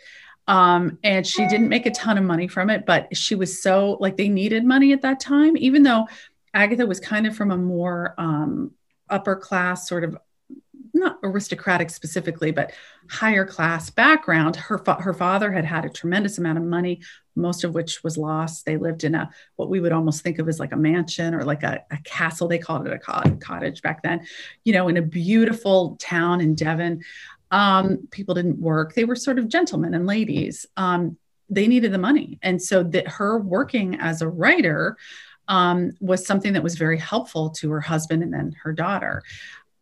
Um, 0.47 0.97
and 1.03 1.27
she 1.27 1.47
didn't 1.47 1.69
make 1.69 1.85
a 1.85 1.91
ton 1.91 2.17
of 2.17 2.23
money 2.23 2.47
from 2.47 2.71
it, 2.71 2.85
but 2.87 3.15
she 3.15 3.35
was 3.35 3.61
so 3.61 3.97
like 3.99 4.17
they 4.17 4.29
needed 4.29 4.65
money 4.65 4.93
at 4.93 5.03
that 5.03 5.19
time, 5.19 5.55
even 5.57 5.83
though 5.83 6.07
Agatha 6.55 6.87
was 6.87 6.99
kind 6.99 7.27
of 7.27 7.35
from 7.35 7.51
a 7.51 7.57
more 7.57 8.15
um, 8.17 8.71
upper 9.09 9.35
class 9.35 9.87
sort 9.87 10.03
of 10.03 10.17
not 10.99 11.19
aristocratic 11.23 11.89
specifically, 11.89 12.51
but 12.51 12.71
higher 13.09 13.45
class 13.45 13.89
background. 13.89 14.55
Her 14.55 14.77
fa- 14.77 15.01
her 15.01 15.13
father 15.13 15.51
had 15.51 15.65
had 15.65 15.85
a 15.85 15.89
tremendous 15.89 16.37
amount 16.37 16.57
of 16.57 16.63
money, 16.63 17.01
most 17.35 17.63
of 17.63 17.73
which 17.73 18.03
was 18.03 18.17
lost. 18.17 18.65
They 18.65 18.77
lived 18.77 19.03
in 19.03 19.15
a 19.15 19.29
what 19.55 19.69
we 19.69 19.79
would 19.79 19.91
almost 19.91 20.21
think 20.21 20.39
of 20.39 20.47
as 20.47 20.59
like 20.59 20.71
a 20.71 20.77
mansion 20.77 21.33
or 21.33 21.43
like 21.43 21.63
a, 21.63 21.83
a 21.91 21.97
castle. 22.03 22.47
They 22.47 22.59
called 22.59 22.87
it 22.87 22.93
a 22.93 22.99
cottage 23.37 23.81
back 23.81 24.03
then, 24.03 24.25
you 24.63 24.73
know, 24.73 24.87
in 24.87 24.97
a 24.97 25.01
beautiful 25.01 25.97
town 25.99 26.41
in 26.41 26.55
Devon. 26.55 27.03
Um, 27.51 28.07
people 28.11 28.35
didn't 28.35 28.59
work; 28.59 28.93
they 28.93 29.05
were 29.05 29.15
sort 29.15 29.39
of 29.39 29.47
gentlemen 29.47 29.93
and 29.93 30.05
ladies. 30.05 30.65
Um, 30.77 31.17
they 31.49 31.67
needed 31.67 31.91
the 31.91 31.97
money, 31.97 32.37
and 32.43 32.61
so 32.61 32.83
that 32.83 33.07
her 33.07 33.39
working 33.39 33.95
as 33.95 34.21
a 34.21 34.29
writer. 34.29 34.97
Um, 35.47 35.93
was 35.99 36.27
something 36.27 36.53
that 36.53 36.61
was 36.61 36.75
very 36.75 36.99
helpful 36.99 37.49
to 37.49 37.71
her 37.71 37.81
husband 37.81 38.21
and 38.21 38.31
then 38.31 38.55
her 38.61 38.71
daughter. 38.71 39.23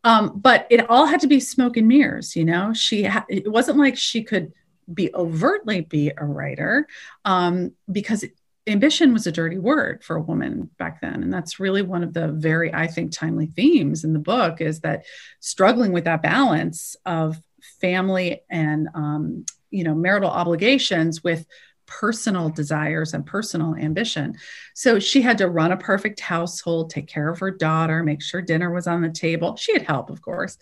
Um, 0.08 0.40
but 0.40 0.68
it 0.70 0.90
all 0.90 1.06
had 1.06 1.20
to 1.20 1.28
be 1.28 1.42
smoke 1.42 1.76
and 1.76 1.86
mirrors, 1.86 2.34
you 2.34 2.46
know. 2.46 2.72
She 2.74 3.04
ha- 3.04 3.26
it 3.28 3.52
wasn't 3.52 3.78
like 3.78 3.98
she 3.98 4.24
could 4.24 4.54
be 4.94 5.14
overtly 5.14 5.82
be 5.82 6.14
a 6.18 6.24
writer 6.24 6.88
um, 7.26 7.74
because 7.92 8.24
ambition 8.68 9.12
was 9.12 9.28
a 9.28 9.34
dirty 9.34 9.58
word 9.58 10.02
for 10.06 10.16
a 10.16 10.22
woman 10.22 10.70
back 10.78 11.02
then 11.02 11.24
and 11.24 11.34
that's 11.34 11.58
really 11.58 11.82
one 11.82 12.04
of 12.04 12.14
the 12.14 12.28
very 12.34 12.74
i 12.74 12.86
think 12.86 13.14
timely 13.14 13.46
themes 13.46 14.04
in 14.04 14.12
the 14.12 14.20
book 14.20 14.60
is 14.60 14.82
that 14.82 15.06
struggling 15.40 15.94
with 15.94 16.04
that 16.04 16.22
balance 16.22 16.98
of 17.06 17.38
family 17.80 18.42
and 18.50 18.90
um, 18.94 19.46
you 19.72 19.86
know 19.86 19.96
marital 19.96 20.30
obligations 20.30 21.24
with 21.24 21.46
personal 21.88 22.50
desires 22.50 23.14
and 23.14 23.26
personal 23.26 23.76
ambition. 23.76 24.38
So 24.76 25.00
she 25.00 25.22
had 25.22 25.38
to 25.40 25.50
run 25.50 25.72
a 25.72 25.78
perfect 25.78 26.20
household, 26.20 26.92
take 26.92 27.08
care 27.08 27.30
of 27.30 27.40
her 27.40 27.50
daughter, 27.50 28.04
make 28.04 28.22
sure 28.22 28.42
dinner 28.42 28.72
was 28.72 28.86
on 28.86 29.02
the 29.02 29.10
table. 29.10 29.56
She 29.56 29.74
had 29.74 29.82
help, 29.82 30.10
of 30.10 30.22
course, 30.22 30.58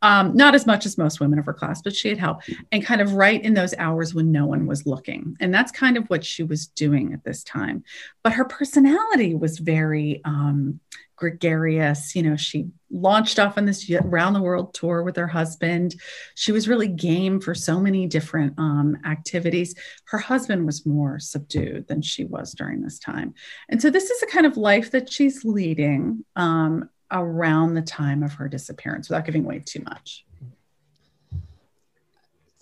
um, 0.00 0.34
not 0.34 0.54
as 0.54 0.66
much 0.66 0.86
as 0.86 0.96
most 0.96 1.20
women 1.20 1.38
of 1.38 1.46
her 1.46 1.52
class, 1.52 1.82
but 1.82 1.94
she 1.94 2.08
had 2.08 2.18
help 2.18 2.40
and 2.72 2.84
kind 2.84 3.00
of 3.00 3.14
right 3.14 3.42
in 3.42 3.54
those 3.54 3.74
hours 3.76 4.14
when 4.14 4.32
no 4.32 4.46
one 4.46 4.66
was 4.66 4.86
looking. 4.86 5.36
And 5.40 5.52
that's 5.52 5.72
kind 5.72 5.96
of 5.96 6.06
what 6.06 6.24
she 6.24 6.44
was 6.44 6.68
doing 6.68 7.12
at 7.12 7.24
this 7.24 7.42
time. 7.42 7.84
But 8.22 8.32
her 8.34 8.44
personality 8.44 9.34
was 9.34 9.58
very 9.58 10.22
um, 10.24 10.80
gregarious. 11.18 12.14
You 12.14 12.22
know, 12.22 12.36
she 12.36 12.68
launched 12.90 13.38
off 13.38 13.58
on 13.58 13.66
this 13.66 13.90
round 14.04 14.34
the 14.34 14.40
world 14.40 14.72
tour 14.72 15.02
with 15.02 15.16
her 15.16 15.26
husband. 15.26 15.94
She 16.36 16.52
was 16.52 16.68
really 16.68 16.88
game 16.88 17.40
for 17.40 17.54
so 17.54 17.80
many 17.80 18.06
different 18.06 18.54
um, 18.56 18.96
activities. 19.04 19.74
Her 20.06 20.18
husband 20.18 20.64
was 20.64 20.86
more 20.86 21.18
subdued 21.18 21.88
than 21.88 22.02
she 22.02 22.24
was 22.24 22.52
during 22.52 22.80
this 22.80 22.98
time. 22.98 23.34
And 23.68 23.82
so, 23.82 23.90
this 23.90 24.10
is 24.10 24.22
a 24.22 24.26
kind 24.26 24.46
of 24.46 24.56
life 24.56 24.92
that 24.92 25.12
she's 25.12 25.44
leading 25.44 26.24
um, 26.36 26.88
around 27.10 27.74
the 27.74 27.82
time 27.82 28.22
of 28.22 28.34
her 28.34 28.48
disappearance 28.48 29.08
without 29.08 29.26
giving 29.26 29.44
away 29.44 29.62
too 29.64 29.82
much. 29.82 30.24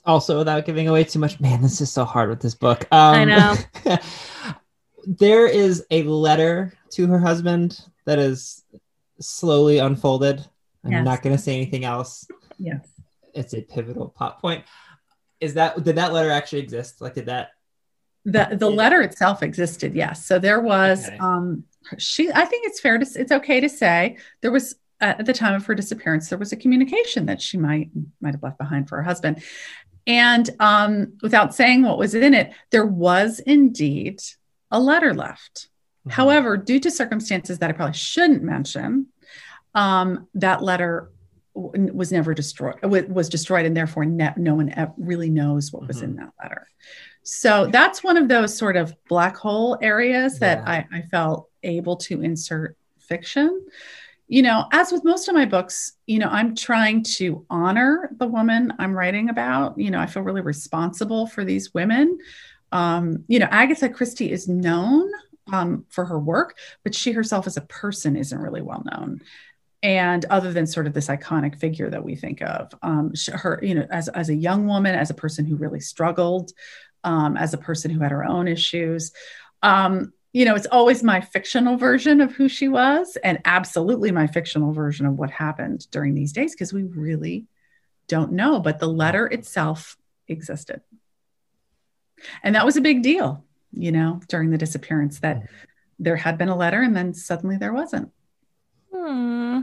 Also, 0.05 0.39
without 0.39 0.65
giving 0.65 0.89
away 0.89 1.05
too 1.05 1.19
much, 1.19 1.41
man, 1.41 1.61
this 1.61 1.81
is 1.81 1.93
so 1.93 2.05
hard 2.05 2.31
with 2.31 2.41
this 2.41 2.55
book. 2.55 2.87
Um, 2.93 3.15
I 3.15 3.25
know. 3.25 3.57
there 5.07 5.47
is 5.47 5.85
a 5.91 6.05
letter 6.05 6.73
to 6.93 7.07
her 7.09 7.19
husband 7.19 7.81
that 8.07 8.19
is 8.19 8.65
slowly 9.21 9.79
unfolded. 9.79 10.45
I'm 10.85 10.93
yes. 10.93 11.05
not 11.05 11.23
going 11.23 11.37
to 11.37 11.43
say 11.43 11.55
anything 11.55 11.85
else. 11.85 12.27
Yes. 12.59 12.87
It's 13.35 13.55
a 13.55 13.61
pivotal 13.61 14.09
plot 14.09 14.41
point. 14.41 14.65
Is 15.41 15.55
that 15.55 15.83
did 15.85 15.97
that 15.97 16.13
letter 16.13 16.31
actually 16.31 16.61
exist? 16.61 17.03
Like 17.03 17.15
did 17.15 17.27
that 17.27 17.51
the 18.27 18.57
the 18.59 18.71
letter 18.71 19.03
itself 19.03 19.43
existed, 19.43 19.95
yes. 19.95 20.27
So 20.27 20.39
there 20.39 20.61
was 20.61 21.07
okay. 21.07 21.17
um 21.19 21.65
she 21.99 22.31
I 22.33 22.45
think 22.45 22.67
it's 22.67 22.81
fair 22.81 22.99
to 22.99 23.07
it's 23.15 23.33
okay 23.33 23.61
to 23.61 23.69
say 23.69 24.17
there 24.41 24.51
was 24.51 24.77
at 25.01 25.27
the 25.27 25.33
time 25.33 25.55
of 25.55 25.67
her 25.67 25.75
disappearance 25.75 26.29
there 26.29 26.39
was 26.39 26.53
a 26.53 26.57
communication 26.57 27.27
that 27.27 27.41
she 27.41 27.59
might 27.59 27.91
might 28.21 28.35
have 28.35 28.43
left 28.43 28.59
behind 28.59 28.89
for 28.89 28.97
her 28.97 29.03
husband. 29.03 29.43
And 30.07 30.49
um 30.59 31.13
without 31.23 31.55
saying 31.55 31.83
what 31.83 31.99
was 31.99 32.15
in 32.15 32.35
it, 32.35 32.53
there 32.71 32.87
was 32.87 33.39
indeed 33.39 34.21
a 34.71 34.81
letter 34.81 35.15
left. 35.15 35.69
Mm-hmm. 36.07 36.11
However, 36.11 36.57
due 36.57 36.81
to 36.81 36.91
circumstances 36.91 37.59
that 37.59 37.71
I 37.71 37.73
probably 37.73 37.95
shouldn't 37.95 38.43
mention, 38.43 39.07
um, 39.75 40.29
that 40.35 40.63
letter 40.63 41.11
w- 41.55 41.93
was 41.93 42.13
never 42.13 42.35
destroyed, 42.35 42.81
w- 42.83 43.07
was 43.09 43.29
destroyed, 43.29 43.67
and 43.67 43.77
therefore 43.77 44.05
ne- 44.05 44.35
no 44.37 44.55
one 44.55 44.73
really 44.97 45.31
knows 45.31 45.73
what 45.73 45.87
was 45.87 45.99
mm-hmm. 45.99 46.07
in 46.07 46.17
that 46.17 46.31
letter. 46.43 46.67
So 47.23 47.67
that's 47.67 48.05
one 48.05 48.17
of 48.17 48.29
those 48.29 48.57
sort 48.57 48.77
of 48.77 48.95
black 49.09 49.37
hole 49.37 49.77
areas 49.83 50.39
that 50.39 50.59
yeah. 50.59 50.85
I, 50.93 50.99
I 50.99 51.03
felt 51.03 51.49
able 51.63 51.97
to 51.97 52.23
insert 52.23 52.77
fiction 53.01 53.67
you 54.29 54.43
know, 54.43 54.67
as 54.73 54.91
with 54.91 55.05
most 55.05 55.29
of 55.29 55.35
my 55.35 55.45
books, 55.45 55.93
you 56.07 56.19
know, 56.19 56.29
I'm 56.29 56.57
trying 56.57 57.05
to 57.17 57.47
honor 57.49 58.11
the 58.17 58.27
woman 58.27 58.73
I'm 58.79 58.93
writing 58.93 59.29
about. 59.29 59.79
You 59.79 59.91
know, 59.91 60.01
I 60.01 60.07
feel 60.07 60.23
really 60.23 60.41
responsible 60.41 61.27
for 61.27 61.45
these 61.45 61.73
women. 61.73 62.19
Um, 62.73 63.25
you 63.29 63.39
know, 63.39 63.47
Agatha 63.51 63.89
Christie 63.89 64.33
is 64.33 64.49
known 64.49 65.09
um, 65.53 65.85
for 65.89 66.05
her 66.05 66.19
work, 66.19 66.57
but 66.83 66.95
she 66.95 67.13
herself 67.13 67.47
as 67.47 67.57
a 67.57 67.63
person 67.63 68.17
isn't 68.17 68.39
really 68.39 68.63
well 68.63 68.83
known. 68.93 69.21
And 69.83 70.25
other 70.27 70.53
than 70.53 70.67
sort 70.67 70.87
of 70.87 70.95
this 70.95 71.09
iconic 71.09 71.59
figure 71.59 71.91
that 71.91 72.05
we 72.05 72.17
think 72.17 72.43
of, 72.43 72.73
um, 72.83 73.13
her, 73.33 73.61
you 73.63 73.75
know, 73.75 73.87
as, 73.91 74.09
as 74.09 74.29
a 74.29 74.35
young 74.35 74.67
woman, 74.67 74.95
as 74.95 75.11
a 75.11 75.15
person 75.15 75.45
who 75.45 75.57
really 75.57 75.81
struggled, 75.81 76.53
um, 77.05 77.37
as 77.37 77.55
a 77.55 77.59
person 77.59 77.91
who 77.91 78.01
had 78.01 78.11
her 78.11 78.25
own 78.25 78.49
issues, 78.49 79.13
um, 79.63 80.13
you 80.33 80.45
know, 80.45 80.55
it's 80.55 80.67
always 80.67 81.03
my 81.03 81.21
fictional 81.23 81.79
version 81.79 82.21
of 82.21 82.31
who 82.33 82.47
she 82.47 82.69
was, 82.69 83.17
and 83.25 83.39
absolutely 83.47 84.13
my 84.13 84.27
fictional 84.27 84.73
version 84.73 85.07
of 85.07 85.19
what 85.19 85.31
happened 85.31 85.91
during 85.91 86.15
these 86.15 86.33
days 86.33 86.53
because 86.53 86.75
we 86.75 86.83
really 86.83 87.47
don't 88.07 88.33
know. 88.33 88.61
But 88.61 88.79
the 88.79 88.87
letter 88.87 89.27
itself 89.27 89.97
existed. 90.29 90.83
And 92.43 92.55
that 92.55 92.67
was 92.67 92.77
a 92.77 92.83
big 92.83 93.03
deal 93.03 93.46
you 93.77 93.93
know, 93.93 94.21
during 94.29 94.51
the 94.51 94.59
disappearance 94.59 95.21
that 95.21 95.37
mm. 95.37 95.47
there 95.99 96.17
had 96.17 96.39
been 96.39 96.49
a 96.49 96.57
letter 96.57 96.83
and 96.83 96.97
then 96.97 97.15
suddenly 97.15 97.57
there 97.57 97.73
wasn't. 97.73 98.11
Hmm. 98.93 99.61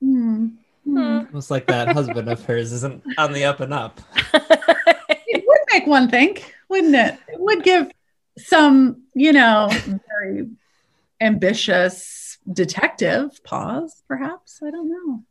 Hmm. 0.00 0.46
Hmm. 0.84 1.18
Almost 1.26 1.50
like 1.50 1.66
that 1.66 1.88
husband 1.88 2.28
of 2.28 2.44
hers 2.44 2.72
isn't 2.72 3.02
on 3.18 3.32
the 3.32 3.44
up 3.44 3.60
and 3.60 3.74
up. 3.74 4.00
it 4.34 5.44
would 5.46 5.60
make 5.72 5.86
one 5.86 6.08
think, 6.08 6.54
wouldn't 6.68 6.94
it? 6.94 7.18
It 7.28 7.40
would 7.40 7.64
give 7.64 7.90
some, 8.38 9.02
you 9.14 9.32
know, 9.32 9.68
very 10.20 10.48
ambitious 11.20 12.38
detective 12.50 13.42
pause, 13.42 14.02
perhaps. 14.06 14.60
I 14.64 14.70
don't 14.70 14.88
know. 14.88 15.24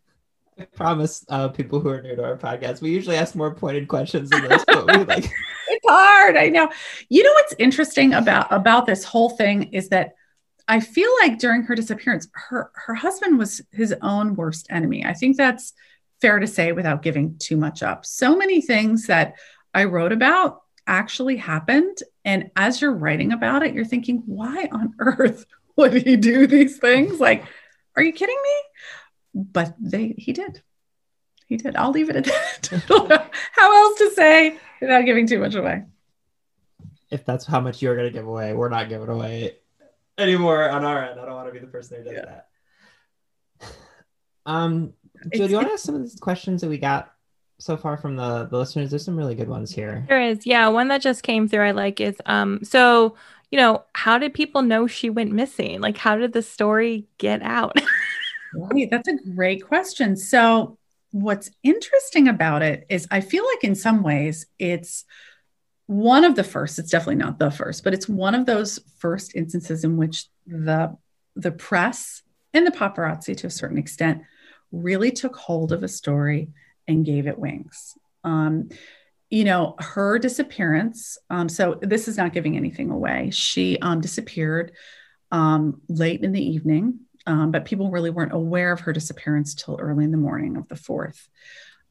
I 0.57 0.65
promise 0.65 1.25
uh, 1.29 1.49
people 1.49 1.79
who 1.79 1.89
are 1.89 2.01
new 2.01 2.15
to 2.15 2.23
our 2.23 2.37
podcast, 2.37 2.81
we 2.81 2.91
usually 2.91 3.17
ask 3.17 3.35
more 3.35 3.53
pointed 3.53 3.87
questions 3.87 4.29
than 4.29 4.47
this, 4.47 4.63
but 4.65 4.85
we 4.87 5.03
like 5.03 5.25
it's 5.25 5.33
hard. 5.87 6.37
I 6.37 6.49
know. 6.49 6.69
You 7.09 7.23
know 7.23 7.31
what's 7.33 7.55
interesting 7.59 8.13
about 8.13 8.51
about 8.51 8.85
this 8.85 9.03
whole 9.03 9.29
thing 9.29 9.73
is 9.73 9.89
that 9.89 10.15
I 10.67 10.79
feel 10.79 11.09
like 11.21 11.39
during 11.39 11.63
her 11.63 11.75
disappearance, 11.75 12.27
her 12.33 12.71
her 12.73 12.95
husband 12.95 13.37
was 13.37 13.61
his 13.71 13.93
own 14.01 14.35
worst 14.35 14.67
enemy. 14.69 15.05
I 15.05 15.13
think 15.13 15.37
that's 15.37 15.73
fair 16.21 16.39
to 16.39 16.47
say 16.47 16.71
without 16.71 17.01
giving 17.01 17.37
too 17.37 17.57
much 17.57 17.83
up. 17.83 18.05
So 18.05 18.35
many 18.35 18.61
things 18.61 19.07
that 19.07 19.35
I 19.73 19.83
wrote 19.85 20.11
about 20.11 20.61
actually 20.87 21.37
happened 21.37 21.97
and 22.25 22.49
as 22.55 22.81
you're 22.81 22.91
writing 22.91 23.31
about 23.31 23.63
it, 23.63 23.73
you're 23.73 23.85
thinking, 23.85 24.23
why 24.25 24.67
on 24.71 24.95
earth 24.99 25.45
would 25.77 25.93
he 25.93 26.17
do 26.17 26.47
these 26.47 26.77
things? 26.79 27.19
Like, 27.19 27.45
are 27.95 28.03
you 28.03 28.11
kidding 28.11 28.37
me? 28.43 29.43
But 29.43 29.75
they 29.79 30.15
he 30.17 30.33
did. 30.33 30.61
He 31.47 31.57
did. 31.57 31.75
I'll 31.75 31.91
leave 31.91 32.09
it 32.09 32.15
at 32.15 32.25
that. 32.25 33.29
How 33.51 33.85
else 33.85 33.97
to 33.99 34.11
say 34.11 34.57
without 34.81 35.05
giving 35.05 35.27
too 35.27 35.39
much 35.39 35.55
away? 35.55 35.83
If 37.11 37.25
that's 37.25 37.45
how 37.45 37.59
much 37.59 37.81
you're 37.81 37.95
gonna 37.95 38.09
give 38.09 38.27
away, 38.27 38.53
we're 38.53 38.69
not 38.69 38.89
giving 38.89 39.09
away 39.09 39.57
anymore 40.17 40.69
on 40.69 40.83
our 40.83 41.03
end. 41.05 41.19
I 41.19 41.25
don't 41.25 41.35
want 41.35 41.47
to 41.47 41.53
be 41.53 41.59
the 41.59 41.67
person 41.67 41.97
who 41.97 42.03
does 42.03 42.13
Yeah. 42.13 42.25
that. 42.25 42.47
Um, 44.47 44.93
Jill, 45.33 45.47
do 45.47 45.51
you 45.51 45.55
want 45.57 45.69
to 45.69 45.73
ask 45.73 45.83
some 45.85 45.95
of 45.95 46.01
these 46.03 46.19
questions 46.19 46.61
that 46.61 46.69
we 46.69 46.77
got 46.77 47.11
so 47.57 47.75
far 47.75 47.97
from 47.97 48.15
the 48.15 48.45
the 48.45 48.59
listeners? 48.59 48.91
There's 48.91 49.03
some 49.03 49.17
really 49.17 49.33
good 49.33 49.49
ones 49.49 49.71
here. 49.71 50.05
There 50.07 50.21
is, 50.21 50.45
yeah. 50.45 50.67
One 50.67 50.87
that 50.89 51.01
just 51.01 51.23
came 51.23 51.47
through 51.47 51.65
I 51.65 51.71
like 51.71 51.99
is 51.99 52.15
um 52.27 52.59
so 52.63 53.15
you 53.51 53.57
know, 53.59 53.83
how 53.93 54.17
did 54.19 54.33
people 54.33 54.61
know 54.61 54.85
she 54.85 55.09
went 55.09 55.31
missing? 55.31 55.81
Like 55.81 55.97
how 55.97 56.15
did 56.15 56.33
the 56.33 56.41
story 56.43 57.07
get 57.17 57.41
out? 57.41 57.75
Right, 58.57 58.87
that's 58.89 59.09
a 59.09 59.15
great 59.35 59.67
question. 59.67 60.15
So, 60.15 60.77
what's 61.15 61.49
interesting 61.63 62.27
about 62.27 62.61
it 62.61 62.85
is 62.89 63.07
I 63.09 63.21
feel 63.21 63.45
like 63.45 63.63
in 63.63 63.73
some 63.73 64.03
ways 64.03 64.47
it's 64.59 65.05
one 65.87 66.25
of 66.25 66.35
the 66.35 66.43
first, 66.43 66.77
it's 66.77 66.91
definitely 66.91 67.15
not 67.15 67.39
the 67.39 67.51
first, 67.51 67.85
but 67.85 67.93
it's 67.93 68.09
one 68.09 68.35
of 68.35 68.45
those 68.45 68.81
first 68.97 69.33
instances 69.33 69.85
in 69.85 69.95
which 69.95 70.25
the 70.45 70.97
the 71.37 71.53
press 71.53 72.21
and 72.53 72.67
the 72.67 72.71
paparazzi 72.71 73.35
to 73.37 73.47
a 73.47 73.51
certain 73.51 73.77
extent 73.77 74.23
really 74.73 75.09
took 75.09 75.37
hold 75.37 75.71
of 75.71 75.83
a 75.83 75.87
story 75.87 76.49
and 76.85 77.05
gave 77.05 77.27
it 77.27 77.39
wings. 77.39 77.93
Um, 78.25 78.67
you 79.29 79.45
know, 79.45 79.75
her 79.79 80.19
disappearance. 80.19 81.17
Um, 81.29 81.47
so 81.47 81.79
this 81.81 82.09
is 82.09 82.17
not 82.17 82.33
giving 82.33 82.57
anything 82.57 82.91
away. 82.91 83.29
She 83.31 83.79
um, 83.79 84.01
disappeared 84.01 84.73
um, 85.31 85.81
late 85.87 86.25
in 86.25 86.33
the 86.33 86.45
evening 86.45 87.04
um, 87.25 87.51
but 87.51 87.65
people 87.65 87.91
really 87.91 88.09
weren't 88.09 88.33
aware 88.33 88.71
of 88.71 88.81
her 88.81 88.93
disappearance 88.93 89.55
till 89.55 89.77
early 89.79 90.03
in 90.03 90.11
the 90.11 90.17
morning 90.17 90.57
of 90.57 90.67
the 90.67 90.75
4th. 90.75 91.27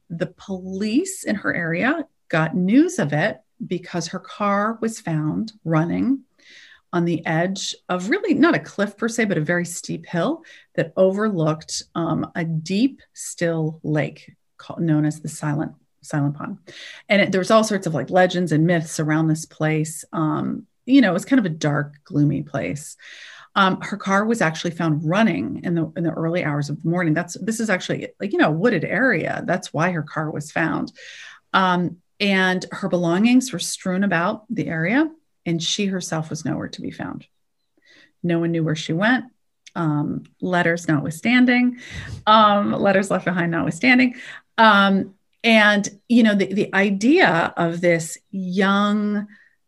The 0.09 0.27
police 0.27 1.23
in 1.23 1.35
her 1.35 1.53
area 1.53 2.07
got 2.29 2.55
news 2.55 2.99
of 2.99 3.13
it 3.13 3.39
because 3.65 4.07
her 4.07 4.19
car 4.19 4.77
was 4.81 4.99
found 4.99 5.53
running 5.63 6.21
on 6.93 7.05
the 7.05 7.25
edge 7.25 7.75
of 7.89 8.09
really 8.09 8.33
not 8.33 8.55
a 8.55 8.59
cliff 8.59 8.97
per 8.97 9.09
se, 9.09 9.25
but 9.25 9.37
a 9.37 9.41
very 9.41 9.65
steep 9.65 10.05
hill 10.05 10.43
that 10.75 10.93
overlooked 10.95 11.83
um, 11.93 12.31
a 12.35 12.45
deep, 12.45 13.01
still 13.13 13.79
lake 13.83 14.35
called, 14.57 14.79
known 14.79 15.05
as 15.05 15.19
the 15.19 15.27
Silent 15.27 15.73
Silent 16.01 16.37
Pond. 16.37 16.59
And 17.09 17.21
it, 17.21 17.31
there 17.31 17.39
was 17.39 17.51
all 17.51 17.63
sorts 17.63 17.87
of 17.87 17.93
like 17.93 18.09
legends 18.09 18.51
and 18.51 18.65
myths 18.65 18.99
around 18.99 19.27
this 19.27 19.45
place. 19.45 20.05
Um, 20.13 20.67
you 20.85 21.01
know, 21.01 21.09
it 21.09 21.13
was 21.13 21.25
kind 21.25 21.39
of 21.39 21.45
a 21.45 21.49
dark, 21.49 21.95
gloomy 22.05 22.43
place. 22.43 22.95
Um, 23.55 23.79
her 23.81 23.95
car 23.95 24.25
was 24.25 24.41
actually 24.41 24.71
found 24.71 25.07
running 25.07 25.61
in 25.63 25.75
the 25.75 25.91
in 25.95 26.03
the 26.03 26.11
early 26.11 26.43
hours 26.43 26.69
of 26.69 26.81
the 26.81 26.89
morning. 26.89 27.13
That's 27.13 27.37
this 27.39 27.59
is 27.59 27.69
actually 27.69 28.09
like 28.19 28.33
you 28.33 28.37
know 28.37 28.51
wooded 28.51 28.83
area. 28.83 29.43
That's 29.45 29.73
why 29.73 29.91
her 29.91 30.03
car 30.03 30.29
was 30.29 30.51
found, 30.51 30.91
um, 31.53 31.97
and 32.19 32.65
her 32.71 32.89
belongings 32.89 33.53
were 33.53 33.59
strewn 33.59 34.03
about 34.03 34.43
the 34.49 34.67
area, 34.67 35.09
and 35.45 35.63
she 35.63 35.85
herself 35.85 36.29
was 36.29 36.43
nowhere 36.43 36.67
to 36.69 36.81
be 36.81 36.91
found. 36.91 37.27
No 38.23 38.39
one 38.39 38.51
knew 38.51 38.63
where 38.63 38.75
she 38.75 38.93
went. 38.93 39.25
Um, 39.73 40.23
letters 40.41 40.87
notwithstanding, 40.87 41.79
um, 42.25 42.71
letters 42.71 43.11
left 43.11 43.25
behind 43.25 43.51
notwithstanding, 43.51 44.15
um, 44.57 45.15
and 45.43 45.87
you 46.09 46.23
know 46.23 46.35
the 46.35 46.53
the 46.53 46.73
idea 46.73 47.53
of 47.55 47.79
this 47.79 48.17
young, 48.31 49.27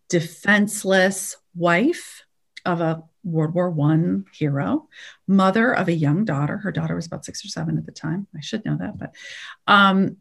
defenseless 0.10 1.38
wife 1.56 2.24
of 2.66 2.82
a 2.82 3.04
World 3.28 3.54
War 3.54 3.70
One 3.70 4.26
hero, 4.34 4.88
mother 5.28 5.74
of 5.74 5.88
a 5.88 5.94
young 5.94 6.26
daughter. 6.26 6.58
Her 6.58 6.72
daughter 6.72 6.96
was 6.96 7.08
about 7.08 7.26
six 7.26 7.44
or 7.44 7.50
seven 7.50 7.78
at 7.78 7.86
the 7.86 7.92
time. 7.92 8.28
I 8.36 8.42
should 8.42 8.66
know 8.66 8.78
that, 8.78 8.98
but 8.98 9.16
um, 9.68 10.18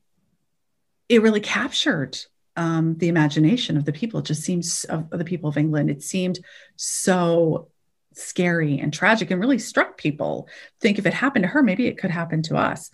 it 1.08 1.22
really 1.22 1.40
captured 1.40 2.18
um, 2.56 2.96
the 2.98 3.08
imagination 3.08 3.76
of 3.76 3.84
the 3.84 3.92
people. 3.92 4.20
It 4.20 4.26
just 4.26 4.42
seems 4.42 4.84
of, 4.84 5.12
of 5.12 5.18
the 5.18 5.24
people 5.24 5.48
of 5.48 5.56
England. 5.56 5.90
It 5.90 6.02
seemed 6.02 6.40
so 6.76 7.68
scary 8.12 8.78
and 8.78 8.92
tragic, 8.92 9.30
and 9.30 9.40
really 9.40 9.58
struck 9.58 9.98
people. 9.98 10.48
Think 10.80 10.98
if 10.98 11.06
it 11.06 11.14
happened 11.14 11.44
to 11.44 11.48
her, 11.48 11.62
maybe 11.62 11.86
it 11.86 11.98
could 11.98 12.10
happen 12.10 12.42
to 12.42 12.56
us. 12.56 12.90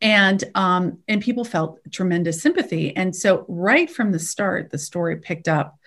And 0.00 0.42
um, 0.54 0.98
and 1.06 1.22
people 1.22 1.44
felt 1.44 1.78
tremendous 1.90 2.42
sympathy. 2.42 2.94
And 2.96 3.14
so 3.14 3.44
right 3.48 3.90
from 3.90 4.10
the 4.10 4.18
start, 4.18 4.70
the 4.70 4.78
story 4.78 5.16
picked 5.16 5.48
up 5.48 5.78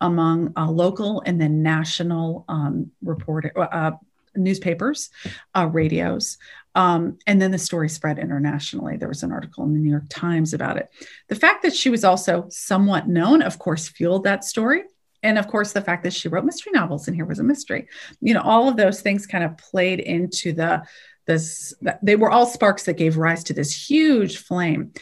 among 0.00 0.52
uh, 0.56 0.70
local 0.70 1.22
and 1.24 1.40
then 1.40 1.62
national 1.62 2.44
um, 2.48 2.90
reporter 3.02 3.52
uh, 3.56 3.92
newspapers, 4.34 5.10
uh, 5.54 5.68
radios, 5.72 6.38
um, 6.74 7.18
and 7.26 7.40
then 7.40 7.50
the 7.50 7.58
story 7.58 7.88
spread 7.88 8.18
internationally. 8.18 8.98
There 8.98 9.08
was 9.08 9.22
an 9.22 9.32
article 9.32 9.64
in 9.64 9.72
the 9.72 9.78
New 9.78 9.90
York 9.90 10.04
Times 10.10 10.52
about 10.52 10.76
it. 10.76 10.90
The 11.28 11.34
fact 11.34 11.62
that 11.62 11.74
she 11.74 11.88
was 11.88 12.04
also 12.04 12.46
somewhat 12.50 13.08
known, 13.08 13.40
of 13.40 13.58
course, 13.58 13.88
fueled 13.88 14.24
that 14.24 14.44
story. 14.44 14.82
And 15.22 15.38
of 15.38 15.48
course, 15.48 15.72
the 15.72 15.80
fact 15.80 16.04
that 16.04 16.12
she 16.12 16.28
wrote 16.28 16.44
mystery 16.44 16.72
novels 16.72 17.08
and 17.08 17.16
here 17.16 17.24
was 17.24 17.38
a 17.38 17.44
mystery. 17.44 17.88
You 18.20 18.34
know, 18.34 18.42
all 18.42 18.68
of 18.68 18.76
those 18.76 19.00
things 19.00 19.26
kind 19.26 19.42
of 19.42 19.56
played 19.56 20.00
into 20.00 20.52
the 20.52 20.82
this. 21.26 21.74
They 22.02 22.14
were 22.14 22.30
all 22.30 22.46
sparks 22.46 22.84
that 22.84 22.98
gave 22.98 23.16
rise 23.16 23.42
to 23.44 23.54
this 23.54 23.88
huge 23.88 24.36
flame. 24.36 24.92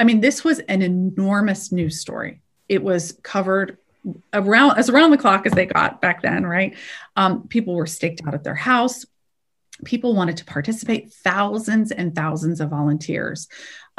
I 0.00 0.04
mean, 0.04 0.20
this 0.20 0.42
was 0.42 0.58
an 0.60 0.82
enormous 0.82 1.70
news 1.70 2.00
story. 2.00 2.42
It 2.68 2.82
was 2.82 3.18
covered 3.22 3.78
around 4.32 4.78
as 4.78 4.88
around 4.88 5.10
the 5.10 5.18
clock 5.18 5.46
as 5.46 5.52
they 5.52 5.66
got 5.66 6.00
back 6.00 6.22
then, 6.22 6.46
right? 6.46 6.74
Um, 7.16 7.48
people 7.48 7.74
were 7.74 7.86
staked 7.86 8.22
out 8.26 8.34
at 8.34 8.44
their 8.44 8.54
house. 8.54 9.04
People 9.84 10.14
wanted 10.14 10.36
to 10.38 10.44
participate, 10.44 11.12
thousands 11.12 11.92
and 11.92 12.14
thousands 12.14 12.60
of 12.60 12.70
volunteers 12.70 13.48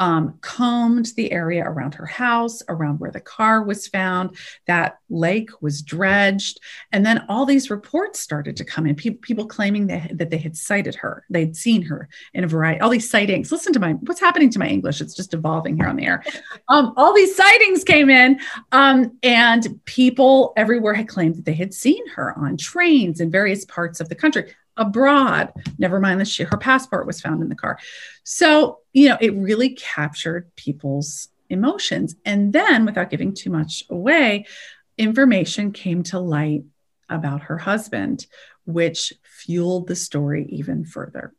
um, 0.02 0.38
combed 0.40 1.12
the 1.16 1.30
area 1.30 1.62
around 1.64 1.94
her 1.94 2.06
house, 2.06 2.60
around 2.68 2.98
where 2.98 3.12
the 3.12 3.20
car 3.20 3.62
was 3.62 3.86
found. 3.86 4.36
That 4.66 4.98
lake 5.08 5.50
was 5.60 5.80
dredged. 5.80 6.58
And 6.90 7.06
then 7.06 7.24
all 7.28 7.46
these 7.46 7.70
reports 7.70 8.18
started 8.18 8.56
to 8.56 8.64
come 8.64 8.86
in, 8.86 8.96
people, 8.96 9.46
claiming 9.46 9.86
that, 9.86 10.18
that 10.18 10.30
they 10.30 10.38
had 10.38 10.56
sighted 10.56 10.96
her, 10.96 11.24
they'd 11.30 11.56
seen 11.56 11.82
her 11.82 12.08
in 12.34 12.42
a 12.42 12.48
variety, 12.48 12.80
all 12.80 12.90
these 12.90 13.08
sightings. 13.08 13.52
Listen 13.52 13.72
to 13.74 13.78
my, 13.78 13.92
what's 13.92 14.18
happening 14.18 14.50
to 14.50 14.58
my 14.58 14.66
English? 14.66 15.00
It's 15.00 15.14
just 15.14 15.34
evolving 15.34 15.76
here 15.76 15.86
on 15.86 15.94
the 15.94 16.06
air. 16.06 16.24
Um, 16.68 16.94
all 16.96 17.14
these 17.14 17.36
sightings 17.36 17.84
came 17.84 18.10
in, 18.10 18.40
um, 18.72 19.16
and 19.22 19.80
people 19.84 20.52
everywhere 20.56 20.94
had 20.94 21.06
claimed 21.06 21.36
that 21.36 21.44
they 21.44 21.54
had 21.54 21.72
seen 21.72 22.04
her 22.08 22.36
on 22.36 22.56
trains 22.56 23.20
in 23.20 23.30
various 23.30 23.64
parts 23.66 24.00
of 24.00 24.08
the 24.08 24.16
country 24.16 24.52
abroad. 24.76 25.52
Never 25.78 26.00
mind 26.00 26.20
that 26.20 26.28
she 26.28 26.44
her 26.44 26.56
passport 26.56 27.06
was 27.06 27.20
found 27.20 27.42
in 27.42 27.48
the 27.48 27.54
car. 27.54 27.78
So, 28.24 28.80
you 28.92 29.08
know, 29.08 29.18
it 29.20 29.34
really 29.34 29.70
captured 29.70 30.50
people's 30.56 31.28
emotions. 31.50 32.16
And 32.24 32.52
then, 32.52 32.86
without 32.86 33.10
giving 33.10 33.34
too 33.34 33.50
much 33.50 33.84
away, 33.90 34.46
information 34.98 35.72
came 35.72 36.02
to 36.04 36.18
light 36.18 36.64
about 37.08 37.42
her 37.42 37.58
husband, 37.58 38.26
which 38.64 39.12
fueled 39.22 39.86
the 39.86 39.96
story 39.96 40.46
even 40.48 40.84
further. 40.84 41.34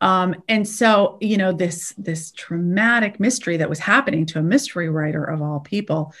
Um, 0.00 0.42
and 0.48 0.68
so, 0.68 1.16
you 1.20 1.38
know, 1.38 1.52
this 1.52 1.94
this 1.96 2.30
traumatic 2.32 3.18
mystery 3.18 3.56
that 3.56 3.70
was 3.70 3.78
happening 3.78 4.26
to 4.26 4.38
a 4.38 4.42
mystery 4.42 4.90
writer 4.90 5.24
of 5.24 5.40
all 5.40 5.60
people, 5.60 6.12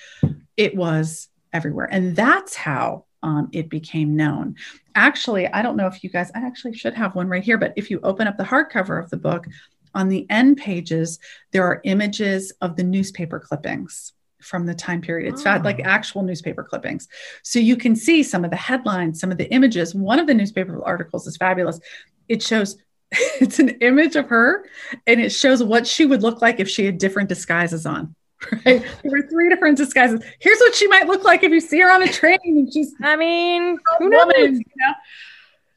it 0.56 0.74
was 0.74 1.28
everywhere, 1.52 1.88
and 1.90 2.16
that's 2.16 2.54
how 2.54 3.04
um, 3.22 3.48
it 3.52 3.68
became 3.68 4.16
known. 4.16 4.56
Actually, 4.96 5.46
I 5.46 5.62
don't 5.62 5.76
know 5.76 5.86
if 5.86 6.02
you 6.02 6.10
guys, 6.10 6.32
I 6.34 6.40
actually 6.40 6.74
should 6.74 6.94
have 6.94 7.14
one 7.14 7.28
right 7.28 7.44
here, 7.44 7.58
but 7.58 7.74
if 7.76 7.90
you 7.90 8.00
open 8.02 8.26
up 8.26 8.36
the 8.36 8.44
hardcover 8.44 9.00
of 9.02 9.10
the 9.10 9.16
book, 9.16 9.46
on 9.94 10.08
the 10.08 10.26
end 10.30 10.56
pages, 10.56 11.18
there 11.52 11.64
are 11.64 11.80
images 11.84 12.52
of 12.60 12.76
the 12.76 12.82
newspaper 12.82 13.38
clippings 13.38 14.12
from 14.42 14.66
the 14.66 14.74
time 14.74 15.00
period. 15.00 15.32
It's 15.32 15.46
oh. 15.46 15.60
like 15.64 15.80
actual 15.80 16.22
newspaper 16.22 16.62
clippings. 16.62 17.08
So 17.42 17.58
you 17.58 17.76
can 17.76 17.96
see 17.96 18.22
some 18.22 18.44
of 18.44 18.50
the 18.50 18.56
headlines, 18.56 19.20
some 19.20 19.32
of 19.32 19.38
the 19.38 19.50
images. 19.52 19.94
One 19.94 20.18
of 20.18 20.26
the 20.26 20.34
newspaper 20.34 20.82
articles 20.84 21.26
is 21.26 21.36
fabulous. 21.36 21.80
It 22.28 22.42
shows 22.42 22.76
it's 23.40 23.58
an 23.58 23.70
image 23.80 24.16
of 24.16 24.28
her 24.28 24.66
and 25.06 25.20
it 25.20 25.30
shows 25.30 25.62
what 25.62 25.86
she 25.86 26.06
would 26.06 26.22
look 26.22 26.42
like 26.42 26.58
if 26.58 26.68
she 26.68 26.84
had 26.84 26.98
different 26.98 27.28
disguises 27.28 27.86
on. 27.86 28.15
Right. 28.66 28.84
There 29.02 29.10
were 29.10 29.26
three 29.28 29.48
different 29.48 29.78
disguises. 29.78 30.22
Here's 30.40 30.58
what 30.58 30.74
she 30.74 30.86
might 30.88 31.06
look 31.06 31.24
like 31.24 31.42
if 31.42 31.52
you 31.52 31.60
see 31.60 31.80
her 31.80 31.90
on 31.90 32.02
a 32.02 32.12
train 32.12 32.38
and 32.44 32.72
she's 32.72 32.94
I 33.02 33.16
mean, 33.16 33.78
who 33.98 34.08
knows? 34.10 34.26
Woman, 34.26 34.54
you 34.56 34.64
know? 34.76 34.92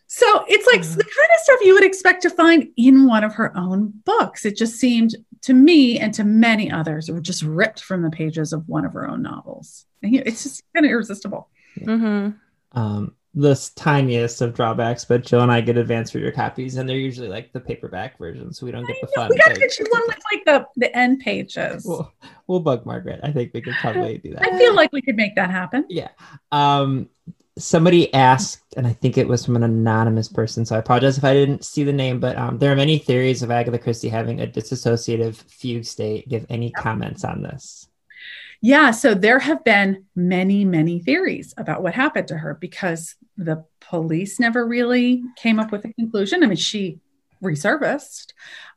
So 0.07 0.43
it's 0.47 0.67
like 0.67 0.81
the 0.81 1.03
kind 1.03 1.29
of 1.33 1.39
stuff 1.41 1.59
you 1.61 1.73
would 1.75 1.83
expect 1.83 2.23
to 2.23 2.29
find 2.29 2.67
in 2.75 3.05
one 3.05 3.23
of 3.23 3.35
her 3.35 3.55
own 3.55 3.93
books. 4.05 4.43
It 4.43 4.57
just 4.57 4.75
seemed 4.75 5.15
to 5.43 5.53
me 5.53 5.99
and 5.99 6.13
to 6.15 6.23
many 6.23 6.69
others 6.71 7.07
it 7.07 7.13
was 7.13 7.21
just 7.21 7.43
ripped 7.43 7.81
from 7.81 8.01
the 8.01 8.09
pages 8.09 8.51
of 8.51 8.67
one 8.67 8.85
of 8.85 8.93
her 8.93 9.07
own 9.07 9.21
novels. 9.21 9.85
And 10.03 10.15
it's 10.15 10.43
just 10.43 10.63
kind 10.73 10.85
of 10.85 10.91
irresistible. 10.91 11.47
Mm-hmm. 11.79 12.31
Um, 12.77 13.15
the 13.35 13.71
tiniest 13.75 14.41
of 14.41 14.55
drawbacks, 14.55 15.05
but 15.05 15.23
Jill 15.23 15.41
and 15.41 15.51
I 15.51 15.61
get 15.61 15.77
advanced 15.77 16.15
reader 16.15 16.31
copies, 16.31 16.77
and 16.77 16.89
they're 16.89 16.97
usually 16.97 17.27
like 17.27 17.53
the 17.53 17.59
paperback 17.59 18.17
version, 18.17 18.51
so 18.53 18.65
we 18.65 18.71
don't 18.71 18.85
get 18.85 18.97
the 19.01 19.07
fun. 19.15 19.29
We 19.29 19.37
got 19.37 19.53
to 19.53 19.59
get 19.59 19.77
you 19.77 19.85
one 19.89 20.01
with 20.07 20.17
like 20.31 20.45
the 20.45 20.67
the 20.77 20.97
end 20.97 21.19
pages. 21.19 21.85
We'll, 21.85 22.11
we'll 22.47 22.59
bug 22.59 22.85
Margaret. 22.85 23.19
I 23.21 23.31
think 23.31 23.53
we 23.53 23.61
could 23.61 23.75
probably 23.75 24.17
do 24.17 24.33
that. 24.33 24.51
I 24.51 24.57
feel 24.57 24.75
like 24.75 24.91
we 24.91 25.01
could 25.01 25.15
make 25.15 25.35
that 25.35 25.51
happen. 25.51 25.85
Yeah. 25.89 26.09
Um, 26.51 27.09
somebody 27.57 28.11
asked, 28.13 28.63
and 28.77 28.87
I 28.87 28.93
think 28.93 29.17
it 29.17 29.27
was 29.27 29.45
from 29.45 29.55
an 29.55 29.63
anonymous 29.63 30.27
person, 30.27 30.65
so 30.65 30.75
I 30.75 30.79
apologize 30.79 31.17
if 31.17 31.23
I 31.23 31.33
didn't 31.33 31.63
see 31.63 31.83
the 31.83 31.93
name, 31.93 32.19
but 32.19 32.37
um, 32.37 32.57
there 32.57 32.71
are 32.71 32.75
many 32.75 32.97
theories 32.97 33.43
of 33.43 33.51
Agatha 33.51 33.77
Christie 33.77 34.09
having 34.09 34.41
a 34.41 34.47
dissociative 34.47 35.35
fugue 35.35 35.85
state. 35.85 36.27
Give 36.27 36.45
any 36.49 36.71
comments 36.71 37.23
on 37.23 37.43
this? 37.43 37.88
Yeah, 38.61 38.91
so 38.91 39.13
there 39.13 39.39
have 39.39 39.63
been 39.63 40.05
many, 40.15 40.65
many 40.65 40.99
theories 40.99 41.53
about 41.57 41.81
what 41.81 41.93
happened 41.93 42.27
to 42.27 42.37
her 42.37 42.55
because 42.55 43.15
the 43.37 43.63
police 43.79 44.39
never 44.39 44.65
really 44.67 45.23
came 45.37 45.59
up 45.59 45.71
with 45.71 45.85
a 45.85 45.93
conclusion. 45.93 46.43
I 46.43 46.47
mean, 46.47 46.57
she 46.57 46.99
resurfaced 47.41 48.33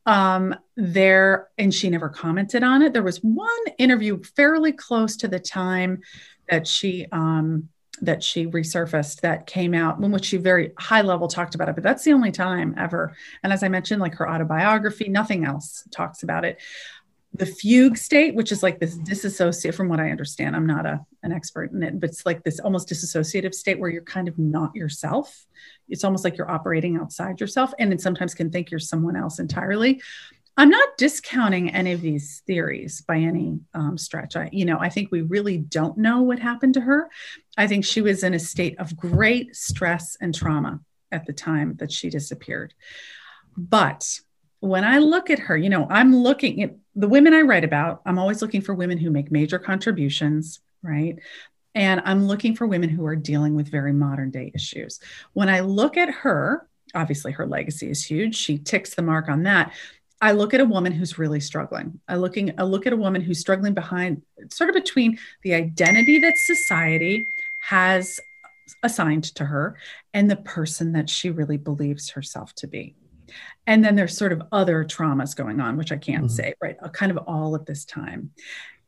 um, 0.06 0.54
there 0.76 1.48
and 1.58 1.74
she 1.74 1.90
never 1.90 2.08
commented 2.08 2.62
on 2.62 2.82
it. 2.82 2.92
There 2.92 3.02
was 3.02 3.18
one 3.18 3.48
interview 3.78 4.22
fairly 4.36 4.72
close 4.72 5.16
to 5.16 5.28
the 5.28 5.40
time 5.40 6.02
that 6.48 6.66
she 6.66 7.06
um, 7.10 7.68
that 8.00 8.22
she 8.22 8.46
resurfaced 8.46 9.20
that 9.20 9.46
came 9.46 9.74
out 9.74 9.98
in 9.98 10.10
which 10.10 10.26
she 10.26 10.36
very 10.36 10.72
high 10.78 11.02
level 11.02 11.28
talked 11.28 11.54
about 11.54 11.68
it 11.68 11.74
but 11.74 11.84
that's 11.84 12.02
the 12.04 12.12
only 12.12 12.32
time 12.32 12.74
ever 12.76 13.14
and 13.42 13.52
as 13.52 13.62
i 13.62 13.68
mentioned 13.68 14.00
like 14.00 14.14
her 14.14 14.28
autobiography 14.28 15.08
nothing 15.08 15.44
else 15.44 15.86
talks 15.92 16.22
about 16.22 16.44
it 16.44 16.58
the 17.34 17.46
fugue 17.46 17.96
state 17.96 18.34
which 18.34 18.52
is 18.52 18.62
like 18.62 18.78
this 18.78 18.96
disassociate 18.96 19.74
from 19.74 19.88
what 19.88 20.00
i 20.00 20.10
understand 20.10 20.54
i'm 20.54 20.66
not 20.66 20.84
a, 20.84 21.00
an 21.22 21.32
expert 21.32 21.72
in 21.72 21.82
it 21.82 21.98
but 21.98 22.10
it's 22.10 22.26
like 22.26 22.42
this 22.44 22.60
almost 22.60 22.88
disassociative 22.88 23.54
state 23.54 23.78
where 23.78 23.90
you're 23.90 24.02
kind 24.02 24.28
of 24.28 24.38
not 24.38 24.74
yourself 24.74 25.46
it's 25.88 26.04
almost 26.04 26.24
like 26.24 26.36
you're 26.36 26.50
operating 26.50 26.96
outside 26.96 27.40
yourself 27.40 27.72
and 27.78 27.90
then 27.90 27.98
sometimes 27.98 28.34
can 28.34 28.50
think 28.50 28.70
you're 28.70 28.80
someone 28.80 29.16
else 29.16 29.38
entirely 29.38 30.00
I'm 30.56 30.68
not 30.68 30.98
discounting 30.98 31.70
any 31.70 31.92
of 31.92 32.02
these 32.02 32.42
theories 32.46 33.00
by 33.00 33.16
any 33.16 33.60
um, 33.72 33.96
stretch. 33.96 34.36
I, 34.36 34.50
you 34.52 34.66
know, 34.66 34.78
I 34.78 34.90
think 34.90 35.10
we 35.10 35.22
really 35.22 35.56
don't 35.56 35.96
know 35.96 36.20
what 36.20 36.38
happened 36.38 36.74
to 36.74 36.82
her. 36.82 37.08
I 37.56 37.66
think 37.66 37.84
she 37.86 38.02
was 38.02 38.22
in 38.22 38.34
a 38.34 38.38
state 38.38 38.78
of 38.78 38.96
great 38.96 39.56
stress 39.56 40.16
and 40.20 40.34
trauma 40.34 40.80
at 41.10 41.24
the 41.24 41.32
time 41.32 41.76
that 41.76 41.90
she 41.90 42.10
disappeared. 42.10 42.74
But 43.56 44.20
when 44.60 44.84
I 44.84 44.98
look 44.98 45.30
at 45.30 45.38
her, 45.38 45.56
you 45.56 45.70
know, 45.70 45.86
I'm 45.88 46.14
looking 46.14 46.62
at 46.62 46.76
the 46.94 47.08
women 47.08 47.34
I 47.34 47.42
write 47.42 47.64
about, 47.64 48.02
I'm 48.04 48.18
always 48.18 48.42
looking 48.42 48.60
for 48.60 48.74
women 48.74 48.98
who 48.98 49.10
make 49.10 49.30
major 49.30 49.58
contributions, 49.58 50.60
right? 50.82 51.18
And 51.74 52.02
I'm 52.04 52.26
looking 52.26 52.54
for 52.54 52.66
women 52.66 52.90
who 52.90 53.06
are 53.06 53.16
dealing 53.16 53.54
with 53.54 53.70
very 53.70 53.92
modern 53.92 54.30
day 54.30 54.52
issues. 54.54 55.00
When 55.32 55.48
I 55.48 55.60
look 55.60 55.96
at 55.96 56.10
her, 56.10 56.66
obviously 56.94 57.32
her 57.32 57.46
legacy 57.46 57.88
is 57.90 58.04
huge. 58.04 58.36
She 58.36 58.58
ticks 58.58 58.94
the 58.94 59.02
mark 59.02 59.28
on 59.28 59.44
that. 59.44 59.72
I 60.20 60.32
look 60.32 60.54
at 60.54 60.60
a 60.60 60.66
woman 60.66 60.92
who's 60.92 61.18
really 61.18 61.40
struggling. 61.40 61.98
I 62.06 62.16
looking 62.16 62.52
I 62.56 62.62
look 62.62 62.86
at 62.86 62.92
a 62.92 62.96
woman 62.96 63.22
who's 63.22 63.40
struggling 63.40 63.74
behind 63.74 64.22
sort 64.52 64.70
of 64.70 64.74
between 64.74 65.18
the 65.42 65.54
identity 65.54 66.20
that 66.20 66.36
society 66.36 67.26
has 67.60 68.20
assigned 68.84 69.24
to 69.24 69.44
her 69.46 69.76
and 70.14 70.30
the 70.30 70.36
person 70.36 70.92
that 70.92 71.10
she 71.10 71.30
really 71.30 71.56
believes 71.56 72.10
herself 72.10 72.54
to 72.56 72.68
be. 72.68 72.94
And 73.66 73.84
then 73.84 73.94
there's 73.94 74.16
sort 74.16 74.32
of 74.32 74.42
other 74.50 74.84
traumas 74.84 75.36
going 75.36 75.60
on, 75.60 75.76
which 75.76 75.92
I 75.92 75.96
can't 75.96 76.24
mm-hmm. 76.24 76.34
say, 76.34 76.54
right? 76.60 76.76
Kind 76.92 77.12
of 77.12 77.18
all 77.26 77.54
at 77.54 77.66
this 77.66 77.84
time. 77.84 78.30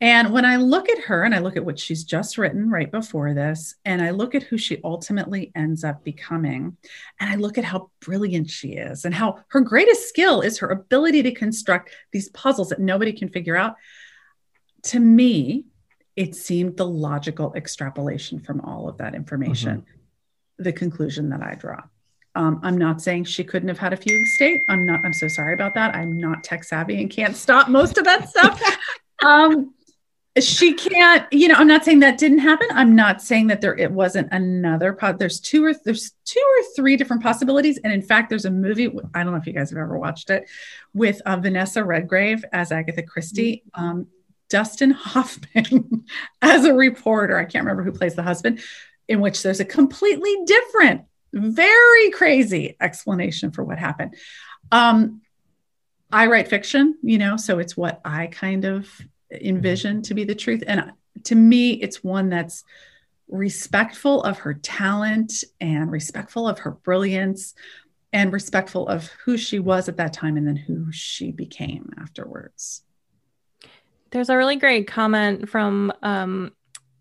And 0.01 0.33
when 0.33 0.43
I 0.43 0.57
look 0.57 0.89
at 0.89 1.05
her 1.05 1.23
and 1.23 1.33
I 1.33 1.39
look 1.39 1.55
at 1.55 1.63
what 1.63 1.79
she's 1.79 2.03
just 2.03 2.37
written 2.37 2.69
right 2.69 2.91
before 2.91 3.33
this, 3.33 3.75
and 3.85 4.01
I 4.01 4.09
look 4.09 4.35
at 4.35 4.43
who 4.43 4.57
she 4.57 4.81
ultimately 4.83 5.53
ends 5.55 5.85
up 5.85 6.03
becoming, 6.03 6.75
and 7.19 7.29
I 7.29 7.35
look 7.35 7.57
at 7.57 7.63
how 7.63 7.91
brilliant 8.01 8.49
she 8.49 8.73
is 8.73 9.05
and 9.05 9.15
how 9.15 9.39
her 9.47 9.61
greatest 9.61 10.09
skill 10.09 10.41
is 10.41 10.57
her 10.57 10.67
ability 10.67 11.23
to 11.23 11.31
construct 11.31 11.91
these 12.11 12.27
puzzles 12.29 12.69
that 12.69 12.79
nobody 12.79 13.13
can 13.13 13.29
figure 13.29 13.55
out, 13.55 13.75
to 14.83 14.99
me, 14.99 15.63
it 16.17 16.35
seemed 16.35 16.75
the 16.75 16.85
logical 16.85 17.53
extrapolation 17.55 18.41
from 18.41 18.61
all 18.61 18.89
of 18.89 18.97
that 18.97 19.15
information, 19.15 19.81
mm-hmm. 19.81 20.63
the 20.63 20.73
conclusion 20.73 21.29
that 21.29 21.41
I 21.41 21.55
draw. 21.55 21.81
Um, 22.35 22.59
I'm 22.63 22.77
not 22.77 23.01
saying 23.01 23.25
she 23.25 23.43
couldn't 23.43 23.69
have 23.69 23.79
had 23.79 23.93
a 23.93 23.97
fugue 23.97 24.25
state. 24.27 24.61
I'm 24.69 24.85
not, 24.85 25.03
I'm 25.03 25.13
so 25.13 25.27
sorry 25.27 25.53
about 25.53 25.73
that. 25.75 25.95
I'm 25.95 26.19
not 26.19 26.43
tech 26.43 26.63
savvy 26.63 27.01
and 27.01 27.09
can't 27.09 27.35
stop 27.35 27.69
most 27.69 27.97
of 27.97 28.03
that 28.03 28.29
stuff. 28.29 28.61
um, 29.25 29.73
she 30.41 30.73
can't 30.73 31.31
you 31.31 31.47
know 31.47 31.55
i'm 31.55 31.67
not 31.67 31.85
saying 31.85 31.99
that 31.99 32.17
didn't 32.17 32.39
happen 32.39 32.67
i'm 32.71 32.93
not 32.93 33.21
saying 33.21 33.47
that 33.47 33.61
there 33.61 33.77
it 33.77 33.89
wasn't 33.89 34.27
another 34.33 34.91
pod 34.91 35.17
there's 35.17 35.39
two 35.39 35.63
or 35.63 35.73
there's 35.85 36.11
two 36.25 36.41
or 36.57 36.63
three 36.75 36.97
different 36.97 37.23
possibilities 37.23 37.77
and 37.83 37.93
in 37.93 38.01
fact 38.01 38.29
there's 38.29 38.43
a 38.43 38.51
movie 38.51 38.93
i 39.13 39.23
don't 39.23 39.31
know 39.31 39.39
if 39.39 39.47
you 39.47 39.53
guys 39.53 39.69
have 39.69 39.79
ever 39.79 39.97
watched 39.97 40.29
it 40.29 40.45
with 40.93 41.21
uh, 41.25 41.37
vanessa 41.37 41.83
redgrave 41.83 42.43
as 42.51 42.71
agatha 42.71 43.01
christie 43.01 43.63
mm-hmm. 43.77 43.83
um, 43.83 44.07
dustin 44.49 44.91
hoffman 44.91 46.03
as 46.41 46.65
a 46.65 46.73
reporter 46.73 47.37
i 47.37 47.45
can't 47.45 47.63
remember 47.63 47.83
who 47.83 47.97
plays 47.97 48.15
the 48.15 48.23
husband 48.23 48.59
in 49.07 49.21
which 49.21 49.41
there's 49.41 49.61
a 49.61 49.65
completely 49.65 50.35
different 50.45 51.03
very 51.33 52.11
crazy 52.11 52.75
explanation 52.79 53.51
for 53.51 53.63
what 53.63 53.77
happened 53.77 54.15
um, 54.71 55.21
I 56.11 56.27
write 56.27 56.47
fiction, 56.47 56.97
you 57.01 57.17
know, 57.17 57.37
so 57.37 57.59
it's 57.59 57.75
what 57.75 57.99
I 58.05 58.27
kind 58.27 58.65
of 58.65 58.89
envision 59.31 60.01
to 60.03 60.13
be 60.13 60.23
the 60.23 60.35
truth. 60.35 60.63
And 60.65 60.93
to 61.25 61.35
me, 61.35 61.71
it's 61.71 62.03
one 62.03 62.29
that's 62.29 62.63
respectful 63.27 64.23
of 64.23 64.39
her 64.39 64.53
talent 64.53 65.43
and 65.59 65.91
respectful 65.91 66.47
of 66.47 66.59
her 66.59 66.71
brilliance 66.71 67.53
and 68.13 68.31
respectful 68.31 68.87
of 68.87 69.07
who 69.25 69.37
she 69.37 69.59
was 69.59 69.89
at 69.89 69.97
that 69.97 70.13
time 70.13 70.37
and 70.37 70.47
then 70.47 70.55
who 70.55 70.91
she 70.91 71.31
became 71.31 71.91
afterwards. 71.97 72.83
There's 74.11 74.29
a 74.29 74.37
really 74.37 74.55
great 74.55 74.87
comment 74.87 75.49
from 75.49 75.91
um, 76.01 76.53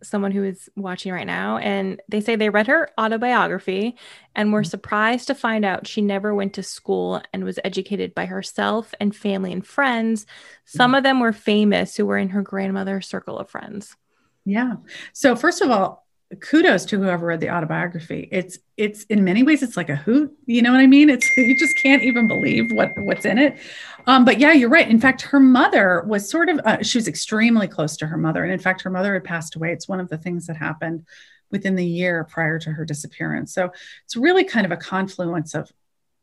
someone 0.05 0.33
who 0.33 0.45
is 0.45 0.69
watching 0.77 1.13
right 1.13 1.27
now, 1.27 1.59
and 1.59 2.01
they 2.09 2.21
say 2.21 2.37
they 2.37 2.51
read 2.51 2.67
her 2.67 2.91
autobiography 2.99 3.97
and 4.35 4.53
were 4.53 4.63
mm-hmm. 4.63 4.69
surprised 4.69 5.27
to 5.27 5.35
find 5.35 5.65
out 5.65 5.87
she 5.87 6.03
never 6.03 6.35
went 6.35 6.55
to 6.55 6.63
school 6.63 7.23
and 7.33 7.45
was 7.45 7.59
educated 7.65 8.15
by 8.15 8.27
herself 8.27 8.95
and 9.01 9.15
family 9.15 9.53
and 9.53 9.67
friends. 9.67 10.27
Some 10.65 10.91
mm-hmm. 10.91 10.97
of 10.97 11.03
them 11.05 11.21
were 11.21 11.33
famous 11.33 11.97
who 11.97 12.07
were 12.07 12.19
in 12.19 12.31
her 12.31 12.43
grandmother's 12.43 13.09
circle 13.09 13.39
of 13.39 13.51
friends. 13.51 13.97
Yeah. 14.45 14.75
So, 15.13 15.37
first 15.37 15.63
of 15.63 15.71
all, 15.71 16.04
kudos 16.41 16.85
to 16.87 16.99
whoever 16.99 17.27
read 17.27 17.41
the 17.41 17.51
autobiography. 17.51 18.29
It's 18.31 18.59
it's 18.77 19.05
in 19.05 19.25
many 19.25 19.43
ways 19.43 19.63
it's 19.63 19.77
like 19.77 19.89
a 19.89 19.97
hoot. 19.97 20.33
You 20.47 20.63
know 20.63 20.73
what 20.73 20.81
I 20.81 20.87
mean? 20.87 21.11
It's 21.11 21.29
you 21.37 21.59
just 21.59 21.77
can't 21.83 22.03
even 22.03 22.29
believe 22.29 22.71
what 22.73 22.91
what's 22.97 23.25
in 23.25 23.39
it. 23.39 23.59
Um, 24.07 24.25
but 24.25 24.39
yeah, 24.39 24.53
you're 24.53 24.69
right. 24.69 24.89
In 24.89 25.01
fact, 25.01 25.23
her 25.23 25.41
mother 25.41 26.05
was 26.07 26.29
sort 26.29 26.49
of 26.49 26.61
uh, 26.65 26.83
she 26.83 26.99
was 26.99 27.09
extremely 27.09 27.69
close 27.69 27.97
to 27.99 28.07
her 28.07 28.17
mother, 28.17 28.43
and 28.43 28.53
in 28.53 28.59
fact, 28.59 28.83
her 28.83 28.91
mother 28.91 29.15
had 29.15 29.25
passed 29.25 29.57
away. 29.57 29.73
It's 29.73 29.89
one 29.89 30.01
of 30.01 30.09
the 30.09 30.19
things 30.19 30.47
that 30.47 30.57
happened 30.57 31.07
within 31.51 31.77
the 31.77 31.87
year 31.87 32.25
prior 32.25 32.59
to 32.59 32.71
her 32.71 32.85
disappearance. 32.85 33.55
So 33.55 33.71
it's 34.05 34.17
really 34.17 34.45
kind 34.45 34.67
of 34.67 34.73
a 34.73 34.77
confluence 34.77 35.55
of 35.55 35.71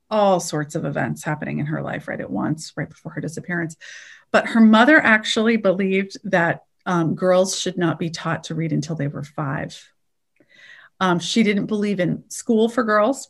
all 0.09 0.41
sorts 0.41 0.76
of 0.76 0.84
events 0.84 1.24
happening 1.24 1.59
in 1.59 1.68
her 1.68 1.82
life 1.82 2.07
right 2.07 2.20
at 2.20 2.30
once, 2.30 2.74
right 2.76 2.89
before 2.89 3.14
her 3.14 3.22
disappearance. 3.22 3.78
But 4.32 4.47
her 4.47 4.59
mother 4.59 4.99
actually 4.99 5.57
believed 5.57 6.18
that 6.26 6.64
um, 6.86 7.16
girls 7.16 7.57
should 7.57 7.78
not 7.78 7.99
be 7.99 8.09
taught 8.09 8.45
to 8.45 8.55
read 8.55 8.74
until 8.74 8.95
they 8.95 9.07
were 9.07 9.24
five. 9.24 9.91
Um, 11.02 11.20
she 11.20 11.41
didn't 11.41 11.66
believe 11.66 11.99
in 11.99 12.24
school 12.30 12.70
for 12.70 12.84
girls. 12.84 13.28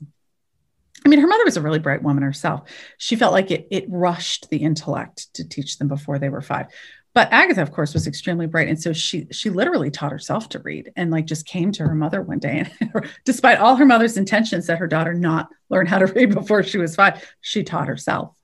I 1.03 1.09
mean, 1.09 1.19
her 1.19 1.28
mother 1.28 1.45
was 1.45 1.57
a 1.57 1.61
really 1.61 1.80
bright 1.80 2.03
woman 2.03 2.22
herself. 2.22 2.69
She 2.97 3.15
felt 3.15 3.34
like 3.34 3.49
it, 3.49 3.67
it 3.72 3.86
rushed 3.88 4.49
the 4.49 4.57
intellect 4.57 5.34
to 5.36 5.47
teach 5.47 5.80
them 5.80 5.88
before 5.88 6.19
they 6.19 6.30
were 6.30 6.41
five. 6.41 6.67
But 7.14 7.28
Agatha, 7.32 7.62
of 7.62 7.74
course, 7.74 7.93
was 7.93 8.07
extremely 8.07 8.47
bright. 8.47 8.70
And 8.70 8.82
so 8.82 8.93
she 8.93 9.28
she 9.32 9.49
literally 9.49 9.91
taught 9.91 10.14
herself 10.14 10.47
to 10.49 10.59
read 10.59 10.93
and 10.95 11.12
like 11.12 11.26
just 11.26 11.45
came 11.45 11.72
to 11.74 11.84
her 11.84 11.95
mother 11.95 12.22
one 12.22 12.39
day. 12.39 12.72
And 12.80 13.05
despite 13.26 13.59
all 13.59 13.76
her 13.76 13.86
mother's 13.86 14.16
intentions 14.16 14.68
that 14.68 14.78
her 14.78 14.88
daughter 14.88 15.14
not 15.14 15.49
learn 15.70 15.88
how 15.88 15.99
to 15.99 16.05
read 16.05 16.34
before 16.34 16.64
she 16.64 16.78
was 16.78 16.95
five, 16.95 17.24
she 17.41 17.64
taught 17.64 17.88
herself. 17.88 18.36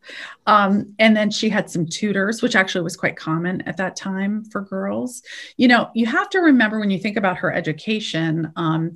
Um, 0.46 0.94
and 1.00 1.16
then 1.16 1.32
she 1.32 1.50
had 1.50 1.70
some 1.70 1.86
tutors, 1.86 2.42
which 2.42 2.56
actually 2.56 2.84
was 2.84 2.98
quite 2.98 3.16
common 3.16 3.62
at 3.62 3.78
that 3.78 3.96
time 3.96 4.44
for 4.44 4.62
girls. 4.62 5.24
You 5.56 5.70
know, 5.70 5.90
you 5.94 6.06
have 6.06 6.30
to 6.32 6.40
remember 6.40 6.80
when 6.80 6.92
you 6.92 7.00
think 7.00 7.18
about 7.18 7.38
her 7.38 7.54
education, 7.54 8.52
um, 8.58 8.96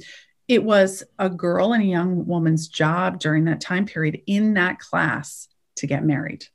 it 0.49 0.63
was 0.63 1.03
a 1.17 1.29
girl 1.29 1.71
and 1.71 1.81
a 1.81 1.85
young 1.85 2.25
woman's 2.25 2.67
job 2.67 3.19
during 3.19 3.45
that 3.45 3.61
time 3.61 3.85
period 3.85 4.21
in 4.27 4.55
that 4.55 4.79
class 4.79 5.47
to 5.77 5.87
get 5.87 6.03
married 6.03 6.45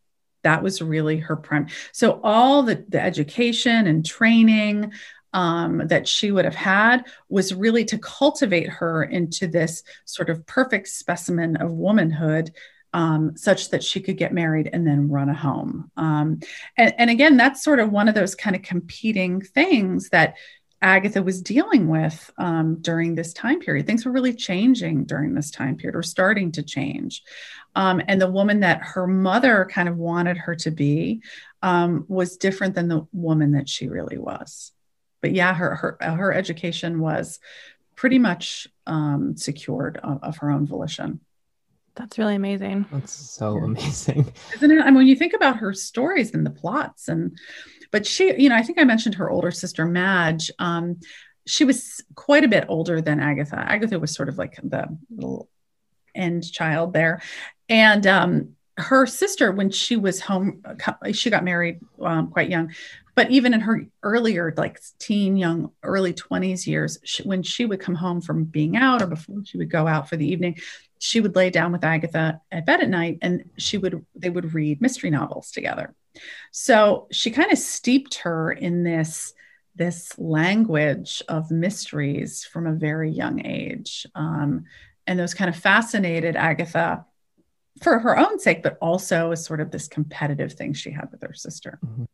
that 0.47 0.63
was 0.63 0.81
really 0.81 1.17
her 1.19 1.35
prime 1.35 1.67
so 1.93 2.21
all 2.23 2.63
the, 2.63 2.85
the 2.89 3.03
education 3.03 3.89
and 3.89 4.07
training 4.07 4.93
um, 5.33 5.83
that 5.89 6.07
she 6.07 6.31
would 6.31 6.45
have 6.45 6.55
had 6.55 7.05
was 7.29 7.53
really 7.53 7.85
to 7.87 7.99
cultivate 7.99 8.69
her 8.69 9.03
into 9.03 9.49
this 9.49 9.83
sort 10.05 10.31
of 10.31 10.47
perfect 10.47 10.89
specimen 10.89 11.57
of 11.57 11.73
womanhood 11.73 12.53
um, 12.93 13.37
such 13.37 13.71
that 13.71 13.85
she 13.85 14.01
could 14.01 14.17
get 14.17 14.33
married 14.33 14.71
and 14.73 14.87
then 14.87 15.11
run 15.11 15.29
a 15.29 15.35
home. 15.35 15.91
Um, 15.99 16.41
and, 16.79 16.95
and, 16.97 17.11
again, 17.11 17.37
that's 17.37 17.63
sort 17.63 17.81
of 17.81 17.93
one 17.93 18.09
of 18.09 18.15
those 18.15 18.35
kind 18.35 18.57
of 18.57 18.63
competing 18.63 19.43
things 19.43 20.09
that 20.09 20.37
Agatha 20.83 21.23
was 21.23 21.43
dealing 21.43 21.89
with 21.89 22.31
um, 22.39 22.77
during 22.81 23.15
this 23.15 23.33
time 23.33 23.61
period. 23.61 23.87
Things 23.87 24.05
were 24.05 24.13
really 24.13 24.35
changing 24.35 25.05
during 25.05 25.35
this 25.35 25.51
time 25.51 25.77
period, 25.77 25.97
or 25.97 26.03
starting 26.03 26.53
to 26.53 26.63
change. 26.63 27.23
Um, 27.75 28.03
and 28.07 28.21
the 28.21 28.31
woman 28.31 28.61
that 28.61 28.83
her 28.83 29.07
mother 29.07 29.67
kind 29.71 29.89
of 29.89 29.97
wanted 29.97 30.37
her 30.37 30.55
to 30.57 30.71
be 30.71 31.23
um, 31.63 32.05
was 32.09 32.37
different 32.37 32.75
than 32.75 32.89
the 32.89 33.07
woman 33.13 33.53
that 33.53 33.69
she 33.69 33.89
really 33.89 34.19
was. 34.19 34.73
But 35.23 35.33
yeah, 35.33 35.55
her 35.55 35.75
her 35.75 35.99
her 36.01 36.33
education 36.33 37.01
was 37.01 37.41
pretty 37.95 38.19
much 38.19 38.69
um, 38.87 39.37
secured 39.37 39.97
of, 39.97 40.23
of 40.23 40.37
her 40.39 40.51
own 40.51 40.67
volition. 40.67 41.21
That's 41.97 42.19
really 42.19 42.35
amazing. 42.35 42.85
That's 42.93 43.13
so 43.13 43.57
amazing. 43.57 44.31
Isn't 44.55 44.71
it? 44.71 44.81
I 44.81 44.87
mean, 44.87 44.97
when 44.97 45.07
you 45.07 45.17
think 45.17 45.33
about 45.33 45.57
her 45.57 45.73
stories 45.73 46.35
and 46.35 46.45
the 46.45 46.51
plots, 46.51 47.09
and 47.09 47.37
but 47.91 48.07
she, 48.07 48.41
you 48.41 48.51
know, 48.51 48.55
I 48.55 48.63
think 48.63 48.79
I 48.79 48.85
mentioned 48.85 49.15
her 49.17 49.31
older 49.31 49.51
sister 49.51 49.87
Madge. 49.87 50.51
Um, 50.59 51.01
she 51.47 51.65
was 51.65 52.05
quite 52.15 52.45
a 52.45 52.49
bit 52.49 52.67
older 52.69 53.01
than 53.01 53.19
Agatha. 53.19 53.59
Agatha 53.59 53.99
was 53.99 54.15
sort 54.15 54.29
of 54.29 54.37
like 54.37 54.59
the 54.63 54.87
little 55.11 55.49
end 56.15 56.51
child 56.53 56.93
there, 56.93 57.23
and 57.69 58.07
um, 58.07 58.57
her 58.77 59.07
sister, 59.07 59.51
when 59.53 59.71
she 59.71 59.97
was 59.97 60.21
home, 60.21 60.63
she 61.13 61.31
got 61.31 61.45
married 61.45 61.81
um, 62.03 62.29
quite 62.29 62.51
young. 62.51 62.73
But 63.15 63.31
even 63.31 63.55
in 63.55 63.61
her 63.61 63.87
earlier, 64.03 64.53
like 64.59 64.79
teen, 64.99 65.39
young, 65.39 65.71
early 65.83 66.13
20s 66.13 66.67
years, 66.67 66.99
she, 67.03 67.23
when 67.23 67.43
she 67.43 67.65
would 67.65 67.81
come 67.81 67.95
home 67.95 68.21
from 68.21 68.45
being 68.45 68.77
out 68.77 69.01
or 69.01 69.07
before 69.07 69.37
she 69.45 69.57
would 69.57 69.71
go 69.71 69.87
out 69.87 70.11
for 70.11 70.19
the 70.19 70.31
evening, 70.31 70.59
she 70.99 71.21
would 71.21 71.37
lay 71.37 71.51
down 71.51 71.73
with 71.73 71.85
Agatha 71.85 72.41
at 72.51 72.67
bed 72.67 72.81
at 72.81 72.89
night 72.89 73.19
and 73.23 73.51
she 73.57 73.79
would, 73.79 74.05
they 74.15 74.31
would 74.31 74.55
read 74.55 74.81
mystery 74.81 75.11
novels 75.11 75.51
together. 75.51 75.95
So 76.51 77.09
she 77.13 77.31
kind 77.31 77.53
of 77.53 77.59
steeped 77.59 78.17
her 78.17 78.51
in 78.53 78.83
this, 78.83 79.35
this 79.75 80.19
language 80.19 81.23
of 81.29 81.51
mysteries 81.51 82.45
from 82.45 82.67
a 82.67 82.73
very 82.73 83.11
young 83.11 83.45
age. 83.45 84.07
Um, 84.15 84.65
and 85.07 85.19
those 85.19 85.35
kind 85.35 85.49
of 85.49 85.57
fascinated 85.57 86.35
Agatha 86.35 87.05
for 87.83 87.99
her 87.99 88.19
own 88.19 88.39
sake, 88.39 88.63
but 88.63 88.79
also 88.81 89.33
as 89.33 89.45
sort 89.45 89.61
of 89.61 89.71
this 89.71 89.89
competitive 89.89 90.53
thing 90.53 90.73
she 90.73 90.91
had 90.91 91.11
with 91.13 91.23
her 91.23 91.35
sister. 91.35 91.79
Mm-hmm. 91.85 92.05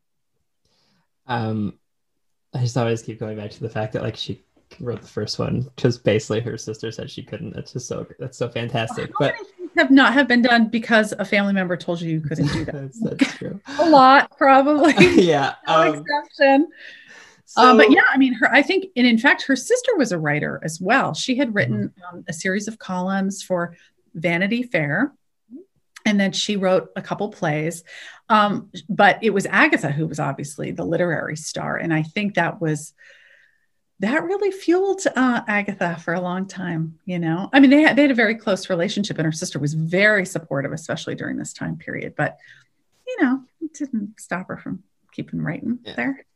Um, 1.26 1.78
I 2.52 2.58
just 2.58 2.76
always 2.76 3.02
keep 3.02 3.20
going 3.20 3.36
back 3.36 3.52
to 3.52 3.60
the 3.60 3.70
fact 3.70 3.92
that 3.92 4.02
like 4.02 4.16
she 4.16 4.42
wrote 4.80 5.00
the 5.00 5.08
first 5.08 5.38
one 5.38 5.62
because 5.76 5.98
basically 5.98 6.40
her 6.40 6.58
sister 6.58 6.90
said 6.92 7.10
she 7.10 7.22
couldn't. 7.22 7.54
That's 7.54 7.72
just 7.72 7.86
so 7.86 8.06
that's 8.18 8.38
so 8.38 8.48
fantastic. 8.48 9.10
How 9.18 9.26
but 9.26 9.34
have 9.76 9.90
not 9.90 10.12
have 10.12 10.28
been 10.28 10.42
done 10.42 10.68
because 10.68 11.12
a 11.18 11.24
family 11.24 11.52
member 11.52 11.76
told 11.76 12.00
you 12.00 12.10
you 12.10 12.20
couldn't 12.20 12.52
do 12.52 12.64
that. 12.66 12.74
that's, 12.74 13.00
that's, 13.00 13.34
true. 13.36 13.60
a 13.78 13.88
lot, 13.88 14.36
probably. 14.36 14.94
yeah, 15.22 15.54
no 15.66 15.74
um, 15.74 15.94
exception. 15.94 16.68
So, 17.44 17.62
um, 17.62 17.76
but 17.76 17.90
yeah, 17.90 18.04
I 18.10 18.16
mean, 18.16 18.34
her. 18.34 18.50
I 18.52 18.62
think, 18.62 18.86
and 18.96 19.06
in 19.06 19.18
fact, 19.18 19.42
her 19.42 19.56
sister 19.56 19.96
was 19.96 20.12
a 20.12 20.18
writer 20.18 20.60
as 20.64 20.80
well. 20.80 21.14
She 21.14 21.36
had 21.36 21.54
written 21.54 21.88
mm-hmm. 21.88 22.16
um, 22.16 22.24
a 22.28 22.32
series 22.32 22.68
of 22.68 22.78
columns 22.78 23.42
for 23.42 23.76
Vanity 24.14 24.62
Fair, 24.62 25.12
and 26.04 26.18
then 26.18 26.32
she 26.32 26.56
wrote 26.56 26.90
a 26.96 27.02
couple 27.02 27.30
plays 27.30 27.84
um, 28.28 28.70
but 28.88 29.18
it 29.22 29.30
was 29.30 29.46
agatha 29.46 29.90
who 29.90 30.06
was 30.06 30.18
obviously 30.18 30.70
the 30.70 30.84
literary 30.84 31.36
star 31.36 31.76
and 31.76 31.92
i 31.92 32.02
think 32.02 32.34
that 32.34 32.60
was 32.60 32.94
that 34.02 34.24
really 34.24 34.50
fueled 34.50 35.00
uh, 35.16 35.40
agatha 35.48 35.96
for 36.04 36.12
a 36.12 36.20
long 36.20 36.46
time 36.46 36.98
you 37.06 37.18
know 37.18 37.48
i 37.52 37.60
mean 37.60 37.70
they 37.70 37.80
had, 37.82 37.96
they 37.96 38.02
had 38.02 38.10
a 38.10 38.14
very 38.14 38.34
close 38.34 38.68
relationship 38.68 39.16
and 39.16 39.24
her 39.24 39.32
sister 39.32 39.58
was 39.58 39.74
very 39.74 40.26
supportive 40.26 40.72
especially 40.72 41.14
during 41.14 41.36
this 41.38 41.52
time 41.52 41.76
period 41.76 42.14
but 42.16 42.36
you 43.06 43.16
know 43.22 43.42
it 43.60 43.72
didn't 43.72 44.14
stop 44.20 44.48
her 44.48 44.58
from 44.58 44.82
keeping 45.12 45.40
writing 45.40 45.78
yeah. 45.84 45.94
there 45.96 46.26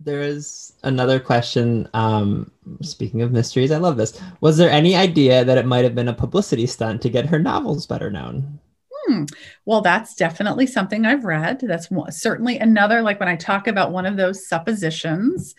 there 0.00 0.20
is 0.20 0.74
another 0.82 1.18
question. 1.18 1.88
Um, 1.94 2.50
speaking 2.82 3.22
of 3.22 3.32
mysteries, 3.32 3.70
I 3.70 3.78
love 3.78 3.96
this. 3.96 4.20
Was 4.40 4.56
there 4.58 4.70
any 4.70 4.94
idea 4.94 5.44
that 5.44 5.56
it 5.56 5.66
might 5.66 5.84
have 5.84 5.94
been 5.94 6.08
a 6.08 6.14
publicity 6.14 6.66
stunt 6.66 7.00
to 7.02 7.08
get 7.08 7.26
her 7.26 7.38
novels 7.38 7.86
better 7.86 8.10
known? 8.10 8.58
Hmm. 9.06 9.24
Well, 9.64 9.80
that's 9.80 10.14
definitely 10.14 10.66
something 10.66 11.04
I've 11.04 11.24
read. 11.24 11.60
That's 11.60 11.88
certainly 12.10 12.58
another, 12.58 13.02
like 13.02 13.20
when 13.20 13.28
I 13.28 13.36
talk 13.36 13.66
about 13.66 13.92
one 13.92 14.06
of 14.06 14.16
those 14.16 14.46
suppositions, 14.46 15.54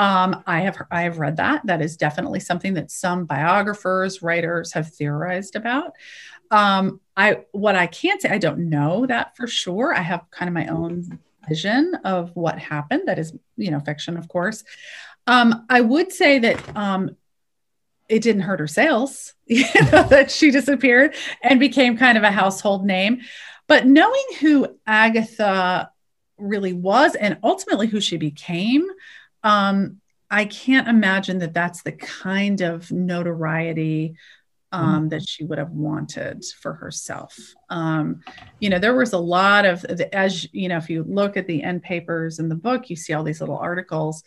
um, 0.00 0.42
I 0.46 0.60
have 0.60 0.80
I 0.90 1.02
have 1.02 1.18
read 1.18 1.36
that. 1.36 1.60
That 1.66 1.82
is 1.82 1.98
definitely 1.98 2.40
something 2.40 2.72
that 2.74 2.90
some 2.90 3.26
biographers, 3.26 4.22
writers 4.22 4.72
have 4.72 4.88
theorized 4.88 5.56
about. 5.56 5.92
Um, 6.50 7.02
I 7.18 7.44
what 7.52 7.76
I 7.76 7.86
can't 7.86 8.22
say, 8.22 8.30
I 8.30 8.38
don't 8.38 8.70
know 8.70 9.04
that 9.04 9.36
for 9.36 9.46
sure. 9.46 9.94
I 9.94 10.00
have 10.00 10.24
kind 10.30 10.48
of 10.48 10.54
my 10.54 10.68
own 10.68 11.18
vision 11.46 11.94
of 12.02 12.34
what 12.34 12.58
happened. 12.58 13.08
That 13.08 13.18
is, 13.18 13.34
you 13.58 13.70
know, 13.70 13.80
fiction, 13.80 14.16
of 14.16 14.26
course. 14.26 14.64
Um, 15.26 15.66
I 15.68 15.82
would 15.82 16.14
say 16.14 16.38
that 16.38 16.76
um, 16.76 17.14
it 18.08 18.22
didn't 18.22 18.42
hurt 18.42 18.60
her 18.60 18.66
sales 18.66 19.34
you 19.46 19.66
know, 19.92 20.04
that 20.04 20.30
she 20.30 20.50
disappeared 20.50 21.14
and 21.42 21.60
became 21.60 21.98
kind 21.98 22.16
of 22.16 22.24
a 22.24 22.30
household 22.30 22.86
name. 22.86 23.20
But 23.66 23.86
knowing 23.86 24.24
who 24.40 24.78
Agatha 24.86 25.90
really 26.38 26.72
was 26.72 27.14
and 27.16 27.36
ultimately 27.42 27.86
who 27.86 28.00
she 28.00 28.16
became, 28.16 28.88
um, 29.42 30.00
I 30.30 30.44
can't 30.44 30.88
imagine 30.88 31.38
that 31.38 31.54
that's 31.54 31.82
the 31.82 31.92
kind 31.92 32.60
of 32.60 32.90
notoriety 32.92 34.14
um, 34.72 35.08
that 35.08 35.28
she 35.28 35.44
would 35.44 35.58
have 35.58 35.72
wanted 35.72 36.44
for 36.44 36.74
herself. 36.74 37.36
Um, 37.68 38.22
you 38.60 38.70
know, 38.70 38.78
there 38.78 38.94
was 38.94 39.12
a 39.12 39.18
lot 39.18 39.64
of, 39.64 39.82
the, 39.82 40.14
as 40.14 40.46
you 40.52 40.68
know, 40.68 40.76
if 40.76 40.88
you 40.88 41.02
look 41.02 41.36
at 41.36 41.48
the 41.48 41.62
end 41.62 41.82
papers 41.82 42.38
in 42.38 42.48
the 42.48 42.54
book, 42.54 42.88
you 42.88 42.96
see 42.96 43.12
all 43.12 43.24
these 43.24 43.40
little 43.40 43.58
articles. 43.58 44.22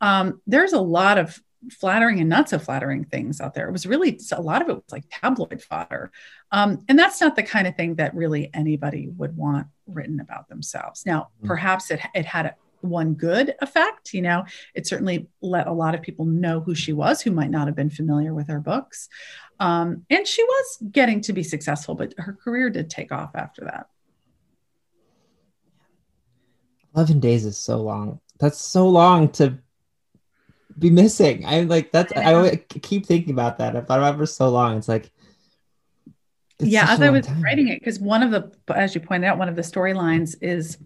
Um, 0.00 0.40
there's 0.46 0.72
a 0.72 0.80
lot 0.80 1.18
of 1.18 1.42
flattering 1.72 2.20
and 2.20 2.28
not 2.28 2.48
so 2.48 2.60
flattering 2.60 3.04
things 3.04 3.40
out 3.40 3.54
there. 3.54 3.68
It 3.68 3.72
was 3.72 3.86
really 3.86 4.20
a 4.30 4.40
lot 4.40 4.62
of 4.62 4.68
it 4.68 4.74
was 4.74 4.92
like 4.92 5.04
tabloid 5.10 5.60
fodder. 5.60 6.12
Um, 6.52 6.84
and 6.88 6.96
that's 6.96 7.20
not 7.20 7.34
the 7.34 7.42
kind 7.42 7.66
of 7.66 7.74
thing 7.74 7.96
that 7.96 8.14
really 8.14 8.50
anybody 8.54 9.08
would 9.16 9.36
want 9.36 9.66
written 9.88 10.20
about 10.20 10.48
themselves. 10.48 11.04
Now, 11.04 11.30
mm-hmm. 11.38 11.48
perhaps 11.48 11.90
it, 11.90 12.00
it 12.14 12.24
had 12.24 12.46
a, 12.46 12.54
one 12.80 13.14
good 13.14 13.54
effect. 13.60 14.14
You 14.14 14.22
know, 14.22 14.44
it 14.74 14.86
certainly 14.86 15.28
let 15.40 15.66
a 15.66 15.72
lot 15.72 15.94
of 15.94 16.02
people 16.02 16.24
know 16.24 16.60
who 16.60 16.74
she 16.74 16.92
was 16.92 17.20
who 17.20 17.30
might 17.30 17.50
not 17.50 17.66
have 17.66 17.76
been 17.76 17.90
familiar 17.90 18.34
with 18.34 18.48
her 18.48 18.60
books. 18.60 19.08
Um, 19.60 20.04
and 20.08 20.26
she 20.26 20.42
was 20.42 20.78
getting 20.92 21.20
to 21.22 21.32
be 21.32 21.42
successful, 21.42 21.94
but 21.94 22.14
her 22.18 22.32
career 22.32 22.70
did 22.70 22.90
take 22.90 23.12
off 23.12 23.34
after 23.34 23.64
that. 23.64 23.88
11 26.94 27.20
days 27.20 27.44
is 27.44 27.56
so 27.56 27.80
long. 27.80 28.20
That's 28.38 28.58
so 28.58 28.88
long 28.88 29.28
to 29.32 29.58
be 30.78 30.90
missing. 30.90 31.44
I'm 31.44 31.68
like 31.68 31.90
that's 31.90 32.12
I, 32.12 32.40
I 32.40 32.56
keep 32.56 33.06
thinking 33.06 33.32
about 33.32 33.58
that. 33.58 33.76
I've 33.76 33.86
thought 33.86 33.98
about 33.98 34.14
it 34.14 34.18
for 34.18 34.26
so 34.26 34.48
long. 34.48 34.76
It's 34.76 34.88
like 34.88 35.10
it's 36.58 36.70
yeah, 36.70 36.86
as 36.88 37.00
I 37.00 37.10
was 37.10 37.26
time. 37.26 37.42
writing 37.42 37.68
it, 37.68 37.78
because 37.78 38.00
one 38.00 38.22
of 38.22 38.30
the 38.30 38.52
as 38.74 38.94
you 38.94 39.00
pointed 39.00 39.26
out, 39.26 39.38
one 39.38 39.48
of 39.48 39.56
the 39.56 39.62
storylines 39.62 40.36
is 40.40 40.78